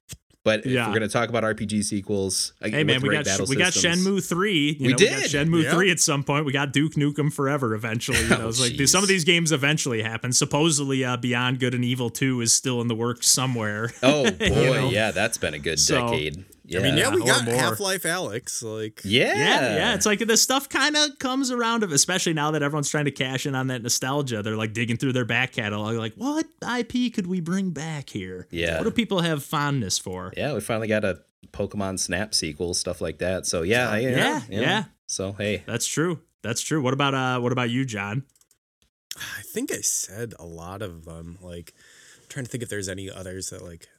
but 0.44 0.62
if 0.66 0.66
we're 0.66 0.94
gonna 0.94 1.08
talk 1.10 1.28
about 1.30 1.44
RPG 1.44 1.84
sequels, 1.84 2.54
Hey 2.62 2.84
man, 2.84 3.02
we 3.02 3.10
got 3.10 3.26
battle 3.26 3.46
we 3.48 3.56
got 3.58 3.74
Shenmue 3.74 4.26
three. 4.28 4.78
You 4.80 4.88
We 4.88 4.94
know, 4.94 4.98
We 4.98 5.06
got 5.10 5.22
did. 5.24 5.32
Shenmue 5.32 5.64
Yeah. 5.64 5.72
three 5.72 5.92
at 5.92 6.00
some 6.00 6.24
point. 6.24 6.46
We 6.46 6.54
got 6.54 6.72
Duke 6.74 6.94
Nukem 6.94 7.32
Forever 7.34 7.76
eventually. 7.76 8.22
You 8.22 8.30
know, 8.30 8.48
Oh, 8.58 8.62
like 8.62 8.88
some 8.88 9.04
of 9.04 9.10
these 9.10 9.24
games 9.26 9.52
eventually 9.52 10.02
happen. 10.02 10.32
Supposedly, 10.34 11.04
uh, 11.04 11.18
Beyond 11.18 11.60
Good 11.60 11.76
and 11.76 11.84
Evil 11.86 12.10
two 12.10 12.40
is 12.42 12.54
still 12.54 12.80
in 12.82 12.88
the 12.88 12.96
works 12.96 13.28
somewhere. 13.28 13.92
Oh 14.02 14.32
boy, 14.32 14.48
know? 14.50 14.90
yeah, 14.90 15.12
that's 15.12 15.38
been 15.38 15.54
a 15.54 15.60
good 15.60 15.80
So, 15.80 16.08
decade. 16.08 16.46
Yeah. 16.72 16.80
I 16.80 16.84
mean, 16.84 16.98
yeah, 16.98 17.14
we 17.14 17.24
got. 17.26 17.46
Half 17.48 17.80
Life 17.80 18.04
Alyx. 18.04 18.64
Like, 18.64 19.02
yeah, 19.04 19.34
yeah, 19.36 19.76
yeah. 19.76 19.94
It's 19.96 20.06
like 20.06 20.20
this 20.20 20.42
stuff 20.42 20.70
kind 20.70 20.96
of 20.96 21.20
comes 21.20 21.52
around, 21.52 21.84
of 21.84 21.92
especially 21.92 22.34
now 22.34 22.52
that 22.52 22.64
everyone's 22.64 22.90
trying 22.90 23.06
to 23.06 23.12
cash 23.12 23.46
in 23.46 23.56
on 23.56 23.68
that 23.68 23.84
nostalgia. 23.84 24.42
They're 24.42 24.56
like 24.56 24.74
digging 24.74 24.98
through 24.98 25.14
their 25.14 25.26
back 25.26 25.52
catalog, 25.52 25.96
like 25.98 26.14
what 26.16 26.46
IP 26.80 27.14
could 27.14 27.28
we 27.28 27.42
bring 27.42 27.72
back 27.72 28.10
here? 28.10 28.48
Yeah. 28.52 28.78
what 28.78 28.86
do 28.86 28.92
people 28.92 29.22
have 29.22 29.44
fondness 29.44 30.00
for? 30.00 30.32
yeah. 30.38 30.54
We 30.54 30.62
finally 30.62 30.88
got 30.88 31.04
a 31.04 31.20
Pokemon 31.52 32.00
Snap 32.00 32.34
sequel, 32.34 32.74
stuff 32.74 33.02
like 33.02 33.18
that. 33.18 33.46
So 33.46 33.64
yeah, 33.64 33.90
I- 33.90 34.00
Yeah, 34.00 34.42
yeah. 34.50 34.84
So 35.08 35.34
hey, 35.34 35.64
That's 35.66 35.86
true. 35.86 36.22
That's 36.42 36.62
true. 36.62 36.82
What 36.82 36.94
about 36.94 37.14
uh? 37.14 37.40
What 37.42 37.52
about 37.52 37.70
you, 37.70 37.84
John? 37.86 38.24
I 39.18 39.42
think 39.44 39.72
I 39.72 39.82
said 39.82 40.34
a 40.40 40.46
lot 40.46 40.82
of 40.82 41.04
them. 41.06 41.38
Like, 41.42 41.74
I'm 42.22 42.28
trying 42.30 42.46
to 42.46 42.52
think 42.52 42.64
if 42.64 42.70
there's 42.70 42.88
any 42.90 43.12
others 43.12 43.50
that 43.50 43.62
like. 43.62 43.90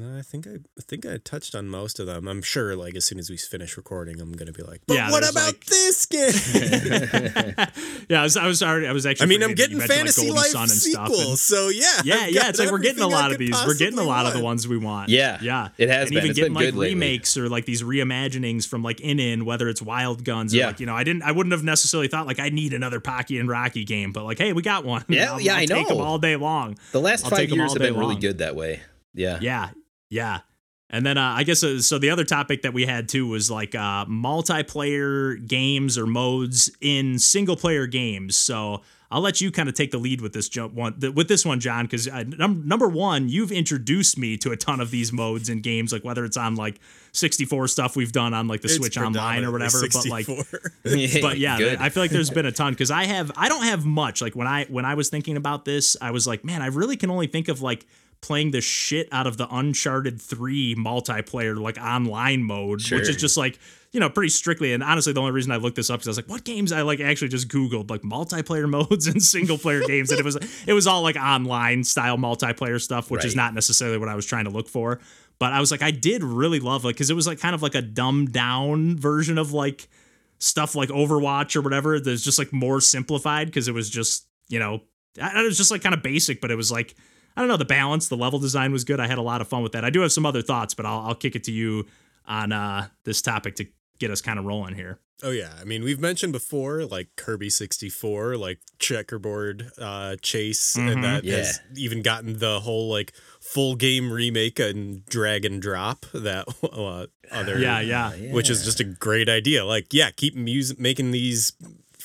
No, 0.00 0.16
I 0.16 0.22
think 0.22 0.46
I, 0.46 0.52
I 0.52 0.82
think 0.86 1.04
I 1.06 1.16
touched 1.16 1.54
on 1.56 1.68
most 1.68 1.98
of 1.98 2.06
them. 2.06 2.28
I'm 2.28 2.40
sure, 2.42 2.76
like 2.76 2.94
as 2.94 3.04
soon 3.04 3.18
as 3.18 3.30
we 3.30 3.36
finish 3.36 3.76
recording, 3.76 4.20
I'm 4.20 4.32
gonna 4.32 4.52
be 4.52 4.62
like, 4.62 4.80
"But 4.86 4.94
Yeah, 4.94 5.10
what 5.10 5.28
about 5.28 5.46
like- 5.46 5.64
this 5.66 6.06
game?" 6.06 6.30
yeah, 8.08 8.20
I 8.20 8.22
was, 8.22 8.36
I 8.36 8.46
was 8.46 8.62
already, 8.62 8.86
I 8.86 8.92
was 8.92 9.06
actually. 9.06 9.24
I 9.24 9.28
mean, 9.28 9.42
I'm 9.42 9.54
getting 9.54 9.80
Fantasy 9.80 10.30
like, 10.30 10.36
Life 10.38 10.52
Golden 10.52 10.52
Sun 10.52 10.62
and 10.62 10.70
stuff, 10.70 11.08
sequels, 11.08 11.28
and- 11.30 11.38
so 11.38 11.68
yeah, 11.68 11.82
Yeah, 12.04 12.14
I've 12.16 12.30
yeah, 12.32 12.48
it's 12.48 12.58
like 12.58 12.70
we're 12.70 12.78
getting 12.78 13.02
a 13.02 13.08
lot 13.08 13.32
of 13.32 13.38
these. 13.38 13.50
We're 13.66 13.74
getting 13.74 13.94
a 13.94 14.02
possibly 14.02 14.06
lot 14.06 14.26
of 14.26 14.34
the 14.34 14.40
ones 14.40 14.68
we 14.68 14.78
want. 14.78 15.08
Yeah, 15.08 15.38
yeah, 15.42 15.68
it 15.78 15.88
has 15.88 16.08
and 16.08 16.10
been. 16.10 16.18
even 16.18 16.30
It's 16.30 16.36
getting 16.38 16.52
been 16.52 16.54
like 16.54 16.64
good 16.66 16.74
lately. 16.76 16.94
remakes 16.94 17.36
or 17.36 17.48
like 17.48 17.64
these 17.64 17.82
reimaginings 17.82 18.68
from 18.68 18.82
like 18.82 19.00
In 19.00 19.18
In, 19.18 19.44
whether 19.44 19.68
it's 19.68 19.82
Wild 19.82 20.24
Guns. 20.24 20.54
Or 20.54 20.58
Yeah. 20.58 20.66
like 20.68 20.80
you 20.80 20.86
know, 20.86 20.94
I 20.94 21.02
didn't, 21.04 21.22
I 21.22 21.32
wouldn't 21.32 21.52
have 21.52 21.64
necessarily 21.64 22.08
thought 22.08 22.26
like 22.26 22.38
I 22.38 22.50
need 22.50 22.72
another 22.72 23.00
Pocky 23.00 23.38
and 23.38 23.48
Rocky 23.48 23.84
game, 23.84 24.12
but 24.12 24.24
like, 24.24 24.38
hey, 24.38 24.52
we 24.52 24.62
got 24.62 24.84
one. 24.84 25.04
Yeah, 25.08 25.32
I'll, 25.32 25.40
yeah, 25.40 25.54
I'll 25.54 25.62
I 25.62 25.66
Take 25.66 25.88
them 25.88 26.00
all 26.00 26.18
day 26.18 26.36
long. 26.36 26.78
The 26.92 27.00
last 27.00 27.24
I'll 27.24 27.30
five 27.30 27.40
take 27.40 27.50
'em 27.50 27.56
years 27.56 27.70
all 27.70 27.74
have 27.74 27.82
day 27.82 27.90
been 27.90 27.98
really 27.98 28.16
good 28.16 28.38
that 28.38 28.54
way. 28.54 28.80
Yeah. 29.14 29.38
Yeah, 29.40 29.70
yeah. 30.10 30.40
And 30.90 31.04
then 31.04 31.18
uh, 31.18 31.34
I 31.36 31.42
guess 31.44 31.62
uh, 31.62 31.80
so. 31.80 31.98
The 31.98 32.08
other 32.08 32.24
topic 32.24 32.62
that 32.62 32.72
we 32.72 32.86
had 32.86 33.08
too 33.08 33.26
was 33.26 33.50
like 33.50 33.74
uh, 33.74 34.06
multiplayer 34.06 35.46
games 35.46 35.98
or 35.98 36.06
modes 36.06 36.70
in 36.80 37.18
single 37.18 37.56
player 37.56 37.86
games. 37.86 38.36
So 38.36 38.80
I'll 39.10 39.20
let 39.22 39.40
you 39.40 39.50
kind 39.50 39.68
of 39.68 39.74
take 39.74 39.90
the 39.90 39.98
lead 39.98 40.20
with 40.20 40.34
this 40.34 40.48
jump 40.48 40.74
one 40.74 41.00
th- 41.00 41.14
with 41.14 41.28
this 41.28 41.44
one, 41.44 41.60
John, 41.60 41.84
because 41.86 42.08
uh, 42.08 42.24
num- 42.26 42.66
number 42.66 42.88
one, 42.88 43.28
you've 43.28 43.52
introduced 43.52 44.18
me 44.18 44.36
to 44.38 44.50
a 44.50 44.56
ton 44.56 44.80
of 44.80 44.90
these 44.90 45.12
modes 45.12 45.48
and 45.48 45.62
games, 45.62 45.92
like 45.92 46.04
whether 46.04 46.24
it's 46.24 46.36
on 46.36 46.56
like 46.56 46.78
64 47.12 47.68
stuff 47.68 47.96
we've 47.96 48.12
done 48.12 48.34
on 48.34 48.48
like 48.48 48.60
the 48.60 48.66
It's 48.68 48.76
Switch 48.76 48.98
Online 48.98 49.44
or 49.44 49.50
whatever. 49.50 49.80
But 49.92 50.06
like, 50.08 50.26
but 50.84 51.38
yeah, 51.38 51.58
Good. 51.58 51.78
I 51.78 51.88
feel 51.88 52.02
like 52.02 52.10
there's 52.10 52.30
been 52.38 52.46
a 52.46 52.52
ton 52.52 52.72
because 52.72 52.90
I 52.90 53.04
have 53.04 53.32
I 53.36 53.48
don't 53.48 53.64
have 53.64 53.86
much. 53.86 54.20
Like 54.20 54.36
when 54.36 54.46
I 54.46 54.64
when 54.66 54.84
I 54.84 54.94
was 54.94 55.08
thinking 55.08 55.36
about 55.38 55.64
this, 55.64 55.96
I 56.02 56.10
was 56.10 56.26
like, 56.26 56.44
man, 56.44 56.60
I 56.60 56.66
really 56.66 56.96
can 56.96 57.10
only 57.10 57.26
think 57.26 57.48
of 57.48 57.62
like 57.62 57.86
playing 58.20 58.50
the 58.50 58.60
shit 58.60 59.08
out 59.12 59.26
of 59.26 59.36
the 59.36 59.46
Uncharted 59.50 60.20
3 60.20 60.74
multiplayer 60.76 61.58
like 61.58 61.78
online 61.78 62.42
mode, 62.42 62.82
which 62.90 63.08
is 63.08 63.16
just 63.16 63.36
like 63.36 63.58
you 63.92 64.00
know 64.00 64.10
pretty 64.10 64.28
strictly. 64.28 64.72
And 64.72 64.82
honestly, 64.82 65.12
the 65.12 65.20
only 65.20 65.32
reason 65.32 65.52
I 65.52 65.56
looked 65.56 65.76
this 65.76 65.90
up 65.90 66.00
because 66.00 66.08
I 66.08 66.10
was 66.10 66.16
like, 66.18 66.28
what 66.28 66.44
games? 66.44 66.72
I 66.72 66.82
like 66.82 67.00
actually 67.00 67.28
just 67.28 67.48
googled 67.48 67.90
like 67.90 68.02
multiplayer 68.02 68.68
modes 68.70 69.06
and 69.06 69.22
single 69.22 69.58
player 69.58 69.82
games, 69.82 70.10
and 70.10 70.18
it 70.18 70.24
was 70.24 70.36
it 70.66 70.72
was 70.72 70.86
all 70.86 71.02
like 71.02 71.16
online 71.16 71.84
style 71.84 72.16
multiplayer 72.16 72.80
stuff, 72.80 73.10
which 73.10 73.24
is 73.24 73.36
not 73.36 73.54
necessarily 73.54 73.98
what 73.98 74.08
I 74.08 74.14
was 74.14 74.26
trying 74.26 74.44
to 74.44 74.50
look 74.50 74.68
for. 74.68 75.00
But 75.38 75.52
I 75.52 75.60
was 75.60 75.70
like, 75.70 75.82
I 75.82 75.92
did 75.92 76.24
really 76.24 76.58
love 76.58 76.84
like 76.84 76.96
because 76.96 77.10
it 77.10 77.14
was 77.14 77.26
like 77.26 77.38
kind 77.38 77.54
of 77.54 77.62
like 77.62 77.76
a 77.76 77.82
dumbed 77.82 78.32
down 78.32 78.96
version 78.98 79.38
of 79.38 79.52
like 79.52 79.88
stuff 80.38 80.74
like 80.74 80.88
Overwatch 80.88 81.56
or 81.56 81.62
whatever 81.62 82.00
that's 82.00 82.22
just 82.22 82.38
like 82.38 82.52
more 82.52 82.80
simplified 82.80 83.46
because 83.46 83.68
it 83.68 83.74
was 83.74 83.90
just 83.90 84.26
you 84.48 84.58
know 84.58 84.80
it 85.16 85.44
was 85.44 85.56
just 85.56 85.70
like 85.70 85.82
kind 85.82 85.94
of 85.94 86.02
basic, 86.02 86.40
but 86.40 86.50
it 86.50 86.56
was 86.56 86.70
like 86.70 86.94
I 87.38 87.40
don't 87.42 87.48
know 87.48 87.56
the 87.56 87.64
balance, 87.64 88.08
the 88.08 88.16
level 88.16 88.40
design 88.40 88.72
was 88.72 88.82
good. 88.82 88.98
I 88.98 89.06
had 89.06 89.18
a 89.18 89.22
lot 89.22 89.40
of 89.40 89.46
fun 89.46 89.62
with 89.62 89.70
that. 89.72 89.84
I 89.84 89.90
do 89.90 90.00
have 90.00 90.10
some 90.10 90.26
other 90.26 90.42
thoughts, 90.42 90.74
but 90.74 90.84
I'll 90.86 91.00
I'll 91.06 91.14
kick 91.14 91.36
it 91.36 91.44
to 91.44 91.52
you 91.52 91.86
on 92.26 92.50
uh 92.52 92.88
this 93.04 93.22
topic 93.22 93.54
to 93.56 93.66
get 94.00 94.10
us 94.10 94.20
kind 94.20 94.38
of 94.40 94.44
rolling 94.44 94.74
here. 94.74 94.98
Oh 95.22 95.30
yeah, 95.30 95.52
I 95.60 95.64
mean 95.64 95.82
we've 95.84 96.00
mentioned 96.00 96.32
before 96.32 96.84
like 96.84 97.08
Kirby 97.16 97.48
64, 97.50 98.36
like 98.36 98.58
checkerboard 98.80 99.70
uh 99.78 100.16
chase 100.20 100.74
Mhm. 100.76 100.92
and 100.92 101.04
that 101.04 101.22
Yeah. 101.24 101.36
has 101.36 101.60
even 101.76 102.02
gotten 102.02 102.38
the 102.40 102.58
whole 102.60 102.88
like 102.90 103.12
full 103.40 103.76
game 103.76 104.12
remake 104.12 104.58
and 104.58 105.06
drag 105.06 105.44
and 105.44 105.62
drop 105.62 106.06
that 106.12 106.46
uh, 106.72 107.06
other 107.30 107.58
Yeah, 107.58 107.80
yeah. 107.80 108.32
which 108.32 108.50
is 108.50 108.64
just 108.64 108.80
a 108.80 108.84
great 108.84 109.28
idea. 109.28 109.64
Like 109.64 109.94
yeah, 109.94 110.10
keep 110.10 110.34
music 110.34 110.78
making 110.80 111.12
these 111.12 111.52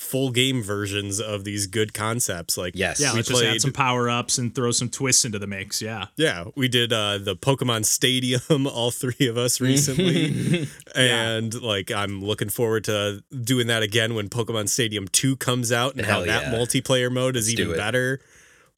full 0.04 0.30
game 0.30 0.62
versions 0.62 1.20
of 1.20 1.44
these 1.44 1.66
good 1.66 1.94
concepts 1.94 2.56
like 2.56 2.74
Yes. 2.76 3.00
Yeah, 3.00 3.12
we 3.12 3.16
let's 3.16 3.28
just 3.28 3.42
add 3.42 3.60
some 3.60 3.72
power 3.72 4.08
ups 4.08 4.38
and 4.38 4.54
throw 4.54 4.70
some 4.70 4.88
twists 4.90 5.24
into 5.24 5.38
the 5.38 5.46
mix. 5.46 5.80
Yeah. 5.80 6.06
Yeah, 6.16 6.44
we 6.54 6.68
did 6.68 6.92
uh 6.92 7.18
the 7.18 7.34
Pokemon 7.34 7.84
Stadium, 7.86 8.66
all 8.66 8.90
three 8.90 9.26
of 9.26 9.36
us 9.36 9.60
recently. 9.60 10.68
and 10.94 11.60
like 11.60 11.90
I'm 11.90 12.22
looking 12.22 12.50
forward 12.50 12.84
to 12.84 13.24
doing 13.42 13.66
that 13.68 13.82
again 13.82 14.14
when 14.14 14.28
Pokemon 14.28 14.68
Stadium 14.68 15.08
2 15.08 15.36
comes 15.36 15.72
out 15.72 15.94
and 15.94 16.04
how 16.04 16.22
Hell 16.22 16.26
that 16.26 16.44
multiplayer 16.54 17.10
mode 17.10 17.36
is 17.36 17.48
Let's 17.48 17.60
even 17.60 17.76
better. 17.76 18.20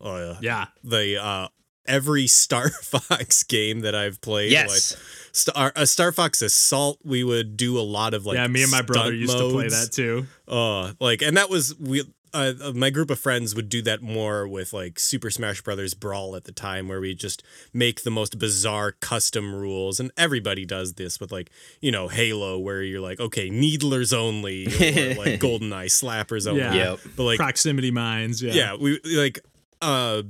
Oh 0.01 0.17
yeah. 0.17 0.37
Yeah. 0.41 0.67
The 0.85 1.23
uh 1.23 1.49
every 1.89 2.27
Star 2.27 2.69
Fox 2.83 3.43
game 3.43 3.81
that 3.81 3.95
I've 3.95 4.21
played 4.21 4.51
Yes. 4.53 4.93
like 4.93 5.01
Star 5.33 5.73
a 5.77 5.87
Star 5.87 6.13
Fox 6.13 6.41
Assault 6.43 6.99
we 7.05 7.23
would 7.25 7.57
do 7.57 7.79
a 7.79 7.83
lot 7.83 8.15
of 8.15 8.25
like 8.27 8.37
yeah, 8.37 8.47
me 8.47 8.63
and 8.63 8.71
my 8.71 8.83
brother 8.83 9.11
stunt 9.11 9.17
used 9.17 9.37
to 9.39 9.51
play 9.51 9.69
that 9.69 9.93
too. 9.93 10.27
Uh, 10.49 10.93
like, 11.01 11.23
and 11.23 11.37
that 11.37 11.51
was 11.51 11.75
we. 11.79 12.03
Uh, 12.35 12.53
uh, 12.63 12.73
my 12.73 12.91
group 12.91 13.09
of 13.09 13.19
friends 13.19 13.55
would 13.55 13.71
do 13.71 13.81
that 13.81 14.03
more 14.03 14.47
with 14.47 14.75
like 14.75 14.99
Super 14.99 15.31
Smash 15.31 15.63
Brothers 15.63 15.95
Brawl 15.95 16.37
at 16.37 16.45
the 16.45 16.53
time, 16.53 16.87
where 16.87 17.01
we 17.01 17.15
just 17.15 17.43
make 17.73 18.03
the 18.03 18.11
most 18.11 18.39
bizarre 18.39 18.93
custom 18.93 19.55
rules, 19.55 19.99
and 20.01 20.11
everybody 20.19 20.67
does 20.67 20.95
this 20.95 21.19
with 21.19 21.33
like 21.33 21.51
you 21.81 21.91
know 21.91 22.09
Halo, 22.09 22.59
where 22.59 22.83
you're 22.83 23.01
like, 23.01 23.21
okay, 23.21 23.49
needlers 23.49 24.13
only, 24.13 24.67
or 24.67 25.15
like 25.15 25.41
GoldenEye 25.41 25.87
slappers 25.87 26.47
only. 26.47 26.61
Yeah. 26.61 26.75
Yep. 26.75 26.99
But 27.17 27.23
like, 27.25 27.39
Proximity 27.39 27.91
mines. 27.91 28.43
Yeah. 28.43 28.53
yeah, 28.53 28.75
we 28.75 29.01
like 29.05 29.39
uh 29.81 30.23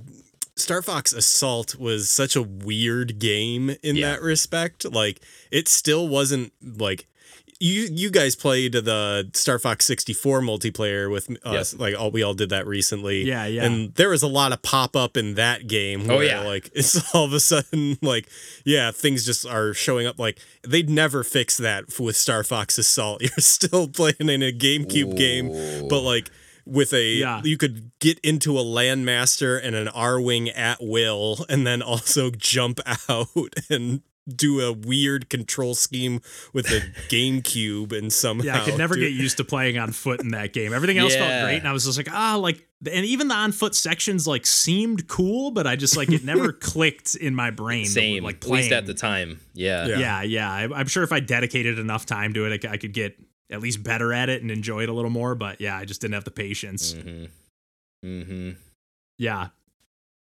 Star 0.56 0.80
Fox 0.82 1.12
Assault 1.12 1.76
was 1.76 2.08
such 2.10 2.34
a 2.34 2.42
weird 2.42 3.18
game 3.18 3.76
in 3.82 3.96
Yeah. 3.96 4.12
that 4.12 4.22
respect. 4.22 4.84
Like 4.90 5.20
it 5.50 5.68
still 5.68 6.08
wasn't 6.08 6.52
like 6.62 7.06
you 7.58 7.88
you 7.90 8.10
guys 8.10 8.34
played 8.36 8.72
the 8.72 9.30
Star 9.32 9.58
Fox 9.58 9.86
64 9.86 10.40
multiplayer 10.42 11.10
with 11.10 11.30
uh, 11.44 11.50
us 11.50 11.72
Yep. 11.72 11.80
like 11.80 11.98
all 11.98 12.10
we 12.10 12.22
all 12.22 12.34
did 12.34 12.50
that 12.50 12.66
recently. 12.66 13.22
Yeah, 13.24 13.46
yeah. 13.46 13.64
And 13.64 13.94
there 13.94 14.10
was 14.10 14.22
a 14.22 14.26
lot 14.28 14.52
of 14.52 14.60
pop 14.62 14.94
up 14.96 15.16
in 15.16 15.34
that 15.34 15.66
game 15.66 16.10
Oh, 16.10 16.20
yeah. 16.20 16.40
like 16.40 16.70
it's 16.74 17.00
all 17.14 17.24
of 17.24 17.32
a 17.32 17.40
sudden 17.40 17.96
like 18.02 18.28
yeah, 18.64 18.90
things 18.90 19.24
just 19.24 19.46
are 19.46 19.72
showing 19.74 20.06
up 20.06 20.18
like 20.18 20.38
they'd 20.66 20.90
never 20.90 21.22
fix 21.24 21.56
that 21.58 21.98
with 21.98 22.16
Star 22.16 22.44
Fox 22.44 22.76
Assault. 22.78 23.20
You're 23.22 23.30
still 23.38 23.88
playing 23.88 24.16
in 24.28 24.42
a 24.42 24.52
GameCube 24.52 25.16
game, 25.16 25.48
but 25.88 26.00
like 26.00 26.30
with 26.66 26.92
a 26.92 27.04
Yeah. 27.14 27.40
you 27.44 27.56
could 27.56 27.92
get 28.00 28.18
into 28.20 28.58
a 28.58 28.62
landmaster 28.62 29.58
and 29.62 29.74
an 29.76 29.86
Arwing 29.86 30.50
at 30.56 30.78
will 30.82 31.46
and 31.48 31.66
then 31.66 31.80
also 31.80 32.30
jump 32.30 32.80
out 33.08 33.28
and 33.70 34.02
do 34.28 34.60
a 34.60 34.72
weird 34.72 35.30
control 35.30 35.76
scheme 35.76 36.20
with 36.52 36.66
the 36.66 36.80
GameCube 37.08 37.96
and 37.96 38.12
somehow 38.12 38.44
Yeah, 38.44 38.60
I 38.60 38.64
could 38.64 38.76
never 38.78 38.96
do- 38.96 39.02
get 39.02 39.12
used 39.12 39.36
to 39.36 39.44
playing 39.44 39.78
on 39.78 39.92
foot 39.92 40.20
in 40.20 40.30
that 40.30 40.52
game. 40.52 40.72
Everything 40.74 40.98
else 40.98 41.14
felt 41.14 41.44
great, 41.44 41.58
and 41.58 41.68
I 41.68 41.72
was 41.72 41.84
just 41.84 41.96
like, 41.96 42.10
ah, 42.10 42.34
like, 42.34 42.66
and 42.92 43.04
even 43.06 43.28
the 43.28 43.34
on 43.36 43.52
foot 43.52 43.76
sections 43.76 44.26
like 44.26 44.44
seemed 44.44 45.06
cool, 45.06 45.52
but 45.52 45.68
I 45.68 45.76
just 45.76 45.96
like 45.96 46.10
it 46.10 46.24
never 46.32 46.52
clicked 46.52 47.14
in 47.14 47.36
my 47.36 47.50
brain. 47.52 47.86
Same. 47.86 48.24
like 48.24 48.44
at 48.44 48.50
least 48.50 48.68
playing. 48.68 48.72
at 48.72 48.86
the 48.86 48.94
time. 48.94 49.38
Yeah. 49.54 49.86
Yeah. 49.86 49.98
Yeah, 49.98 50.22
yeah. 50.22 50.52
I, 50.52 50.62
I'm 50.80 50.88
sure 50.88 51.04
if 51.04 51.12
I 51.12 51.20
dedicated 51.20 51.78
enough 51.78 52.04
time 52.04 52.34
to 52.34 52.46
it, 52.46 52.64
I 52.66 52.76
could 52.78 52.92
get 52.92 53.16
at 53.50 53.60
least 53.60 53.82
better 53.82 54.12
at 54.12 54.28
it 54.28 54.42
and 54.42 54.50
enjoy 54.50 54.82
it 54.82 54.88
a 54.88 54.92
little 54.92 55.10
more. 55.10 55.34
But 55.34 55.60
yeah, 55.60 55.76
I 55.76 55.84
just 55.84 56.00
didn't 56.00 56.14
have 56.14 56.24
the 56.24 56.30
patience. 56.30 56.94
Mm-hmm. 56.94 57.24
Mm-hmm. 58.04 58.50
Yeah. 59.18 59.48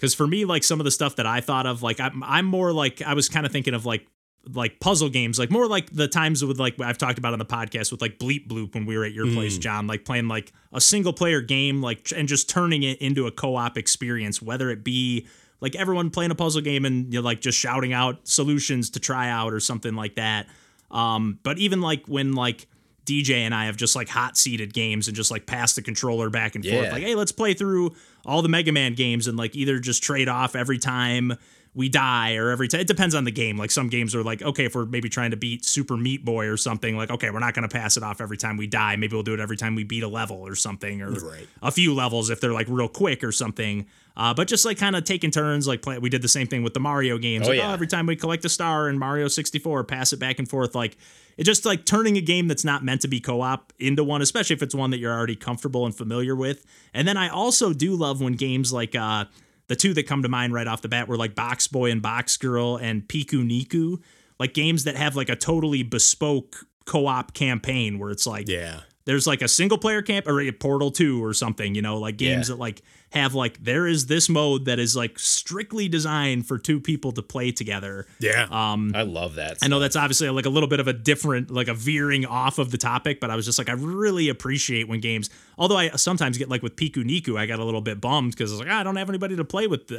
Cause 0.00 0.14
for 0.14 0.26
me, 0.26 0.46
like 0.46 0.64
some 0.64 0.80
of 0.80 0.85
the 0.85 0.90
stuff 0.90 1.16
that 1.16 1.26
I 1.26 1.40
thought 1.42 1.66
of, 1.66 1.83
like 1.83 2.00
I'm 2.00 2.22
I'm 2.22 2.46
more 2.46 2.72
like 2.72 3.02
I 3.02 3.12
was 3.14 3.28
kind 3.28 3.44
of 3.44 3.52
thinking 3.52 3.74
of 3.74 3.85
like 3.85 4.06
like 4.54 4.80
puzzle 4.80 5.11
games, 5.11 5.38
like 5.38 5.50
more 5.50 5.66
like 5.66 5.94
the 5.94 6.09
times 6.09 6.42
with 6.42 6.59
like 6.59 6.80
I've 6.80 6.96
talked 6.96 7.18
about 7.18 7.35
on 7.35 7.38
the 7.38 7.44
podcast 7.44 7.92
with 7.92 8.00
like 8.00 8.18
Bleep 8.18 8.48
Bloop 8.48 8.72
when 8.74 8.87
we 8.87 8.96
were 8.96 9.04
at 9.04 9.12
your 9.12 9.26
place, 9.30 9.59
Mm. 9.59 9.61
John, 9.61 9.87
like 9.87 10.06
playing 10.06 10.28
like 10.28 10.52
a 10.72 10.80
single 10.80 11.12
player 11.12 11.42
game, 11.42 11.83
like 11.83 12.11
and 12.16 12.26
just 12.26 12.48
turning 12.48 12.83
it 12.83 12.98
into 13.02 13.26
a 13.26 13.30
co-op 13.30 13.76
experience, 13.76 14.40
whether 14.40 14.70
it 14.70 14.83
be 14.83 15.26
like 15.61 15.76
everyone 15.76 16.09
playing 16.09 16.30
a 16.30 16.35
puzzle 16.35 16.62
game 16.62 16.87
and 16.87 17.12
you're 17.12 17.22
like 17.22 17.42
just 17.42 17.59
shouting 17.59 17.92
out 17.92 18.26
solutions 18.26 18.88
to 18.90 19.00
try 19.00 19.28
out 19.28 19.52
or 19.52 19.61
something 19.61 19.94
like 19.94 20.14
that. 20.14 20.46
Um, 20.90 21.38
but 21.42 21.59
even 21.59 21.83
like 21.83 22.06
when 22.06 22.33
like 22.33 22.66
DJ 23.11 23.38
and 23.38 23.55
I 23.55 23.66
have 23.66 23.77
just 23.77 23.96
like 23.96 24.09
hot 24.09 24.37
seated 24.38 24.73
games 24.73 25.09
and 25.09 25.16
just 25.16 25.31
like 25.31 25.46
pass 25.46 25.75
the 25.75 25.83
controller 25.83 26.31
back 26.31 26.55
and 26.55 26.64
forth. 26.64 26.92
Like, 26.92 27.03
hey, 27.03 27.14
let's 27.14 27.33
play 27.33 27.55
through 27.55 27.94
all 28.25 28.42
the 28.42 28.49
Mega 28.49 28.73
Man 28.73 28.94
games 28.94 29.27
and 29.27 29.37
like 29.37 29.57
either 29.57 29.79
just 29.79 30.03
trade 30.03 30.29
off 30.29 30.55
every 30.55 30.79
time 30.79 31.37
we 31.73 31.88
die 31.88 32.35
or 32.35 32.51
every 32.51 32.66
time 32.66 32.81
it 32.81 32.88
depends 32.88 33.14
on 33.14 33.23
the 33.25 33.31
game. 33.31 33.57
Like 33.57 33.70
some 33.70 33.88
games 33.88 34.14
are 34.16 34.25
like, 34.25 34.42
okay, 34.42 34.64
if 34.64 34.75
we're 34.75 34.87
maybe 34.87 35.09
trying 35.09 35.31
to 35.31 35.37
beat 35.37 35.64
Super 35.64 35.96
Meat 35.96 36.25
Boy 36.25 36.46
or 36.49 36.57
something, 36.57 36.96
like, 36.96 37.11
okay, 37.11 37.31
we're 37.31 37.38
not 37.38 37.55
gonna 37.55 37.68
pass 37.68 37.96
it 37.96 38.03
off 38.03 38.20
every 38.20 38.37
time 38.37 38.57
we 38.57 38.66
die. 38.66 38.96
Maybe 38.96 39.14
we'll 39.14 39.23
do 39.23 39.35
it 39.35 39.40
every 39.40 39.57
time 39.57 39.75
we 39.77 39.85
beat 39.85 40.03
a 40.03 40.09
level 40.09 40.38
or 40.38 40.57
something, 40.57 41.01
or 41.01 41.11
Right. 41.12 41.46
a 41.62 41.70
few 41.70 41.94
levels 41.94 42.29
if 42.29 42.40
they're 42.40 42.53
like 42.53 42.66
real 42.68 42.88
quick 42.88 43.23
or 43.23 43.31
something. 43.33 43.87
Uh, 44.16 44.35
but 44.35 44.49
just 44.49 44.64
like 44.64 44.79
kind 44.79 44.96
of 44.96 45.05
taking 45.05 45.31
turns, 45.31 45.68
like 45.68 45.81
play, 45.81 45.96
we 45.99 46.11
did 46.11 46.20
the 46.23 46.29
same 46.29 46.49
thing 46.49 46.64
with 46.64 46.75
the 46.75 46.81
Mario 46.81 47.16
games. 47.18 47.46
Oh, 47.46 47.51
like, 47.51 47.59
yeah. 47.61 47.73
every 47.73 47.87
time 47.87 48.05
we 48.07 48.16
collect 48.16 48.44
a 48.44 48.49
star 48.49 48.88
in 48.88 48.99
Mario 48.99 49.29
64, 49.29 49.85
pass 49.85 50.12
it 50.12 50.18
back 50.18 50.40
and 50.40 50.49
forth. 50.49 50.75
Like 50.75 50.96
it 51.37 51.45
just 51.45 51.64
like 51.64 51.85
turning 51.87 52.16
a 52.16 52.21
game 52.21 52.49
that's 52.49 52.64
not 52.64 52.85
meant 52.85 53.01
to 53.03 53.09
be 53.09 53.21
co-op 53.21 53.73
into 53.79 54.05
one, 54.05 54.23
especially 54.23 54.55
if 54.55 54.62
it's 54.62 54.75
one 54.75 54.90
that 54.90 54.99
you're 54.99 55.12
already 55.16 55.37
comfortable 55.37 55.87
and 55.87 55.95
familiar 55.95 56.35
with. 56.37 56.64
And 56.95 57.07
then 57.09 57.16
I 57.16 57.29
also 57.29 57.73
do 57.73 57.95
love 57.97 58.21
when 58.21 58.35
games 58.35 58.73
like 58.73 58.95
uh, 58.95 59.25
the 59.69 59.77
two 59.77 59.95
that 59.95 60.07
come 60.07 60.23
to 60.23 60.29
mind 60.29 60.53
right 60.53 60.66
off 60.66 60.83
the 60.83 60.88
bat 60.88 61.09
were 61.09 61.16
like 61.16 61.35
Box 61.35 61.66
Boy 61.66 61.90
and 61.90 62.03
Box 62.03 62.37
Girl 62.37 62.77
and 62.77 63.07
Pikuniku, 63.09 64.01
like 64.38 64.55
games 64.55 64.85
that 64.85 64.97
have 64.97 65.16
like 65.16 65.29
a 65.29 65.37
totally 65.37 65.83
bespoke 65.83 66.57
co-op 66.87 67.35
campaign 67.35 67.99
where 67.99 68.11
it's 68.11 68.27
like 68.27 68.49
Yeah. 68.49 68.81
there's 69.05 69.27
like 69.27 69.43
a 69.43 69.49
single 69.49 69.79
player 69.79 70.03
camp 70.03 70.27
or 70.27 70.40
a 70.40 70.51
Portal 70.53 70.90
2 70.90 71.23
or 71.25 71.33
something, 71.33 71.75
you 71.75 71.83
know, 71.83 71.99
like 71.99 72.16
games 72.16 72.49
Yeah. 72.49 72.55
that 72.55 72.61
like 72.61 72.83
have 73.11 73.35
like 73.35 73.62
there 73.62 73.87
is 73.87 74.07
this 74.07 74.29
mode 74.29 74.65
that 74.67 74.79
is 74.79 74.94
like 74.94 75.19
strictly 75.19 75.88
designed 75.88 76.46
for 76.46 76.58
two 76.58 76.81
people 76.81 77.13
to 77.13 77.23
play 77.23 77.50
together. 77.50 78.06
Yeah. 78.21 78.46
Um 78.50 78.92
I 78.94 79.02
love 79.02 79.35
that. 79.35 79.58
I 79.63 79.69
know 79.69 79.81
that's 79.81 79.96
obviously 79.96 80.31
like 80.31 80.46
a 80.46 80.50
little 80.50 80.69
bit 80.69 80.81
of 80.81 80.87
a 80.88 80.92
different, 80.92 81.50
like 81.50 81.69
a 81.69 81.75
veering 81.75 82.25
off 82.25 82.58
of 82.58 82.71
the 82.71 82.79
topic, 82.79 83.21
but 83.21 83.31
I 83.31 83.37
was 83.37 83.44
just 83.44 83.58
like, 83.58 83.69
I 83.69 83.73
really 83.73 84.29
appreciate 84.29 84.88
when 84.88 85.00
games, 85.00 85.29
although 85.58 85.77
I 85.77 85.90
sometimes 85.90 86.38
get 86.38 86.48
like 86.48 86.63
with 86.63 86.77
Pikuniku, 86.77 87.38
I 87.38 87.46
got 87.46 87.58
a 87.58 87.65
little 87.65 87.81
bit 87.81 88.00
bummed 88.00 88.33
because 88.33 88.52
I 88.52 88.54
was 88.54 88.61
like, 88.61 88.71
"Ah, 88.71 88.81
I 88.81 88.83
don't 88.85 88.96
have 88.96 89.08
anybody 89.08 89.37
to 89.37 89.44
play 89.44 89.67
with, 89.67 89.90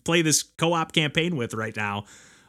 play 0.04 0.22
this 0.22 0.42
co 0.42 0.72
op 0.72 0.92
campaign 0.92 1.36
with 1.36 1.54
right 1.54 1.76
now. 1.76 2.04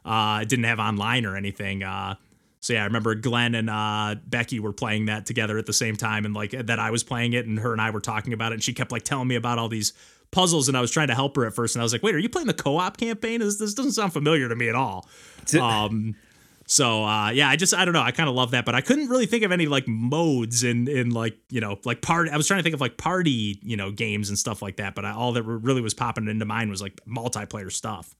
Uh, 0.05 0.41
I 0.41 0.43
didn't 0.43 0.65
have 0.65 0.79
online 0.79 1.25
or 1.25 1.35
anything. 1.37 1.81
Uh, 1.81 2.15
so 2.63 2.71
yeah, 2.71 2.83
I 2.83 2.85
remember 2.85 3.13
Glenn 3.13 3.55
and 3.55 3.69
uh, 3.69 4.15
Becky 4.25 4.61
were 4.61 4.71
playing 4.71 5.07
that 5.07 5.25
together 5.25 5.57
at 5.57 5.65
the 5.65 5.73
same 5.73 5.97
time, 5.97 6.23
and 6.23 6.33
like 6.33 6.51
that 6.51 6.79
I 6.79 6.91
was 6.91 7.03
playing 7.03 7.33
it, 7.33 7.45
and 7.45 7.59
her 7.59 7.73
and 7.73 7.81
I 7.81 7.89
were 7.89 7.99
talking 7.99 8.31
about 8.31 8.53
it, 8.53 8.55
and 8.55 8.63
she 8.63 8.71
kept 8.71 8.89
like 8.89 9.03
telling 9.03 9.27
me 9.27 9.35
about 9.35 9.59
all 9.59 9.67
these 9.67 9.91
puzzles, 10.31 10.69
and 10.69 10.77
I 10.77 10.79
was 10.79 10.89
trying 10.89 11.09
to 11.09 11.13
help 11.13 11.35
her 11.35 11.45
at 11.45 11.53
first, 11.53 11.75
and 11.75 11.81
I 11.81 11.83
was 11.83 11.91
like, 11.91 12.01
"Wait, 12.03 12.15
are 12.15 12.19
you 12.19 12.29
playing 12.29 12.47
the 12.47 12.53
co-op 12.53 12.95
campaign? 12.95 13.41
This, 13.41 13.57
this 13.57 13.73
doesn't 13.73 13.91
sound 13.91 14.13
familiar 14.13 14.47
to 14.47 14.55
me 14.55 14.69
at 14.69 14.75
all." 14.75 15.09
Um, 15.59 16.15
so 16.65 17.03
uh, 17.03 17.31
yeah, 17.31 17.49
I 17.49 17.57
just 17.57 17.73
I 17.73 17.83
don't 17.83 17.93
know, 17.93 18.01
I 18.01 18.11
kind 18.11 18.29
of 18.29 18.35
love 18.35 18.51
that, 18.51 18.63
but 18.63 18.75
I 18.75 18.79
couldn't 18.79 19.09
really 19.09 19.25
think 19.25 19.43
of 19.43 19.51
any 19.51 19.65
like 19.65 19.85
modes 19.85 20.63
in 20.63 20.87
in 20.87 21.09
like 21.09 21.35
you 21.49 21.59
know 21.59 21.79
like 21.83 22.01
part. 22.01 22.29
I 22.29 22.37
was 22.37 22.47
trying 22.47 22.59
to 22.59 22.63
think 22.63 22.75
of 22.75 22.79
like 22.79 22.95
party 22.95 23.59
you 23.61 23.75
know 23.75 23.91
games 23.91 24.29
and 24.29 24.39
stuff 24.39 24.61
like 24.61 24.77
that, 24.77 24.95
but 24.95 25.03
I, 25.03 25.11
all 25.11 25.33
that 25.33 25.43
really 25.43 25.81
was 25.81 25.93
popping 25.93 26.29
into 26.29 26.45
mind 26.45 26.69
was 26.69 26.81
like 26.81 27.01
multiplayer 27.05 27.69
stuff. 27.69 28.15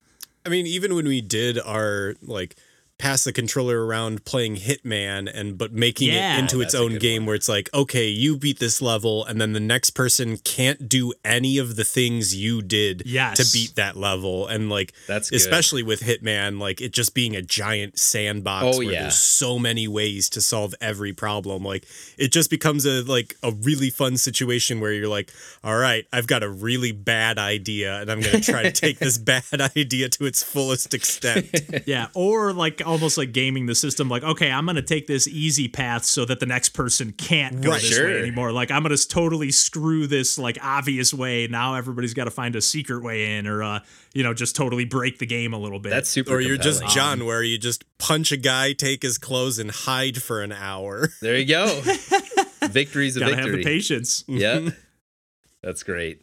I 0.46 0.50
mean, 0.50 0.68
even 0.68 0.96
when 0.96 1.08
we 1.08 1.22
did 1.22 1.58
our 1.60 2.16
like 2.22 2.58
pass 3.04 3.26
the 3.26 3.34
controller 3.34 3.86
around 3.86 4.24
playing 4.24 4.56
Hitman 4.56 5.30
and 5.34 5.58
but 5.58 5.74
making 5.74 6.08
Yeah. 6.14 6.38
it 6.38 6.40
into 6.40 6.62
its 6.62 6.74
own 6.74 6.94
good 6.94 7.02
game 7.02 7.26
where 7.26 7.36
it's 7.36 7.50
like, 7.50 7.70
okay, 7.74 8.08
you 8.08 8.38
beat 8.38 8.60
this 8.60 8.82
level 8.82 9.26
and 9.26 9.42
then 9.42 9.52
the 9.52 9.60
next 9.60 9.90
person 9.90 10.38
can't 10.38 10.88
do 10.88 11.12
any 11.26 11.58
of 11.58 11.76
the 11.76 11.84
things 11.84 12.34
you 12.34 12.62
did 12.62 13.04
Yes. 13.06 13.36
to 13.38 13.52
beat 13.58 13.76
that 13.76 13.98
level. 13.98 14.48
And 14.48 14.70
like 14.70 14.94
That's 15.08 15.30
good. 15.30 15.36
especially 15.36 15.84
with 15.84 16.00
Hitman, 16.00 16.60
like 16.60 16.80
it 16.80 16.94
just 16.94 17.14
being 17.14 17.36
a 17.36 17.42
giant 17.42 18.00
sandbox 18.00 18.78
Oh, 18.78 18.78
where 18.80 18.94
yeah. 18.94 19.02
there's 19.02 19.20
so 19.20 19.60
many 19.60 19.86
ways 19.86 20.30
to 20.30 20.40
solve 20.42 20.74
every 20.80 21.12
problem. 21.12 21.64
Like 21.66 21.86
it 22.18 22.32
just 22.32 22.50
becomes 22.50 22.86
a 22.86 23.02
like 23.04 23.36
a 23.44 23.52
really 23.52 23.90
fun 23.90 24.16
situation 24.16 24.80
where 24.80 24.94
you're 24.94 25.10
like, 25.10 25.30
all 25.62 25.76
right, 25.78 26.06
I've 26.14 26.28
got 26.28 26.42
a 26.42 26.50
really 26.50 26.94
bad 26.94 27.38
idea 27.38 28.00
and 28.00 28.10
I'm 28.10 28.22
gonna 28.22 28.40
try 28.40 28.64
to 28.64 28.72
take 28.72 29.00
this 29.00 29.18
bad 29.34 29.44
idea 29.76 30.08
to 30.08 30.26
its 30.26 30.42
fullest 30.42 30.94
extent. 30.94 31.48
yeah, 31.86 32.08
or 32.14 32.54
like 32.54 32.82
almost 32.94 33.18
like 33.18 33.34
gaming 33.34 33.66
the 33.66 33.76
system. 33.76 34.08
Like, 34.08 34.24
okay, 34.24 34.50
I'm 34.50 34.66
gonna 34.66 34.82
take 34.82 35.08
this 35.08 35.28
easy 35.28 35.68
path 35.68 36.06
so 36.06 36.24
that 36.26 36.40
the 36.40 36.46
next 36.46 36.70
person 36.70 37.12
can't 37.12 37.60
go 37.62 37.72
Right. 37.72 37.82
this 37.82 37.94
Sure. 37.96 38.08
way 38.08 38.20
anymore. 38.20 38.52
Like, 38.54 38.72
I'm 38.72 38.84
gonna 38.84 38.96
totally 38.98 39.52
screw 39.52 40.08
this 40.08 40.38
like 40.38 40.58
obvious 40.62 41.14
way. 41.14 41.48
Now 41.48 41.76
everybody's 41.76 42.14
got 42.14 42.26
to 42.26 42.32
find 42.32 42.56
a 42.56 42.62
secret 42.62 43.04
way 43.04 43.36
in, 43.38 43.48
or 43.48 43.62
uh, 43.64 43.80
you 44.14 44.24
know, 44.24 44.34
just 44.34 44.56
totally 44.56 44.86
break 44.86 45.20
the 45.20 45.26
game 45.26 45.54
a 45.54 45.60
little 45.60 45.80
bit. 45.80 45.90
That's 45.90 46.10
super. 46.10 46.34
or 46.36 46.40
you're 46.40 46.56
just 46.58 46.80
compelling. 46.82 47.20
John, 47.20 47.26
where 47.26 47.44
you 47.44 47.58
just 47.58 47.84
punch 47.98 48.32
a 48.32 48.38
guy, 48.38 48.74
take 48.74 49.02
his 49.04 49.18
clothes, 49.18 49.60
and 49.60 49.70
hide 49.72 50.22
for 50.22 50.42
an 50.42 50.52
hour. 50.54 51.10
There 51.22 51.38
you 51.38 51.46
go. 51.46 51.82
Victory's 52.70 53.18
a 53.18 53.22
gotta 53.22 53.36
have 53.36 53.52
the 53.52 53.64
patience. 53.64 54.24
Yeah, 54.28 54.70
that's 55.64 55.84
great. 55.84 56.22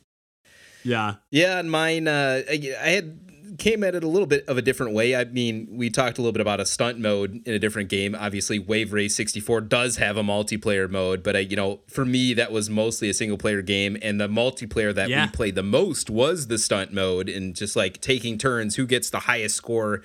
Yeah, 0.82 1.16
Yeah, 1.30 1.58
and 1.58 1.70
mine, 1.70 2.08
uh, 2.08 2.42
I 2.50 2.74
I 2.82 2.88
had 2.90 3.29
came 3.60 3.84
at 3.84 3.94
it 3.94 4.02
a 4.02 4.08
little 4.08 4.26
bit 4.26 4.44
of 4.48 4.58
a 4.58 4.62
different 4.62 4.92
way. 4.94 5.14
I 5.14 5.24
mean, 5.24 5.68
we 5.70 5.88
talked 5.90 6.18
a 6.18 6.20
little 6.20 6.32
bit 6.32 6.40
about 6.40 6.58
a 6.58 6.66
stunt 6.66 6.98
mode 6.98 7.40
in 7.46 7.54
a 7.54 7.58
different 7.60 7.88
game. 7.90 8.16
Obviously, 8.18 8.58
Wave 8.58 8.92
Race 8.92 9.14
64 9.14 9.60
does 9.60 9.98
have 9.98 10.16
a 10.16 10.22
multiplayer 10.22 10.90
mode, 10.90 11.22
but 11.22 11.36
I, 11.36 11.40
you 11.40 11.54
know, 11.54 11.80
for 11.86 12.04
me, 12.04 12.34
that 12.34 12.50
was 12.50 12.68
mostly 12.68 13.08
a 13.08 13.14
single 13.14 13.38
player 13.38 13.62
game, 13.62 13.96
and 14.02 14.20
the 14.20 14.26
multiplayer 14.26 14.92
that 14.94 15.08
Yeah. 15.08 15.26
we 15.26 15.30
played 15.30 15.54
the 15.54 15.62
most 15.62 16.10
was 16.10 16.48
the 16.48 16.58
stunt 16.58 16.92
mode, 16.92 17.28
and 17.28 17.54
just 17.54 17.76
like 17.76 18.00
taking 18.00 18.38
turns, 18.38 18.74
who 18.76 18.86
gets 18.86 19.10
the 19.10 19.20
highest 19.20 19.54
score, 19.56 20.02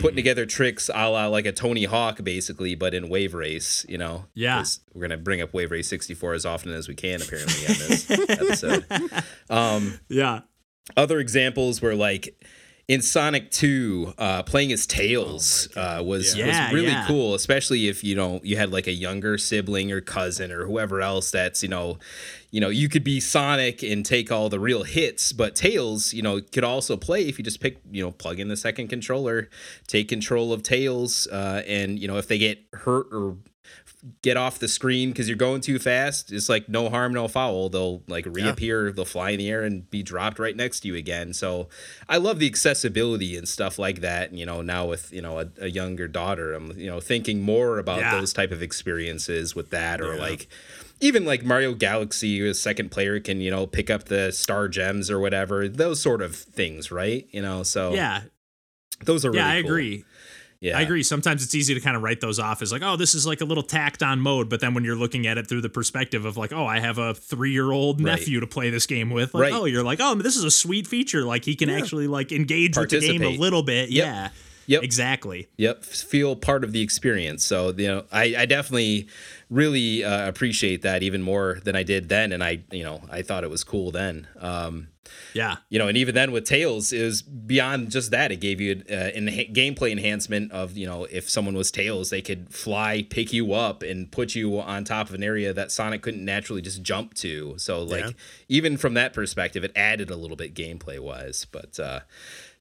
putting 0.00 0.16
together 0.16 0.46
tricks 0.46 0.88
a 0.94 1.08
la 1.08 1.26
like 1.26 1.46
a 1.46 1.52
Tony 1.52 1.84
Hawk, 1.84 2.22
basically, 2.22 2.74
but 2.76 2.94
in 2.94 3.08
Wave 3.08 3.34
Race. 3.34 3.84
You 3.88 3.98
know, 3.98 4.26
Yeah. 4.34 4.62
We're 4.94 5.02
gonna 5.02 5.16
bring 5.16 5.40
up 5.40 5.54
Wave 5.54 5.70
Race 5.70 5.88
64 5.88 6.34
as 6.34 6.44
often 6.44 6.72
as 6.72 6.88
we 6.88 6.94
can, 6.94 7.22
apparently, 7.22 7.66
on 7.66 7.74
this 7.88 8.10
episode. 8.10 8.84
Um, 9.48 9.98
yeah, 10.08 10.40
other 10.96 11.18
examples 11.20 11.80
were 11.80 11.94
like 11.94 12.34
in 12.88 13.02
Sonic 13.02 13.50
2, 13.50 14.14
uh, 14.16 14.42
playing 14.44 14.72
as 14.72 14.86
Tails 14.86 15.68
uh, 15.76 16.02
was, 16.04 16.34
Yeah. 16.34 16.46
Yeah, 16.46 16.64
was 16.64 16.74
really 16.74 16.88
yeah. 16.88 17.06
cool, 17.06 17.34
especially 17.34 17.86
if 17.88 18.02
you 18.02 18.16
know 18.16 18.40
you 18.42 18.56
had 18.56 18.72
like 18.72 18.86
a 18.86 18.92
younger 18.92 19.36
sibling 19.36 19.92
or 19.92 20.00
cousin 20.00 20.50
or 20.50 20.64
whoever 20.64 21.02
else 21.02 21.30
that's 21.30 21.62
you 21.62 21.68
know, 21.68 21.98
you 22.50 22.60
know 22.60 22.68
you 22.68 22.88
could 22.88 23.04
be 23.04 23.20
Sonic 23.20 23.82
and 23.82 24.04
take 24.04 24.30
all 24.32 24.48
the 24.48 24.60
real 24.60 24.84
hits, 24.84 25.32
but 25.32 25.54
Tails 25.54 26.12
you 26.14 26.22
know 26.22 26.40
could 26.40 26.64
also 26.64 26.96
play 26.96 27.28
if 27.28 27.38
you 27.38 27.44
just 27.44 27.60
pick 27.60 27.78
you 27.90 28.02
know 28.02 28.10
plug 28.10 28.40
in 28.40 28.48
the 28.48 28.56
second 28.56 28.88
controller, 28.88 29.48
take 29.86 30.08
control 30.08 30.52
of 30.52 30.62
Tails, 30.62 31.26
uh, 31.28 31.62
and 31.66 31.98
you 31.98 32.08
know 32.08 32.16
if 32.16 32.28
they 32.28 32.38
get 32.38 32.58
hurt 32.72 33.06
or 33.12 33.36
get 34.22 34.36
off 34.36 34.60
the 34.60 34.68
screen 34.68 35.10
because 35.10 35.28
you're 35.28 35.36
going 35.36 35.60
too 35.60 35.78
fast. 35.78 36.32
It's 36.32 36.48
like 36.48 36.68
no 36.68 36.88
harm, 36.88 37.12
no 37.12 37.26
foul. 37.26 37.68
They'll 37.68 38.02
like 38.06 38.26
reappear, 38.26 38.92
they'll 38.92 39.04
fly 39.04 39.30
in 39.30 39.38
the 39.38 39.50
air 39.50 39.64
and 39.64 39.90
be 39.90 40.02
dropped 40.02 40.38
right 40.38 40.54
next 40.54 40.80
to 40.80 40.88
you 40.88 40.94
again. 40.94 41.34
So 41.34 41.68
I 42.08 42.18
love 42.18 42.38
the 42.38 42.46
accessibility 42.46 43.36
and 43.36 43.48
stuff 43.48 43.78
like 43.78 44.00
that. 44.00 44.30
And, 44.30 44.38
you 44.38 44.46
know, 44.46 44.62
now 44.62 44.86
with, 44.86 45.12
you 45.12 45.20
know, 45.20 45.40
a, 45.40 45.48
a 45.60 45.66
younger 45.66 46.06
daughter, 46.06 46.54
I'm, 46.54 46.78
you 46.78 46.86
know, 46.86 47.00
thinking 47.00 47.42
more 47.42 47.78
about 47.78 47.98
Yeah. 47.98 48.18
those 48.18 48.32
type 48.32 48.52
of 48.52 48.62
experiences 48.62 49.56
with 49.56 49.70
that 49.70 50.00
or 50.00 50.16
like 50.16 50.48
even 51.00 51.24
like 51.24 51.44
Mario 51.44 51.74
Galaxy, 51.74 52.46
a 52.46 52.54
second 52.54 52.90
player 52.90 53.20
can, 53.20 53.40
you 53.40 53.50
know, 53.50 53.66
pick 53.66 53.90
up 53.90 54.04
the 54.04 54.32
star 54.32 54.68
gems 54.68 55.10
or 55.10 55.18
whatever, 55.20 55.68
those 55.68 56.00
sort 56.00 56.22
of 56.22 56.34
things, 56.34 56.90
right? 56.90 57.26
You 57.30 57.42
know, 57.42 57.62
so 57.62 57.92
yeah, 57.94 58.22
those 59.04 59.24
are 59.24 59.30
really 59.30 59.40
yeah. 59.42 59.48
I 59.48 59.62
cool. 59.62 59.70
agree. 59.70 60.04
Yeah. 60.60 60.76
I 60.76 60.80
agree. 60.82 61.04
Sometimes 61.04 61.44
it's 61.44 61.54
easy 61.54 61.72
to 61.74 61.80
kind 61.80 61.96
of 61.96 62.02
write 62.02 62.20
those 62.20 62.40
off 62.40 62.62
as 62.62 62.72
like, 62.72 62.82
oh, 62.82 62.96
this 62.96 63.14
is 63.14 63.24
like 63.24 63.40
a 63.40 63.44
little 63.44 63.62
tacked 63.62 64.02
on 64.02 64.18
mode. 64.18 64.48
But 64.48 64.58
then 64.60 64.74
when 64.74 64.82
you're 64.82 64.96
looking 64.96 65.24
at 65.28 65.38
it 65.38 65.48
through 65.48 65.60
the 65.60 65.68
perspective 65.68 66.24
of 66.24 66.36
like, 66.36 66.52
oh, 66.52 66.66
I 66.66 66.80
have 66.80 66.98
a 66.98 67.14
three 67.14 67.52
year 67.52 67.70
old 67.70 68.02
Right. 68.02 68.10
nephew 68.18 68.40
to 68.40 68.46
play 68.48 68.68
this 68.68 68.84
game 68.84 69.10
with, 69.10 69.34
like, 69.34 69.42
Right. 69.42 69.52
oh, 69.52 69.66
you're 69.66 69.84
like, 69.84 70.00
oh, 70.02 70.16
this 70.16 70.34
is 70.34 70.42
a 70.42 70.50
sweet 70.50 70.88
feature. 70.88 71.22
Like 71.22 71.44
he 71.44 71.54
can 71.54 71.70
actually 71.70 72.08
like 72.08 72.32
engage 72.32 72.76
with 72.76 72.90
the 72.90 72.98
game 72.98 73.22
a 73.22 73.28
little 73.38 73.62
bit. 73.62 73.90
Yep. 73.90 74.04
Yeah. 74.04 74.28
Yep. 74.68 74.82
Exactly. 74.84 75.48
Yep, 75.56 75.82
feel 75.84 76.36
part 76.36 76.62
of 76.62 76.72
the 76.72 76.82
experience. 76.82 77.42
So 77.44 77.70
you 77.76 77.88
know, 77.88 78.04
I, 78.12 78.34
I 78.38 78.46
definitely 78.46 79.08
really 79.50 80.04
uh, 80.04 80.28
appreciate 80.28 80.82
that 80.82 81.02
even 81.02 81.22
more 81.22 81.58
than 81.64 81.74
I 81.74 81.82
did 81.82 82.08
then, 82.10 82.32
and 82.32 82.44
I 82.44 82.60
you 82.70 82.84
know 82.84 83.02
I 83.10 83.22
thought 83.22 83.44
it 83.44 83.50
was 83.50 83.64
cool 83.64 83.90
then. 83.90 84.28
Um, 84.38 84.88
Yeah. 85.32 85.56
you 85.70 85.78
know, 85.78 85.88
and 85.88 85.96
even 85.96 86.14
then 86.14 86.32
with 86.32 86.44
Tails, 86.44 86.92
it 86.92 87.02
was 87.02 87.22
beyond 87.22 87.90
just 87.90 88.10
that. 88.10 88.30
It 88.30 88.40
gave 88.40 88.60
you 88.60 88.82
uh, 88.90 88.92
an 88.94 89.26
enha- 89.26 89.50
gameplay 89.54 89.90
enhancement 89.90 90.52
of 90.52 90.76
you 90.76 90.86
know 90.86 91.04
if 91.10 91.30
someone 91.30 91.54
was 91.56 91.70
Tails, 91.70 92.10
they 92.10 92.20
could 92.20 92.52
fly, 92.52 93.06
pick 93.08 93.32
you 93.32 93.54
up, 93.54 93.82
and 93.82 94.12
put 94.12 94.34
you 94.34 94.60
on 94.60 94.84
top 94.84 95.08
of 95.08 95.14
an 95.14 95.22
area 95.22 95.54
that 95.54 95.72
Sonic 95.72 96.02
couldn't 96.02 96.24
naturally 96.26 96.60
just 96.60 96.82
jump 96.82 97.14
to. 97.14 97.54
So 97.56 97.82
like 97.82 98.04
Yeah. 98.04 98.10
even 98.50 98.76
from 98.76 98.92
that 98.94 99.14
perspective, 99.14 99.64
it 99.64 99.72
added 99.74 100.10
a 100.10 100.16
little 100.16 100.36
bit 100.36 100.52
gameplay 100.54 100.98
wise. 101.00 101.46
But 101.50 101.80
uh, 101.80 102.00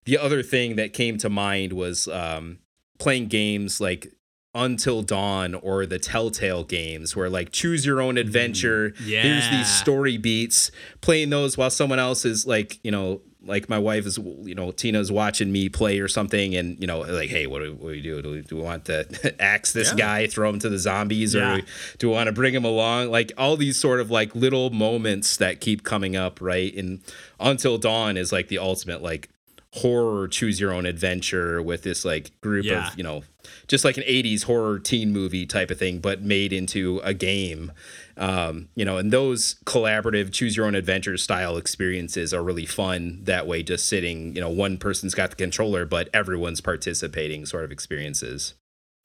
the 0.07 0.17
other 0.17 0.41
thing 0.41 0.77
that 0.77 0.93
came 0.93 1.17
to 1.19 1.29
mind 1.29 1.73
was 1.73 2.07
um, 2.07 2.57
playing 2.97 3.27
games 3.27 3.79
like 3.81 4.07
Until 4.55 5.01
Dawn 5.03 5.53
or 5.53 5.85
the 5.85 5.99
Telltale 5.99 6.63
games, 6.63 7.15
where 7.15 7.29
like 7.29 7.51
choose 7.51 7.85
your 7.85 7.99
own 8.01 8.17
adventure. 8.17 8.93
Here's 8.97 9.45
yeah. 9.45 9.57
these 9.57 9.67
story 9.67 10.17
beats. 10.17 10.71
Playing 11.01 11.29
those 11.29 11.57
while 11.57 11.69
someone 11.69 11.99
else 11.99 12.25
is 12.25 12.47
like, 12.47 12.79
you 12.83 12.89
know, 12.91 13.21
like 13.45 13.69
my 13.69 13.79
wife 13.79 14.05
is, 14.05 14.17
you 14.17 14.55
know, 14.55 14.71
Tina's 14.71 15.09
watching 15.11 15.51
me 15.51 15.69
play 15.69 15.99
or 15.99 16.07
something, 16.07 16.55
and 16.55 16.79
you 16.81 16.87
know, 16.87 16.99
like, 17.01 17.29
hey, 17.29 17.45
what 17.47 17.59
do, 17.61 17.73
what 17.75 17.81
do 17.89 17.95
we 17.95 18.01
do? 18.01 18.21
Do 18.21 18.29
we, 18.31 18.41
do 18.41 18.55
we 18.57 18.61
want 18.61 18.85
to 18.85 19.35
axe 19.41 19.71
this 19.73 19.89
Yeah. 19.91 19.95
guy, 19.97 20.27
throw 20.27 20.49
him 20.49 20.59
to 20.59 20.69
the 20.69 20.79
zombies, 20.79 21.35
or 21.35 21.39
Yeah. 21.39 21.55
do 21.57 21.61
we, 21.61 21.67
do 21.99 22.07
we 22.09 22.13
want 22.13 22.27
to 22.27 22.33
bring 22.33 22.53
him 22.53 22.65
along? 22.65 23.09
Like 23.11 23.31
all 23.37 23.55
these 23.57 23.77
sort 23.77 23.99
of 23.99 24.09
like 24.09 24.35
little 24.35 24.69
moments 24.69 25.37
that 25.37 25.61
keep 25.61 25.83
coming 25.83 26.15
up, 26.15 26.41
right? 26.41 26.73
And 26.75 27.01
Until 27.39 27.77
Dawn 27.77 28.17
is 28.17 28.31
like 28.31 28.47
the 28.47 28.57
ultimate 28.59 29.01
like 29.01 29.29
horror 29.77 30.27
choose 30.27 30.59
your 30.59 30.73
own 30.73 30.85
adventure 30.85 31.61
with 31.61 31.83
this 31.83 32.03
like 32.05 32.31
group 32.41 32.65
Yeah. 32.65 32.87
of 32.91 32.97
you 32.97 33.03
know 33.03 33.23
just 33.67 33.85
like 33.85 33.95
an 33.97 34.03
80s 34.03 34.43
horror 34.43 34.77
teen 34.79 35.11
movie 35.13 35.45
type 35.45 35.71
of 35.71 35.79
thing 35.79 35.99
but 35.99 36.21
made 36.21 36.51
into 36.51 36.99
a 37.03 37.13
game 37.13 37.71
um, 38.17 38.69
you 38.75 38.83
know 38.83 38.97
and 38.97 39.11
those 39.11 39.55
collaborative 39.65 40.31
choose 40.31 40.57
your 40.57 40.65
own 40.65 40.75
adventure 40.75 41.17
style 41.17 41.57
experiences 41.57 42.33
are 42.33 42.43
really 42.43 42.65
fun 42.65 43.19
that 43.23 43.47
way 43.47 43.63
just 43.63 43.87
sitting 43.87 44.35
you 44.35 44.41
know 44.41 44.49
one 44.49 44.77
person's 44.77 45.13
got 45.15 45.29
the 45.29 45.35
controller 45.35 45.85
but 45.85 46.09
everyone's 46.13 46.59
participating 46.61 47.45
sort 47.45 47.63
of 47.63 47.71
experiences 47.71 48.53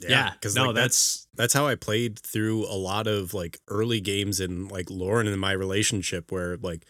Yeah. 0.00 0.30
because 0.32 0.56
no, 0.56 0.66
like, 0.66 0.74
that's 0.74 1.28
that's 1.34 1.54
how 1.54 1.66
I 1.66 1.74
played 1.76 2.18
through 2.18 2.64
a 2.66 2.74
lot 2.76 3.06
of 3.06 3.34
like 3.34 3.60
early 3.68 4.00
games 4.00 4.40
in 4.40 4.68
like 4.68 4.90
Lauren 4.90 5.26
and 5.28 5.40
my 5.40 5.52
relationship 5.52 6.32
where 6.32 6.56
like 6.56 6.84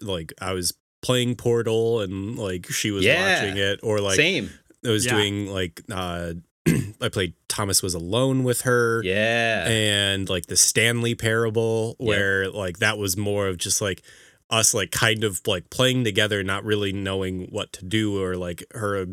like 0.00 0.32
I 0.40 0.52
was 0.52 0.72
playing 1.04 1.36
Portal 1.36 2.00
and 2.00 2.38
like 2.38 2.66
she 2.66 2.90
was 2.90 3.04
Yeah. 3.04 3.40
watching 3.42 3.56
it 3.58 3.80
or 3.82 4.00
like 4.00 4.16
same 4.16 4.50
I 4.84 4.90
was 4.90 5.04
Yeah. 5.06 5.12
doing 5.16 5.46
like 5.46 5.82
uh 5.90 6.34
I 7.00 7.08
played 7.10 7.34
Thomas 7.48 7.82
Was 7.82 7.92
Alone 7.94 8.42
with 8.42 8.62
her. 8.62 9.02
Yeah. 9.04 9.66
And 9.68 10.28
like 10.30 10.46
the 10.46 10.56
Stanley 10.56 11.14
Parable, 11.14 11.94
where 11.98 12.50
like 12.50 12.78
that 12.78 12.96
was 12.96 13.16
more 13.18 13.48
of 13.48 13.58
just 13.58 13.82
like 13.82 14.02
us 14.50 14.72
like 14.72 14.90
kind 14.90 15.24
of 15.24 15.40
like 15.46 15.68
playing 15.68 16.04
together, 16.04 16.42
not 16.42 16.64
really 16.64 16.92
knowing 16.92 17.48
what 17.50 17.72
to 17.74 17.84
do, 17.84 18.22
or 18.22 18.36
like 18.36 18.64
her 18.72 19.06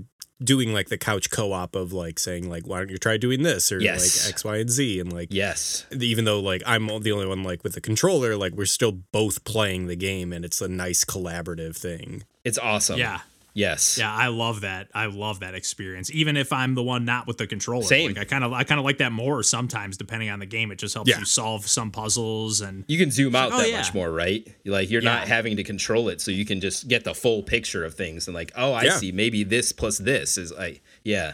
doing 0.44 0.74
like 0.74 0.90
the 0.90 0.98
couch 0.98 1.30
co-op 1.30 1.76
of 1.76 1.94
like 1.94 2.18
saying 2.20 2.50
like 2.50 2.66
why 2.68 2.80
don't 2.80 2.90
you 2.90 2.98
try 2.98 3.18
doing 3.18 3.44
this 3.44 3.72
or 3.72 3.80
Yes. 3.80 4.26
like 4.26 4.34
X, 4.34 4.44
Y, 4.44 4.58
and 4.58 4.70
Z 4.70 5.00
and 5.00 5.14
like 5.14 5.30
yes. 5.32 5.86
even 5.92 6.26
though 6.26 6.40
like 6.40 6.64
I'm 6.66 6.88
the 6.88 7.12
only 7.12 7.26
one 7.28 7.44
like 7.44 7.64
with 7.64 7.74
the 7.74 7.82
controller, 7.82 8.36
like 8.36 8.54
we're 8.54 8.66
still 8.66 8.92
both 8.92 9.44
playing 9.44 9.88
the 9.88 9.96
game 9.96 10.34
and 10.34 10.44
it's 10.44 10.62
a 10.62 10.68
nice 10.68 11.06
collaborative 11.06 11.76
thing. 11.76 12.24
It's 12.44 12.58
awesome. 12.58 12.98
Yeah. 13.00 13.20
Yes. 13.54 13.98
Yeah, 13.98 14.14
I 14.14 14.28
love 14.28 14.62
that. 14.62 14.88
I 14.94 15.08
love 15.08 15.42
that 15.42 15.56
experience. 15.56 16.10
Even 16.12 16.38
if 16.38 16.54
I'm 16.54 16.74
the 16.74 16.84
one 16.84 17.04
not 17.04 17.28
with 17.28 17.38
the 17.38 17.48
controller. 17.48 17.84
Same. 17.84 18.10
Like 18.14 18.20
I 18.20 18.24
kind 18.24 18.44
of 18.44 18.54
I 18.54 18.64
kind 18.64 18.80
of 18.80 18.86
like 18.86 19.00
that 19.00 19.12
more 19.12 19.44
sometimes 19.44 19.98
depending 19.98 20.30
on 20.30 20.40
the 20.40 20.46
game. 20.46 20.72
It 20.72 20.78
just 20.78 20.94
helps 20.94 21.10
Yeah. 21.10 21.20
you 21.20 21.26
solve 21.26 21.68
some 21.68 21.92
puzzles 21.92 22.62
and 22.62 22.86
You 22.88 22.98
can 22.98 23.12
zoom 23.12 23.36
out 23.36 23.52
oh, 23.52 23.58
that 23.58 23.70
yeah. 23.70 23.78
much 23.78 23.94
more, 23.94 24.10
right? 24.12 24.48
Like 24.66 24.90
you're 24.90 25.02
not 25.02 25.28
having 25.28 25.58
to 25.58 25.64
control 25.64 26.08
it, 26.10 26.22
so 26.22 26.32
you 26.32 26.46
can 26.46 26.62
just 26.62 26.88
get 26.88 27.04
the 27.04 27.14
full 27.14 27.44
picture 27.44 27.84
of 27.84 27.94
things 27.94 28.28
and 28.28 28.34
like, 28.36 28.52
oh, 28.56 28.72
I 28.74 28.84
Yeah. 28.84 28.98
see. 28.98 29.12
Maybe 29.12 29.44
this 29.44 29.72
plus 29.74 29.98
this 29.98 30.38
is 30.38 30.54
like, 30.54 30.82
yeah, 31.04 31.34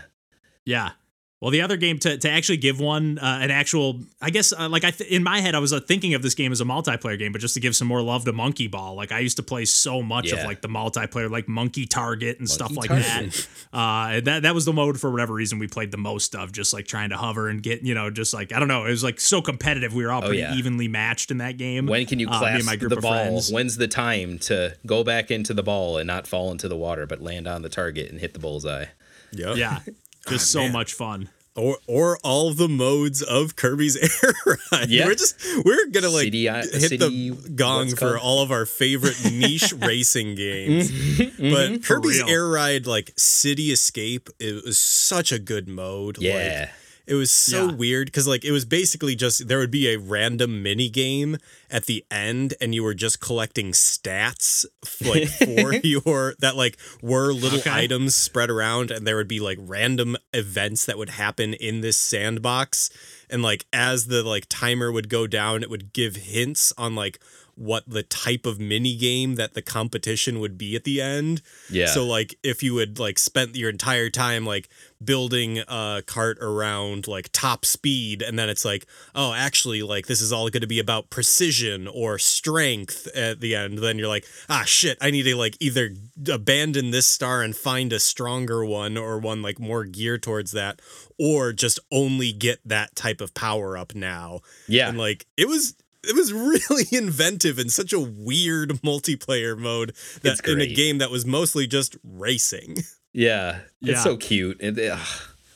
Yeah. 0.65 0.91
Well, 1.39 1.51
the 1.51 1.61
other 1.61 1.77
game 1.77 1.99
to, 1.99 2.17
to 2.17 2.29
actually 2.31 2.57
give 2.57 2.79
one 2.79 3.19
uh, 3.19 3.38
an 3.43 3.51
actual, 3.51 3.99
I 4.19 4.31
guess, 4.31 4.51
uh, 4.57 4.67
like 4.69 4.83
I 4.83 4.89
th- 4.89 5.07
in 5.07 5.21
my 5.23 5.39
head, 5.39 5.53
I 5.53 5.59
was 5.59 5.71
uh, 5.71 5.79
thinking 5.79 6.15
of 6.15 6.23
this 6.23 6.33
game 6.33 6.51
as 6.51 6.61
a 6.61 6.65
multiplayer 6.65 7.19
game, 7.19 7.31
but 7.31 7.41
just 7.41 7.53
to 7.53 7.59
give 7.59 7.75
some 7.75 7.88
more 7.88 8.01
love 8.01 8.25
to 8.25 8.33
Monkey 8.33 8.67
Ball. 8.67 8.95
Like 8.95 9.11
I 9.11 9.19
used 9.19 9.38
to 9.38 9.43
play 9.43 9.65
so 9.65 10.01
much 10.01 10.31
of 10.31 10.43
like 10.45 10.61
the 10.61 10.67
multiplayer, 10.67 11.29
like 11.29 11.47
Monkey 11.47 11.85
Target 11.85 12.39
and 12.39 12.49
stuff 12.49 12.75
like 12.75 12.89
Monkey 12.89 13.03
that. 13.05 13.47
Uh, 13.71 14.19
that 14.21 14.41
that 14.43 14.55
was 14.55 14.65
the 14.65 14.73
mode 14.73 14.99
for 14.99 15.11
whatever 15.11 15.31
reason 15.35 15.59
we 15.59 15.67
played 15.67 15.91
the 15.91 15.97
most 15.99 16.33
of, 16.33 16.51
just 16.51 16.73
like 16.73 16.88
trying 16.88 17.11
to 17.11 17.17
hover 17.17 17.49
and 17.49 17.61
get, 17.61 17.83
you 17.83 17.93
know, 17.93 18.09
just 18.09 18.33
like 18.33 18.51
I 18.51 18.57
don't 18.57 18.67
know, 18.67 18.85
it 18.85 18.89
was 18.89 19.03
like 19.03 19.19
so 19.19 19.39
competitive. 19.39 19.93
We 19.93 20.05
were 20.05 20.11
all 20.11 20.23
pretty 20.23 20.43
Oh, 20.43 20.49
yeah. 20.49 20.55
evenly 20.55 20.88
matched 20.88 21.29
in 21.29 21.38
that 21.38 21.57
game. 21.57 21.85
When 21.85 22.07
can 22.07 22.17
you 22.17 22.29
Uh, 22.29 22.39
clasp 22.39 22.55
and 22.57 22.65
my 22.65 22.75
group 22.77 22.89
the 22.89 22.99
ball? 23.01 23.11
friends. 23.13 23.51
When's 23.51 23.77
the 23.77 23.88
time 23.88 24.39
to 24.39 24.75
go 24.88 25.03
back 25.03 25.29
into 25.29 25.53
the 25.53 25.61
ball 25.61 25.97
and 25.97 26.07
not 26.07 26.25
fall 26.25 26.51
into 26.51 26.67
the 26.67 26.75
water, 26.77 27.05
but 27.05 27.21
land 27.21 27.47
on 27.47 27.61
the 27.61 27.69
target 27.69 28.09
and 28.09 28.19
hit 28.19 28.33
the 28.33 28.39
bullseye? 28.39 28.85
Yeah. 29.31 29.53
Yeah, 29.53 29.79
just 30.28 30.51
so 30.51 30.59
man. 30.61 30.71
much 30.71 30.93
fun. 30.93 31.30
Or 31.55 31.78
or 31.88 32.19
all 32.23 32.53
the 32.53 32.67
modes 32.69 33.23
of 33.23 33.55
Kirby's 33.55 33.95
Air 34.23 34.55
Ride. 34.71 34.89
Yeah. 34.89 35.05
We're 35.07 35.15
just 35.15 35.36
we're 35.65 35.88
gonna 35.88 36.09
like 36.09 36.25
City- 36.25 36.47
uh, 36.47 36.57
hit 36.61 36.71
city- 36.73 36.97
the 37.32 37.49
gong 37.55 37.95
for 37.95 38.17
all 38.19 38.43
of 38.43 38.51
our 38.51 38.67
favorite 38.67 39.17
niche 39.32 39.73
racing 39.73 40.36
games. 40.36 40.91
But 41.39 41.84
Kirby's. 41.84 42.21
Air 42.28 42.47
Ride, 42.47 42.86
like 42.86 43.11
City 43.17 43.71
Escape, 43.71 44.30
it 44.39 44.63
was 44.63 44.78
such 44.78 45.32
a 45.32 45.39
good 45.39 45.67
mode. 45.67 46.19
Yeah. 46.19 46.67
Like, 46.69 46.69
it 47.08 47.14
was 47.16 47.32
so 47.32 47.68
Yeah. 47.68 47.72
weird 47.74 48.08
because 48.08 48.28
like 48.28 48.43
it 48.45 48.51
was 48.51 48.66
basically 48.66 49.16
just 49.16 49.47
there 49.47 49.58
would 49.60 49.72
be 49.72 49.88
a 49.88 49.97
random 49.97 50.62
mini 50.62 50.89
game 50.89 51.38
at 51.72 51.86
the 51.86 52.05
end 52.12 52.53
and 52.62 52.76
you 52.76 52.84
were 52.84 52.93
just 52.93 53.20
collecting 53.22 53.72
stats 53.72 54.66
like 55.05 55.28
for 55.28 55.74
your 55.84 56.36
that 56.39 56.55
like 56.55 56.78
were 57.01 57.32
little 57.34 57.60
Okay. 57.60 57.72
items 57.72 58.16
spread 58.16 58.49
around 58.49 58.91
and 58.91 59.08
there 59.08 59.16
would 59.16 59.28
be 59.28 59.39
like 59.39 59.58
random 59.62 60.18
events 60.34 60.86
that 60.86 60.97
would 60.97 61.10
happen 61.12 61.53
in 61.55 61.82
this 61.82 61.97
sandbox 61.97 62.89
and 63.30 63.41
like 63.41 63.66
as 63.74 64.08
the 64.08 64.22
like 64.24 64.45
timer 64.49 64.91
would 64.91 65.10
go 65.10 65.26
down 65.28 65.64
it 65.64 65.70
would 65.70 65.93
give 65.93 66.16
hints 66.18 66.72
on 66.78 66.93
like 66.95 67.20
what 67.58 67.84
the 67.88 68.03
type 68.03 68.45
of 68.45 68.60
mini 68.60 68.95
game 68.95 69.36
that 69.36 69.53
the 69.55 69.62
competition 69.62 70.39
would 70.39 70.58
be 70.58 70.76
at 70.76 70.84
the 70.84 71.01
end 71.01 71.41
Yeah. 71.70 71.88
so 71.88 72.05
like 72.05 72.36
if 72.43 72.62
you 72.64 72.78
had 72.78 72.99
like 72.99 73.18
spent 73.20 73.55
your 73.55 73.70
entire 73.70 74.10
time 74.10 74.45
like 74.45 74.70
building 75.03 75.60
a 75.68 76.03
cart 76.05 76.38
around 76.41 77.08
like 77.08 77.30
top 77.32 77.66
speed 77.66 78.22
and 78.22 78.38
then 78.38 78.49
it's 78.49 78.64
like 78.66 78.86
oh 79.16 79.34
actually 79.34 79.82
like 79.84 80.08
this 80.08 80.22
is 80.22 80.32
all 80.34 80.49
going 80.49 80.62
to 80.62 80.68
be 80.68 80.80
about 80.80 81.10
precision 81.10 81.88
or 81.88 82.18
strength 82.18 83.08
at 83.16 83.39
the 83.39 83.55
end 83.55 83.80
then 83.80 83.97
you're 83.99 84.08
like 84.08 84.26
ah 84.49 84.64
shit 84.66 84.97
I 85.01 85.12
need 85.12 85.24
to 85.24 85.36
like 85.36 85.58
either 85.60 85.91
abandon 86.32 86.91
this 86.91 87.05
star 87.05 87.41
and 87.41 87.55
find 87.55 87.91
a 87.93 87.99
stronger 87.99 88.66
one 88.66 88.97
or 88.97 89.20
one 89.20 89.41
like 89.41 89.60
more 89.60 89.84
geared 89.84 90.24
towards 90.24 90.51
that 90.51 90.82
or 91.20 91.53
just 91.53 91.80
only 91.91 92.32
get 92.32 92.60
that 92.66 92.95
type 92.95 93.22
of 93.22 93.34
power 93.34 93.78
up 93.78 93.93
now 93.95 94.41
Yeah. 94.68 94.89
and 94.89 94.97
like 94.97 95.26
it 95.38 95.47
was 95.47 95.76
it 96.04 96.16
was 96.16 96.32
really 96.34 96.86
inventive 96.91 97.60
in 97.60 97.70
such 97.70 97.93
a 97.93 98.00
weird 98.00 98.70
multiplayer 98.84 99.58
mode 99.58 99.93
that 100.22 100.45
in 100.48 100.62
a 100.62 100.68
game 100.68 100.98
that 101.00 101.12
was 101.12 101.26
mostly 101.26 101.68
just 101.68 101.98
racing. 102.04 102.78
Yeah, 103.14 103.60
Yeah. 103.82 103.93
it's 103.93 104.04
so 104.04 104.18
cute. 104.18 104.62
And, 104.62 104.80
ugh. 104.80 105.00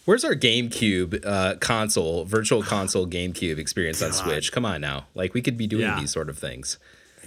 where's 0.05 0.23
our 0.23 0.35
GameCube 0.35 1.25
uh, 1.25 1.55
console, 1.57 2.25
virtual 2.25 2.63
console 2.75 3.05
GameCube 3.07 3.57
experience 3.57 4.01
on 4.01 4.13
Switch? 4.13 4.51
Come 4.51 4.65
on 4.65 4.81
now, 4.81 5.05
like 5.15 5.33
we 5.33 5.41
could 5.41 5.57
be 5.57 5.67
doing 5.67 5.83
Yeah. 5.83 5.99
these 5.99 6.11
sort 6.11 6.29
of 6.29 6.37
things. 6.37 6.77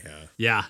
Yeah. 0.05 0.25
Yeah. 0.37 0.65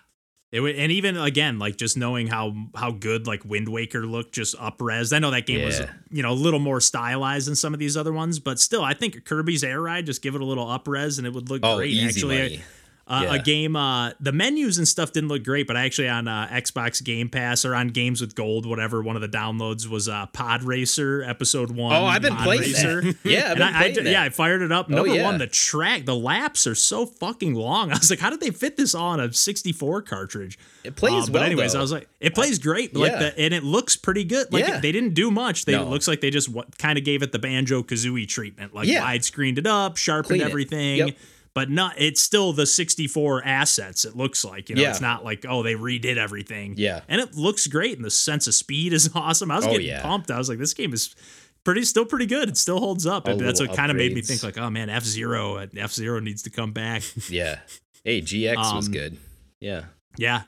It 0.55 0.77
and 0.79 0.93
even 0.93 1.17
again, 1.17 1.59
like 1.59 1.77
just 1.77 1.97
knowing 1.97 2.29
how 2.29 2.55
how 2.77 2.93
good 2.93 3.27
like 3.27 3.45
Wind 3.45 3.69
Waker 3.69 4.07
looked, 4.07 4.33
just 4.33 4.55
up 4.61 4.81
res. 4.81 5.13
I 5.13 5.19
know 5.19 5.33
that 5.33 5.47
game 5.47 5.65
was 5.65 5.81
you 6.11 6.23
know 6.23 6.31
a 6.31 6.33
little 6.33 6.61
more 6.61 6.81
stylized 6.81 7.49
than 7.49 7.57
some 7.57 7.75
of 7.75 7.81
these 7.81 7.97
other 7.97 8.13
ones, 8.13 8.39
but 8.39 8.61
still, 8.61 8.83
I 8.85 8.95
think 8.95 9.25
Kirby's 9.25 9.65
Air 9.65 9.81
Ride 9.81 10.07
just 10.07 10.23
give 10.23 10.35
it 10.37 10.41
a 10.41 10.45
little 10.45 10.71
up 10.71 10.87
res 10.87 11.19
and 11.19 11.27
it 11.27 11.33
would 11.33 11.51
look 11.51 11.61
Oh, 11.65 11.77
great. 11.79 11.99
actually. 12.05 12.63
Uh, 13.07 13.21
Yeah. 13.25 13.35
a 13.35 13.39
game, 13.43 13.77
uh, 13.77 14.13
the 14.19 14.33
menus 14.33 14.79
and 14.79 14.89
stuff 14.89 15.13
didn't 15.13 15.29
look 15.29 15.45
great, 15.45 15.67
but 15.67 15.77
I 15.77 15.85
actually 15.85 16.09
on 16.09 16.27
uh, 16.27 16.49
Xbox 16.51 17.05
Game 17.05 17.29
Pass 17.29 17.65
or 17.65 17.75
on 17.75 17.89
Games 17.89 18.21
with 18.23 18.35
Gold, 18.35 18.65
whatever, 18.65 19.03
one 19.03 19.15
of 19.15 19.21
the 19.23 19.29
downloads 19.29 19.87
was 19.87 20.09
uh, 20.09 20.25
Pod 20.33 20.63
Racer 20.63 21.23
Episode 21.23 21.71
One. 21.71 21.95
Oh, 21.95 22.07
I've 22.07 22.23
been 22.23 22.35
Pod 22.35 22.45
playing 22.45 22.61
Racer. 22.63 23.01
that. 23.03 23.17
Yeah, 23.25 23.51
I've 23.51 23.59
been 23.59 23.63
I, 23.63 23.69
I 23.69 23.79
playing 23.79 23.95
did- 23.95 24.07
that. 24.07 24.11
yeah, 24.11 24.23
I 24.23 24.29
fired 24.31 24.63
it 24.63 24.73
up. 24.73 24.87
Oh, 24.89 24.95
Number 24.95 25.15
yeah. 25.15 25.25
one, 25.25 25.39
the 25.39 25.47
track, 25.47 26.05
the 26.07 26.15
laps 26.17 26.67
are 26.67 26.75
so 26.75 27.05
fucking 27.05 27.55
long. 27.55 27.91
I 27.93 27.99
was 27.99 28.09
like, 28.11 28.21
how 28.21 28.31
did 28.31 28.41
they 28.41 28.51
fit 28.51 28.77
this 28.77 28.95
all 28.95 29.09
on 29.11 29.21
a 29.21 29.33
64 29.33 30.03
cartridge? 30.03 30.59
It 30.83 30.97
plays 30.97 31.25
Uh, 31.25 31.27
but 31.27 31.33
well, 31.35 31.43
anyways, 31.45 31.73
though. 31.75 31.79
I 31.81 31.83
was 31.83 31.93
like, 31.93 32.09
it 32.21 32.35
plays 32.35 32.59
great, 32.59 32.93
but 32.95 33.01
like 33.01 33.13
yeah. 33.13 33.19
the 33.19 33.39
and 33.39 33.53
it 33.55 33.65
looks 33.65 33.97
pretty 33.97 34.25
good. 34.25 34.53
Like 34.53 34.67
Yeah. 34.67 34.81
they 34.81 34.93
didn't 34.93 35.15
do 35.15 35.31
much. 35.31 35.65
They 35.67 35.73
No. 35.73 35.83
it 35.83 35.89
looks 35.91 36.09
like 36.09 36.21
they 36.21 36.31
just 36.31 36.49
what 36.49 36.77
kind 36.79 36.99
of 36.99 37.05
gave 37.05 37.23
it 37.23 37.33
the 37.33 37.39
banjo 37.39 37.83
kazooie 37.83 38.27
treatment, 38.29 38.75
like 38.75 38.89
Yeah. 38.89 39.03
widescreened 39.05 39.59
it 39.59 39.67
up, 39.67 39.97
sharpened 39.99 40.27
Clean 40.29 40.41
it. 40.43 40.45
everything. 40.49 40.97
Yep. 40.99 41.17
But 41.55 41.71
not, 41.71 41.95
it's 41.99 42.21
still 42.21 42.53
the 42.53 42.67
64 42.67 43.43
assets. 43.45 44.05
It 44.05 44.17
looks 44.17 44.45
like 44.45 44.69
you 44.69 44.75
know, 44.75 44.83
Yeah. 44.83 44.91
it's 44.91 45.01
not 45.01 45.25
like 45.25 45.45
oh 45.49 45.63
they 45.63 45.75
redid 45.75 46.17
everything. 46.17 46.75
Yeah. 46.77 47.03
and 47.09 47.21
it 47.21 47.35
looks 47.37 47.67
great, 47.69 47.97
and 47.97 48.05
the 48.05 48.11
sense 48.11 48.47
of 48.49 48.55
speed 48.55 48.93
is 48.93 49.09
awesome. 49.15 49.51
I 49.53 49.57
was 49.57 49.67
Oh, 49.67 49.71
getting 49.71 49.87
yeah. 49.87 50.03
pumped. 50.03 50.31
I 50.33 50.39
was 50.39 50.49
like, 50.49 50.59
this 50.59 50.75
game 50.75 50.93
is 50.93 51.15
pretty, 51.65 51.85
still 51.85 52.05
pretty 52.05 52.27
good. 52.27 52.49
It 52.49 52.57
still 52.57 52.81
holds 52.81 53.07
up. 53.07 53.27
All 53.27 53.33
And 53.35 53.41
that's 53.41 53.61
what 53.61 53.75
kind 53.75 53.91
of 53.91 53.97
made 53.97 54.13
me 54.15 54.21
think 54.21 54.43
like, 54.43 54.59
oh 54.59 54.69
man, 54.69 54.91
F 54.91 55.05
Zero, 55.05 55.57
F 55.77 55.93
Zero 55.93 56.19
needs 56.21 56.43
to 56.43 56.51
come 56.51 56.73
back. 56.73 57.03
yeah. 57.31 57.61
Hey, 58.03 58.21
GX 58.21 58.57
was 58.75 58.87
Um, 58.87 58.93
good. 58.93 59.17
Yeah. 59.61 59.85
yeah, 60.19 60.43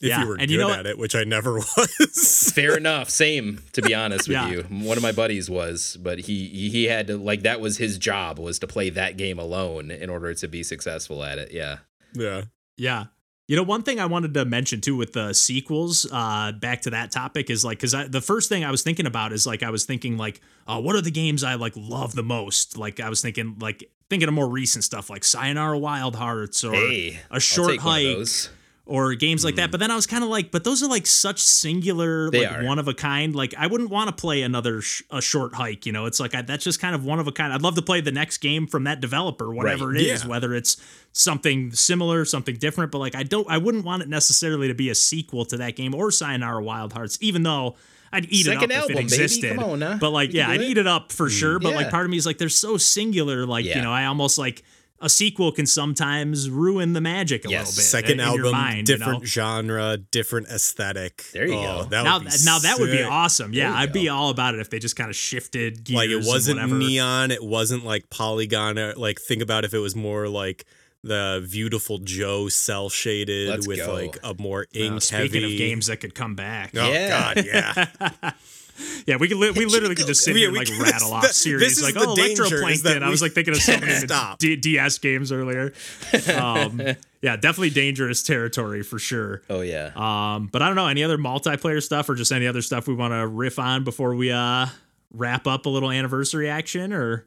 If 0.00 0.08
Yeah, 0.10 0.20
you 0.22 0.28
were 0.28 0.34
and 0.34 0.42
good 0.42 0.50
you 0.50 0.58
know 0.58 0.70
at 0.72 0.86
it, 0.86 0.96
which 0.98 1.14
I 1.16 1.24
never 1.24 1.54
was. 1.76 2.52
Fair 2.54 2.76
enough. 2.76 3.10
Same, 3.10 3.62
to 3.72 3.82
be 3.82 3.94
honest 3.94 4.28
with 4.28 4.36
Yeah. 4.36 4.48
you. 4.48 4.62
One 4.62 4.96
of 4.96 5.02
my 5.02 5.12
buddies 5.12 5.50
was, 5.50 5.96
but 6.00 6.20
he 6.20 6.48
he 6.48 6.68
he 6.70 6.84
had 6.84 7.06
to 7.08 7.16
like 7.16 7.42
that 7.42 7.60
was 7.60 7.78
his 7.78 7.98
job 7.98 8.38
was 8.38 8.58
to 8.60 8.66
play 8.66 8.90
that 8.90 9.16
game 9.16 9.38
alone 9.38 9.90
in 9.90 10.08
order 10.10 10.32
to 10.34 10.48
be 10.48 10.62
successful 10.62 11.24
at 11.24 11.38
it. 11.38 11.52
Yeah. 11.52 11.78
yeah. 12.14 12.42
Yeah. 12.76 13.04
You 13.48 13.56
know, 13.56 13.62
one 13.62 13.82
thing 13.82 13.98
I 13.98 14.04
wanted 14.04 14.34
to 14.34 14.44
mention 14.44 14.82
too 14.82 14.94
with 14.94 15.14
the 15.14 15.32
sequels, 15.32 16.06
uh, 16.12 16.52
back 16.52 16.82
to 16.82 16.90
that 16.90 17.10
topic 17.10 17.48
is 17.48 17.64
like, 17.64 17.78
cause 17.80 17.94
I, 17.94 18.06
the 18.06 18.20
first 18.20 18.50
thing 18.50 18.62
I 18.62 18.70
was 18.70 18.82
thinking 18.82 19.06
about 19.06 19.32
is 19.32 19.46
like, 19.46 19.62
I 19.62 19.70
was 19.70 19.86
thinking 19.86 20.18
like, 20.18 20.42
uh, 20.66 20.78
what 20.80 20.94
are 20.96 21.00
the 21.00 21.10
games 21.10 21.42
I 21.42 21.54
like 21.54 21.72
love 21.74 22.14
the 22.14 22.22
most? 22.22 22.76
Like, 22.76 23.00
I 23.00 23.08
was 23.08 23.22
thinking 23.22 23.56
like, 23.58 23.90
thinking 24.10 24.28
of 24.28 24.34
more 24.34 24.48
recent 24.50 24.84
stuff 24.84 25.08
like 25.08 25.24
Sayonara 25.24 25.78
Wild 25.78 26.14
Hearts 26.14 26.62
or 26.62 26.72
Hey, 26.74 27.18
a 27.30 27.34
I'll 27.34 27.40
short 27.40 27.70
take 27.70 27.80
hike 27.80 28.04
those. 28.04 28.50
Or 28.88 29.14
games 29.14 29.44
like 29.44 29.56
that. 29.56 29.64
Mm-hmm. 29.64 29.70
But 29.72 29.80
then 29.80 29.90
I 29.90 29.96
was 29.96 30.06
kind 30.06 30.24
of 30.24 30.30
like, 30.30 30.50
but 30.50 30.64
those 30.64 30.82
are 30.82 30.88
like 30.88 31.06
such 31.06 31.40
singular, 31.40 32.30
They 32.30 32.46
like 32.46 32.58
are. 32.58 32.64
one 32.64 32.78
of 32.78 32.88
a 32.88 32.94
kind. 32.94 33.36
Like 33.36 33.54
I 33.56 33.66
wouldn't 33.66 33.90
want 33.90 34.08
to 34.08 34.20
play 34.20 34.42
another 34.42 34.80
sh- 34.80 35.02
a 35.10 35.20
short 35.22 35.54
hike. 35.54 35.86
You 35.86 35.92
know, 35.92 36.06
it's 36.06 36.18
like 36.18 36.34
I, 36.34 36.42
that's 36.42 36.64
just 36.64 36.80
kind 36.80 36.94
of 36.94 37.04
one 37.04 37.20
of 37.20 37.28
a 37.28 37.32
kind. 37.32 37.52
I'd 37.52 37.62
love 37.62 37.74
to 37.76 37.82
play 37.82 38.00
the 38.00 38.10
next 38.12 38.38
game 38.38 38.66
from 38.66 38.84
that 38.84 39.00
developer, 39.00 39.52
whatever 39.52 39.88
Right. 39.88 40.00
it 40.00 40.06
is, 40.06 40.22
Yeah. 40.24 40.30
whether 40.30 40.54
it's 40.54 40.76
something 41.12 41.72
similar, 41.72 42.24
something 42.24 42.56
different. 42.56 42.90
But 42.90 42.98
like 42.98 43.14
I 43.14 43.22
don't, 43.22 43.48
I 43.50 43.58
wouldn't 43.58 43.84
want 43.84 44.02
it 44.02 44.08
necessarily 44.08 44.68
to 44.68 44.74
be 44.74 44.88
a 44.90 44.94
sequel 44.94 45.44
to 45.46 45.56
that 45.58 45.76
game 45.76 45.94
or 45.94 46.10
Sayonara 46.10 46.62
Wild 46.62 46.92
Hearts, 46.92 47.18
even 47.20 47.42
though. 47.42 47.76
I'd 48.10 48.24
eat 48.32 48.46
Second 48.46 48.70
it 48.70 48.74
up 48.74 48.82
album, 48.84 48.96
if 48.96 48.98
it 49.00 49.02
existed. 49.02 49.58
On 49.58 49.78
now. 49.78 49.98
But 49.98 50.12
like, 50.12 50.32
You 50.32 50.38
yeah, 50.38 50.48
I'd 50.48 50.62
it. 50.62 50.70
eat 50.70 50.78
it 50.78 50.86
up 50.86 51.12
for 51.12 51.26
mm. 51.26 51.30
sure. 51.30 51.58
But 51.58 51.74
like, 51.74 51.90
part 51.90 52.06
of 52.06 52.10
me 52.10 52.16
is 52.16 52.24
like, 52.24 52.38
they're 52.38 52.48
so 52.48 52.78
singular. 52.78 53.44
Like, 53.44 53.66
you 53.66 53.82
know, 53.82 53.92
I 53.92 54.06
almost 54.06 54.38
like 54.38 54.62
a 55.00 55.08
sequel 55.08 55.52
can 55.52 55.66
sometimes 55.66 56.50
ruin 56.50 56.92
the 56.92 57.00
magic 57.00 57.44
a 57.44 57.48
Yes. 57.50 57.68
little 57.68 57.78
bit. 57.78 57.84
Second 57.84 58.10
in 58.12 58.18
your 58.18 58.26
album, 58.46 58.52
mind, 58.52 58.88
you 58.88 58.96
know? 58.98 59.04
different 59.06 59.26
genre, 59.26 59.96
different 59.96 60.48
aesthetic. 60.48 61.24
There 61.32 61.46
you 61.46 61.54
Oh, 61.54 61.84
go. 61.84 61.88
That 61.90 62.02
now, 62.04 62.18
would 62.18 62.24
be 62.28 62.30
now 62.44 62.58
that 62.58 62.78
would 62.80 62.90
be 62.90 63.02
awesome. 63.02 63.52
Yeah, 63.52 63.74
I'd 63.74 63.92
be 63.92 64.08
all 64.08 64.30
about 64.30 64.54
it 64.54 64.60
if 64.60 64.70
they 64.70 64.78
just 64.78 64.96
kind 64.96 65.08
of 65.10 65.16
shifted 65.16 65.84
gears. 65.84 65.96
Like 65.96 66.10
it 66.10 66.24
wasn't 66.26 66.56
whatever. 66.58 66.74
neon. 66.78 67.30
It 67.30 67.42
wasn't 67.44 67.84
like 67.84 68.10
polygon. 68.10 68.78
or, 68.78 68.94
Like 68.94 69.20
think 69.20 69.40
about 69.42 69.64
if 69.64 69.72
it 69.74 69.78
was 69.78 69.94
more 69.94 70.28
like 70.28 70.64
the 71.04 71.44
Viewtiful 71.48 71.98
Joe 71.98 72.48
cell 72.48 72.88
shaded 72.88 73.68
with 73.68 73.78
go. 73.78 73.92
like 73.94 74.18
a 74.24 74.34
more 74.42 74.66
ink 74.74 74.96
Uh, 74.96 75.00
speaking 75.00 75.42
heavy. 75.42 75.52
of 75.54 75.58
games 75.58 75.86
that 75.86 75.98
could 75.98 76.14
come 76.14 76.34
back, 76.34 76.72
Oh 76.76 76.90
Yeah. 76.92 77.34
God, 77.34 77.44
yeah. 77.46 78.30
Yeah, 79.06 79.16
we 79.16 79.28
could 79.28 79.36
li- 79.38 79.50
we 79.50 79.64
literally 79.66 79.94
could 79.94 80.06
just 80.06 80.22
sit 80.22 80.34
Yeah, 80.34 80.40
here 80.40 80.48
and 80.48 80.56
like 80.58 80.66
can- 80.68 80.80
rattle 80.80 81.12
off 81.12 81.22
this- 81.22 81.36
series 81.42 81.60
this 81.62 81.78
is 81.78 81.82
like 81.82 81.94
the 81.94 82.00
oh 82.08 82.14
electroplankton. 82.14 83.02
I 83.02 83.08
was 83.10 83.20
like 83.22 83.32
thinking 83.32 83.54
of 83.54 83.60
so 83.60 83.78
many 83.78 83.92
Stop. 84.06 84.38
D- 84.38 84.56
DS 84.56 84.98
games 84.98 85.32
earlier. 85.32 85.72
Um, 86.34 86.80
yeah, 87.22 87.34
definitely 87.36 87.70
dangerous 87.70 88.22
territory 88.22 88.82
for 88.82 88.98
sure. 88.98 89.42
Oh 89.50 89.60
yeah. 89.62 89.90
Um, 89.96 90.46
but 90.52 90.62
I 90.62 90.66
don't 90.66 90.76
know 90.76 90.86
any 90.86 91.02
other 91.02 91.18
multiplayer 91.18 91.82
stuff 91.82 92.08
or 92.08 92.14
just 92.14 92.30
any 92.32 92.46
other 92.46 92.62
stuff 92.62 92.86
we 92.86 92.94
want 92.94 93.12
to 93.12 93.26
riff 93.26 93.58
on 93.58 93.82
before 93.84 94.14
we 94.14 94.30
uh 94.30 94.66
wrap 95.12 95.46
up 95.46 95.66
a 95.66 95.68
little 95.68 95.90
anniversary 95.90 96.48
action 96.48 96.92
or 96.92 97.26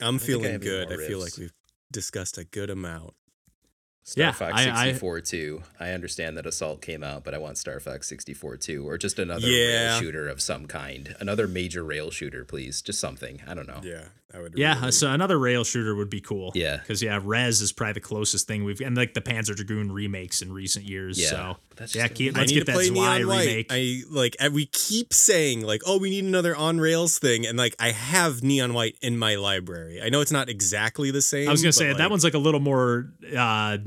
I'm 0.00 0.18
think 0.18 0.22
I 0.22 0.26
feeling 0.42 0.60
good. 0.60 0.92
I 0.92 0.96
feel 1.08 1.18
like 1.18 1.36
we've 1.38 1.52
discussed 1.92 2.36
a 2.38 2.44
good 2.44 2.68
amount. 2.70 3.14
Star 4.08 4.26
Yeah, 4.26 4.30
Fox 4.32 4.52
I- 4.54 4.70
I- 4.70 4.84
64 4.92 5.20
too. 5.20 5.62
I 5.80 5.90
understand 5.90 6.36
that 6.36 6.46
Assault 6.46 6.80
came 6.80 7.02
out, 7.02 7.24
but 7.24 7.34
I 7.34 7.38
want 7.38 7.58
Star 7.58 7.80
Fox 7.80 8.06
64 8.06 8.56
too, 8.56 8.88
or 8.88 8.96
just 8.98 9.18
another 9.18 9.48
Yeah. 9.48 9.94
rail 9.94 10.00
shooter 10.00 10.28
of 10.28 10.40
some 10.40 10.66
kind. 10.66 11.16
Another 11.18 11.48
major 11.48 11.82
rail 11.82 12.12
shooter, 12.12 12.44
please. 12.44 12.82
Just 12.82 13.00
something. 13.00 13.42
I 13.48 13.54
don't 13.54 13.66
know. 13.66 13.80
Yeah, 13.82 14.04
I 14.36 14.40
would. 14.40 14.54
yeah, 14.56 14.78
really- 14.78 14.92
so 14.92 15.10
another 15.10 15.38
rail 15.38 15.64
shooter 15.64 15.94
would 15.94 16.10
be 16.10 16.20
cool. 16.20 16.52
Yeah. 16.54 16.76
because 16.76 17.02
yeah, 17.02 17.20
Rez 17.22 17.60
is 17.60 17.72
probably 17.72 17.94
the 17.94 18.00
closest 18.00 18.46
thing 18.46 18.64
we've 18.64 18.80
and 18.80 18.96
like 18.96 19.14
the 19.14 19.20
Panzer 19.20 19.54
Dragoon 19.56 19.90
remakes 19.92 20.42
in 20.42 20.52
recent 20.52 20.84
years. 20.84 21.18
Yeah, 21.20 21.28
so 21.28 21.56
that's 21.76 21.94
yeah, 21.94 22.08
keep, 22.08 22.36
I 22.36 22.40
let's 22.40 22.50
need 22.50 22.58
get 22.58 22.66
to 22.66 22.72
that 22.72 22.76
play 22.76 22.86
Zwei 22.88 23.18
Neon 23.18 23.26
White. 23.28 23.46
remake. 23.46 23.66
I 23.70 24.02
like 24.10 24.36
and 24.40 24.54
we 24.54 24.66
keep 24.66 25.14
saying 25.14 25.62
like, 25.62 25.82
oh, 25.86 25.98
we 25.98 26.10
need 26.10 26.24
another 26.24 26.54
on 26.54 26.78
rails 26.78 27.18
thing, 27.18 27.46
and 27.46 27.56
like 27.56 27.74
I 27.78 27.90
have 27.92 28.42
Neon 28.42 28.74
White 28.74 28.96
in 29.00 29.18
my 29.18 29.36
library. 29.36 30.00
I 30.02 30.08
know 30.08 30.20
it's 30.20 30.32
not 30.32 30.48
exactly 30.48 31.10
the 31.10 31.22
same. 31.22 31.48
I 31.48 31.52
was 31.52 31.62
gonna 31.62 31.68
but, 31.70 31.74
say 31.74 31.88
like, 31.88 31.98
that 31.98 32.10
one's 32.10 32.24
like 32.24 32.34
a 32.34 32.38
little 32.38 32.60
more 32.60 33.12
uh 33.36 33.78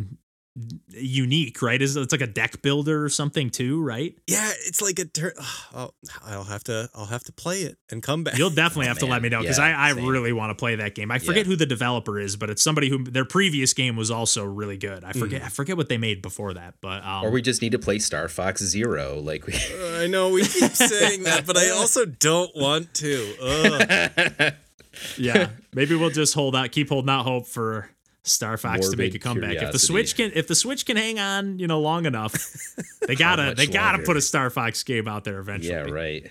unique, 0.89 1.62
right? 1.62 1.82
Is 1.82 1.95
it's 1.95 2.12
like 2.12 2.22
a 2.22 2.28
deck 2.28 2.62
builder 2.62 3.03
or 3.03 3.10
something 3.10 3.49
too, 3.49 3.82
right? 3.82 4.16
Yeah, 4.28 4.49
it's 4.68 4.82
like 4.82 4.99
a. 4.99 5.05
Tur- 5.05 5.34
I'll, 5.74 5.93
I'll 6.26 6.43
have 6.43 6.64
to. 6.66 6.89
I'll 6.95 7.05
have 7.05 7.24
to 7.26 7.32
play 7.32 7.62
it 7.64 7.78
and 7.91 8.01
come 8.03 8.24
back. 8.24 8.38
You'll 8.38 8.49
definitely 8.49 8.88
have 8.88 8.99
to 8.99 9.05
let 9.05 9.22
me 9.22 9.30
know 9.30 9.41
because 9.41 9.57
Yeah, 9.57 9.66
I, 9.78 9.89
I 9.89 9.93
same. 9.93 10.05
really 10.07 10.34
want 10.34 10.49
to 10.51 10.55
play 10.55 10.76
that 10.76 10.95
game. 10.95 11.12
I 11.12 11.20
forget 11.20 11.45
Yeah. 11.45 11.51
who 11.51 11.55
the 11.55 11.66
developer 11.66 12.20
is, 12.20 12.36
but 12.36 12.49
it's 12.49 12.64
somebody 12.64 12.89
who 12.89 13.03
their 13.03 13.26
previous 13.26 13.74
game 13.74 13.95
was 13.95 14.12
also 14.12 14.43
really 14.45 14.78
good. 14.78 15.03
I 15.03 15.14
forget 15.14 15.41
I 15.43 15.49
forget 15.49 15.78
what 15.78 15.89
they 15.89 15.97
made 15.97 16.22
before 16.22 16.53
that, 16.53 16.76
but 16.82 17.03
um, 17.03 17.26
Or 17.26 17.32
we 17.32 17.41
just 17.41 17.62
need 17.62 17.72
to 17.74 17.80
play 17.80 17.99
Star 17.99 18.28
Fox 18.28 18.62
Zero. 18.64 19.20
Like 19.20 19.45
we 19.47 19.53
I 19.95 20.07
know 20.07 20.30
we 20.30 20.41
keep 20.43 20.72
saying 20.72 21.24
that, 21.24 21.45
but 21.45 21.57
I 21.57 21.70
also 21.78 22.05
don't 22.05 22.51
want 22.55 22.93
to. 22.95 23.36
Ugh. 23.41 24.53
yeah, 25.18 25.49
maybe 25.74 25.95
we'll 25.95 26.10
just 26.10 26.34
hold 26.34 26.55
out, 26.55 26.72
keep 26.72 26.89
holding 26.89 27.10
out 27.10 27.24
hope 27.24 27.47
for 27.47 27.89
Star 28.24 28.57
Fox 28.57 28.89
to 28.89 28.97
make 28.97 29.11
a 29.11 29.17
Morbid 29.17 29.22
comeback. 29.22 29.63
If 29.63 29.72
the. 29.72 29.80
Switch 29.80 30.15
can, 30.15 30.32
if 30.36 30.47
the 30.47 30.55
Switch 30.55 30.86
can 30.86 30.97
hang 30.97 31.20
on, 31.20 31.59
you 31.59 31.67
know, 31.67 31.80
long 31.80 32.05
enough, 32.05 32.34
they 33.07 33.15
gotta, 33.15 33.47
much 33.47 33.57
they 33.57 33.67
gotta 33.67 33.97
longer? 33.97 34.05
put 34.05 34.17
a 34.17 34.22
Star 34.22 34.49
Fox 34.49 34.84
game 34.84 35.07
out 35.07 35.24
there 35.24 35.39
eventually. 35.39 35.74
Yeah, 35.74 35.89
right. 35.89 36.30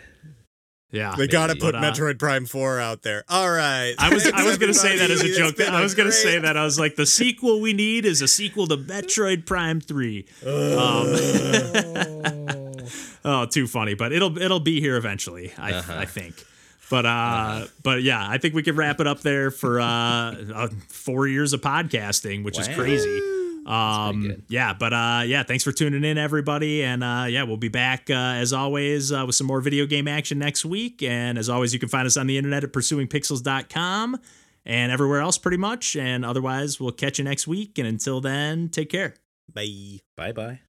Yeah, 0.90 1.14
They 1.18 1.26
gotta 1.26 1.52
put 1.54 1.72
But, 1.72 1.74
uh, 1.74 1.82
Metroid 1.82 2.18
Prime 2.18 2.46
Four 2.46 2.80
out 2.80 3.02
there. 3.02 3.22
All 3.28 3.50
right. 3.50 3.94
I 3.98 4.08
was 4.14 4.26
I 4.26 4.46
was 4.46 4.56
gonna 4.56 4.72
say 4.72 4.96
that 4.96 5.10
as 5.10 5.20
a 5.20 5.28
joke. 5.34 5.50
It's 5.50 5.58
been 5.58 5.74
I 5.74 5.80
a 5.80 5.82
was 5.82 5.94
gonna 5.94 6.10
say 6.10 6.38
that 6.38 6.56
I 6.56 6.64
was 6.64 6.78
like 6.78 6.96
the 6.96 7.04
sequel 7.04 7.60
we 7.60 7.74
need 7.74 8.06
is 8.06 8.22
a 8.22 8.28
sequel 8.28 8.66
to 8.68 8.78
Metroid 8.78 9.44
Prime 9.44 9.82
Three. 9.82 10.24
Um, 10.46 10.48
oh, 13.24 13.44
too 13.50 13.66
funny, 13.66 13.92
but 13.92 14.12
it'll 14.12 14.38
it'll 14.38 14.60
be 14.60 14.80
here 14.80 14.96
eventually. 14.96 15.52
I 15.58 15.72
Uh-huh. 15.74 15.92
I 15.98 16.06
think. 16.06 16.42
But 16.90 17.06
uh, 17.06 17.66
but 17.82 18.02
yeah, 18.02 18.26
I 18.26 18.38
think 18.38 18.54
we 18.54 18.62
could 18.62 18.76
wrap 18.76 19.00
it 19.00 19.06
up 19.06 19.20
there 19.20 19.50
for 19.50 19.80
uh, 19.80 19.84
uh 19.86 20.68
four 20.88 21.26
years 21.26 21.52
of 21.52 21.60
podcasting, 21.60 22.44
which 22.44 22.58
is 22.58 22.68
crazy. 22.68 23.20
Um, 23.68 24.44
yeah, 24.48 24.72
but 24.72 24.94
uh, 24.94 25.22
yeah, 25.26 25.42
thanks 25.42 25.62
for 25.62 25.72
tuning 25.72 26.02
in, 26.02 26.16
everybody, 26.16 26.82
and 26.82 27.04
uh, 27.04 27.26
yeah, 27.28 27.42
we'll 27.42 27.58
be 27.58 27.68
back 27.68 28.08
uh, 28.08 28.14
as 28.14 28.54
always 28.54 29.12
uh, 29.12 29.24
with 29.26 29.34
some 29.34 29.46
more 29.46 29.60
video 29.60 29.84
game 29.84 30.08
action 30.08 30.38
next 30.38 30.64
week. 30.64 31.02
And 31.02 31.36
as 31.36 31.50
always, 31.50 31.74
you 31.74 31.78
can 31.78 31.90
find 31.90 32.06
us 32.06 32.16
on 32.16 32.26
the 32.26 32.38
internet 32.38 32.64
at 32.64 32.72
pursuingpixels.com 32.72 34.18
and 34.64 34.92
everywhere 34.92 35.20
else, 35.20 35.36
pretty 35.36 35.58
much. 35.58 35.96
And 35.96 36.24
otherwise, 36.24 36.80
we'll 36.80 36.92
catch 36.92 37.18
you 37.18 37.24
next 37.24 37.46
week. 37.46 37.78
And 37.78 37.86
until 37.86 38.22
then, 38.22 38.70
take 38.70 38.88
care. 38.88 39.14
Bye. 39.52 40.00
Bye 40.16 40.32
bye. 40.32 40.60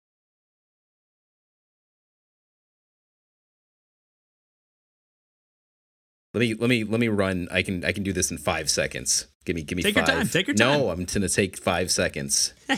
Let 6.34 6.42
me 6.42 6.54
let 6.54 6.70
me 6.70 6.84
let 6.84 7.00
me 7.00 7.08
run. 7.08 7.48
I 7.52 7.62
can 7.64 7.84
I 7.84 7.92
can 7.92 8.04
do 8.04 8.14
this 8.14 8.30
in 8.32 8.38
five 8.38 8.70
seconds. 8.70 9.26
Give 9.46 9.56
me 9.56 9.64
give 9.64 9.76
me 9.78 9.84
Take 9.84 9.96
your 9.96 10.06
five. 10.06 10.16
time, 10.16 10.28
take 10.28 10.48
your 10.48 10.56
time. 10.56 10.80
No, 10.80 10.90
I'm 10.90 11.06
gonna 11.06 11.28
take 11.30 11.58
five 11.58 11.92
seconds. 11.92 12.54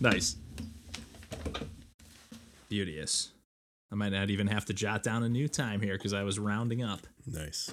Nice. 0.00 0.34
Beauteous. 2.68 3.30
I 3.92 3.94
might 3.94 4.08
not 4.10 4.30
even 4.30 4.46
have 4.48 4.64
to 4.64 4.72
jot 4.74 5.02
down 5.04 5.22
a 5.22 5.28
new 5.28 5.46
time 5.46 5.80
here 5.80 5.94
because 5.96 6.12
I 6.12 6.22
was 6.22 6.38
rounding 6.40 6.82
up 6.82 7.00
Nice. 7.26 7.70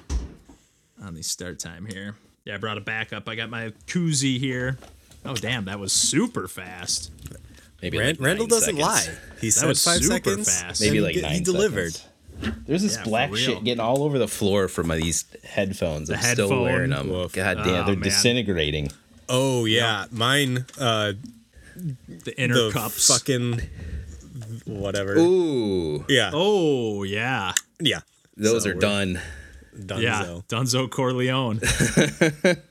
on 1.02 1.14
the 1.16 1.24
start 1.24 1.58
time 1.60 1.86
here. 1.86 2.16
Yeah, 2.46 2.56
I 2.56 2.58
brought 2.58 2.78
a 2.78 2.82
backup. 2.82 3.28
I 3.30 3.36
got 3.36 3.50
my 3.50 3.72
koozie 3.88 4.38
here. 4.38 4.78
Oh, 5.26 5.34
damn, 5.34 5.66
that 5.66 5.80
was 5.80 5.92
super 5.94 6.48
fast. 6.48 7.12
Maybe 7.82 7.98
Ran- 7.98 8.10
like 8.16 8.22
Randall 8.22 8.48
doesn't 8.48 8.76
seconds. 8.78 9.08
lie. 9.08 9.16
He 9.42 9.50
said 9.50 9.68
was 9.68 9.84
five 9.84 10.02
super 10.04 10.14
seconds. 10.14 10.62
fast. 10.62 10.82
Maybe 10.82 10.98
and 10.98 11.06
like 11.08 11.16
he, 11.16 11.22
nine. 11.22 11.32
he 11.32 11.40
delivered. 11.42 11.94
seconds. 11.94 12.14
There's 12.68 12.84
this 12.84 12.96
Yeah, 12.98 13.04
black 13.04 13.36
shit 13.36 13.64
getting 13.64 13.80
all 13.80 14.04
over 14.04 14.18
the 14.20 14.28
floor 14.28 14.68
from 14.68 14.88
my, 14.88 14.98
these 14.98 15.26
headphones. 15.44 16.10
I'm 16.10 16.20
still 16.22 16.62
wearing 16.64 16.92
them. 16.92 17.10
Woof. 17.10 17.34
God 17.34 17.58
Oh, 17.60 17.64
damn, 17.64 17.86
they're 17.86 17.96
man. 17.96 18.00
disintegrating. 18.04 18.92
Oh 19.28 19.66
yeah, 19.66 20.06
mine. 20.12 20.66
Uh, 20.80 21.14
The 21.76 22.34
inner 22.38 22.56
the 22.56 22.72
cups. 22.72 23.08
fucking 23.08 23.62
whatever. 24.66 25.16
Ooh, 25.18 26.06
Yeah, 26.10 26.32
Oh, 26.34 27.04
yeah. 27.04 27.54
yeah. 27.80 28.02
those 28.38 28.64
So 28.64 28.72
are 28.72 28.74
we're 28.74 28.80
done. 28.80 29.22
Dunzo. 29.78 30.02
Yeah. 30.02 30.24
Dunzo 30.50 30.90
Corleone. 30.90 31.60